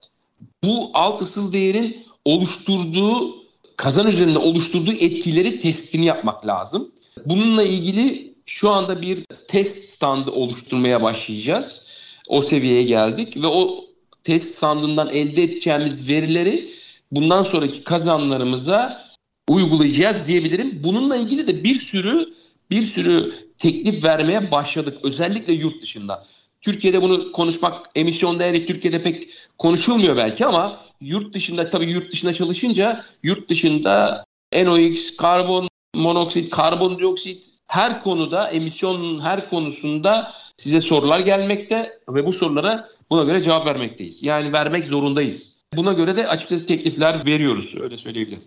bu 0.65 0.91
alt 0.95 1.21
ısıl 1.21 1.53
değerin 1.53 2.06
oluşturduğu 2.27 3.37
kazan 3.77 4.07
üzerinde 4.07 4.39
oluşturduğu 4.39 4.93
etkileri 4.93 5.59
testini 5.59 6.05
yapmak 6.05 6.47
lazım. 6.47 6.93
Bununla 7.27 7.63
ilgili 7.63 8.35
şu 8.47 8.71
anda 8.71 9.03
bir 9.03 9.25
test 9.49 9.85
standı 9.85 10.33
oluşturmaya 10.33 11.03
başlayacağız. 11.03 11.87
O 12.29 12.43
seviyeye 12.43 12.83
geldik 12.83 13.37
ve 13.37 13.47
o 13.47 13.85
test 14.25 14.55
standından 14.55 15.09
elde 15.09 15.43
edeceğimiz 15.43 16.09
verileri 16.09 16.71
bundan 17.13 17.43
sonraki 17.43 17.85
kazanlarımıza 17.85 19.07
uygulayacağız 19.49 20.29
diyebilirim. 20.29 20.81
Bununla 20.85 21.17
ilgili 21.17 21.49
de 21.49 21.65
bir 21.65 21.75
sürü 21.75 22.35
bir 22.71 22.83
sürü 22.83 23.35
teklif 23.59 24.05
vermeye 24.05 24.51
başladık 24.51 24.99
özellikle 25.03 25.53
yurt 25.53 25.83
dışında. 25.83 26.27
Türkiye'de 26.63 27.03
bunu 27.03 27.33
konuşmak 27.33 27.91
emisyon 27.95 28.39
değeri 28.39 28.67
Türkiye'de 28.67 29.03
pek 29.03 29.29
konuşulmuyor 29.59 30.17
belki 30.17 30.47
ama 30.47 30.81
yurt 31.01 31.35
dışında 31.35 31.71
tabii 31.71 31.91
yurt 31.91 32.13
dışında 32.13 32.33
çalışınca 32.33 33.05
yurt 33.23 33.51
dışında 33.51 34.25
NOx, 34.65 35.17
karbon 35.17 35.69
monoksit, 35.95 36.51
karbondioksit 36.51 37.57
her 37.67 38.03
konuda 38.03 38.49
emisyon 38.49 39.21
her 39.21 39.51
konusunda 39.51 40.33
size 40.57 40.81
sorular 40.81 41.21
gelmekte 41.21 41.99
ve 42.09 42.27
bu 42.27 42.33
sorulara 42.33 42.89
buna 43.11 43.25
göre 43.25 43.41
cevap 43.41 43.67
vermekteyiz. 43.67 44.23
Yani 44.23 44.53
vermek 44.53 44.87
zorundayız. 44.87 45.57
Buna 45.75 45.93
göre 45.93 46.17
de 46.17 46.29
açıkçası 46.29 46.67
teklifler 46.67 47.27
veriyoruz 47.27 47.75
öyle 47.81 47.97
söyleyebilirim. 47.97 48.45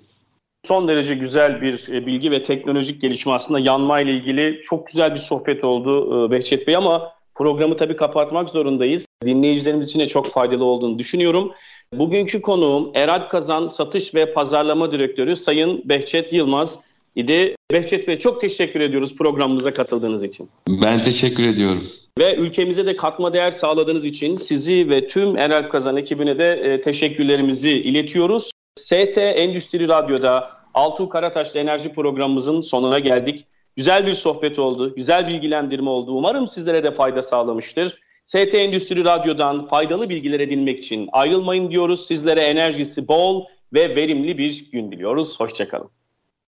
Son 0.68 0.88
derece 0.88 1.16
güzel 1.16 1.62
bir 1.62 1.94
e, 1.94 2.06
bilgi 2.06 2.32
ve 2.32 2.44
teknolojik 2.44 3.02
gelişme 3.02 3.34
aslında 3.34 3.60
yanma 3.60 4.00
ile 4.00 4.12
ilgili 4.12 4.62
çok 4.64 4.88
güzel 4.88 5.16
bir 5.16 5.20
sohbet 5.20 5.64
oldu 5.64 6.26
e, 6.28 6.32
Behçet 6.32 6.68
Bey 6.68 6.76
ama 6.76 7.12
programı 7.40 7.78
tabii 7.78 7.96
kapatmak 7.96 8.50
zorundayız. 8.50 9.06
Dinleyicilerimiz 9.26 9.90
için 9.90 10.00
de 10.00 10.08
çok 10.08 10.28
faydalı 10.28 10.66
olduğunu 10.66 11.00
düşünüyorum. 11.00 11.52
Bugünkü 11.94 12.42
konuğum 12.42 12.92
Eralp 12.96 13.32
Kazan 13.32 13.68
Satış 13.68 14.16
ve 14.16 14.34
Pazarlama 14.34 14.92
Direktörü 14.92 15.36
Sayın 15.36 15.82
Behçet 15.86 16.34
Yılmaz 16.34 16.80
idi. 17.16 17.56
Behçet 17.72 18.08
Bey 18.08 18.20
çok 18.20 18.42
teşekkür 18.42 18.80
ediyoruz 18.80 19.16
programımıza 19.16 19.74
katıldığınız 19.74 20.24
için. 20.24 20.50
Ben 20.68 21.04
teşekkür 21.04 21.48
ediyorum. 21.48 21.88
Ve 22.20 22.36
ülkemize 22.36 22.86
de 22.86 22.96
katma 22.96 23.34
değer 23.34 23.52
sağladığınız 23.52 24.06
için 24.06 24.36
sizi 24.36 24.90
ve 24.90 25.08
tüm 25.08 25.38
Eralp 25.38 25.72
Kazan 25.72 25.98
ekibine 25.98 26.38
de 26.38 26.52
e, 26.52 26.82
teşekkürlerimizi 26.82 27.72
iletiyoruz. 27.72 28.52
ST 28.80 29.18
Endüstri 29.18 29.88
Radyo'da 29.88 30.50
Altuğ 30.74 31.10
Karataş'la 31.10 31.60
enerji 31.60 31.94
programımızın 31.94 32.62
sonuna 32.62 33.00
geldik. 33.00 33.46
Güzel 33.80 34.08
bir 34.08 34.14
sohbet 34.14 34.60
oldu, 34.60 34.96
güzel 34.96 35.28
bilgilendirme 35.28 35.90
oldu. 35.90 36.12
Umarım 36.12 36.48
sizlere 36.48 36.84
de 36.84 36.92
fayda 36.92 37.24
sağlamıştır. 37.24 38.00
ST 38.26 38.56
Endüstri 38.56 39.06
Radyo'dan 39.06 39.66
faydalı 39.66 40.10
bilgiler 40.10 40.40
edinmek 40.40 40.80
için 40.80 41.10
ayrılmayın 41.12 41.72
diyoruz. 41.72 42.08
Sizlere 42.08 42.42
enerjisi 42.42 43.08
bol 43.08 43.46
ve 43.74 43.96
verimli 43.96 44.38
bir 44.38 44.72
gün 44.72 44.92
diliyoruz. 44.92 45.40
Hoşçakalın. 45.40 45.90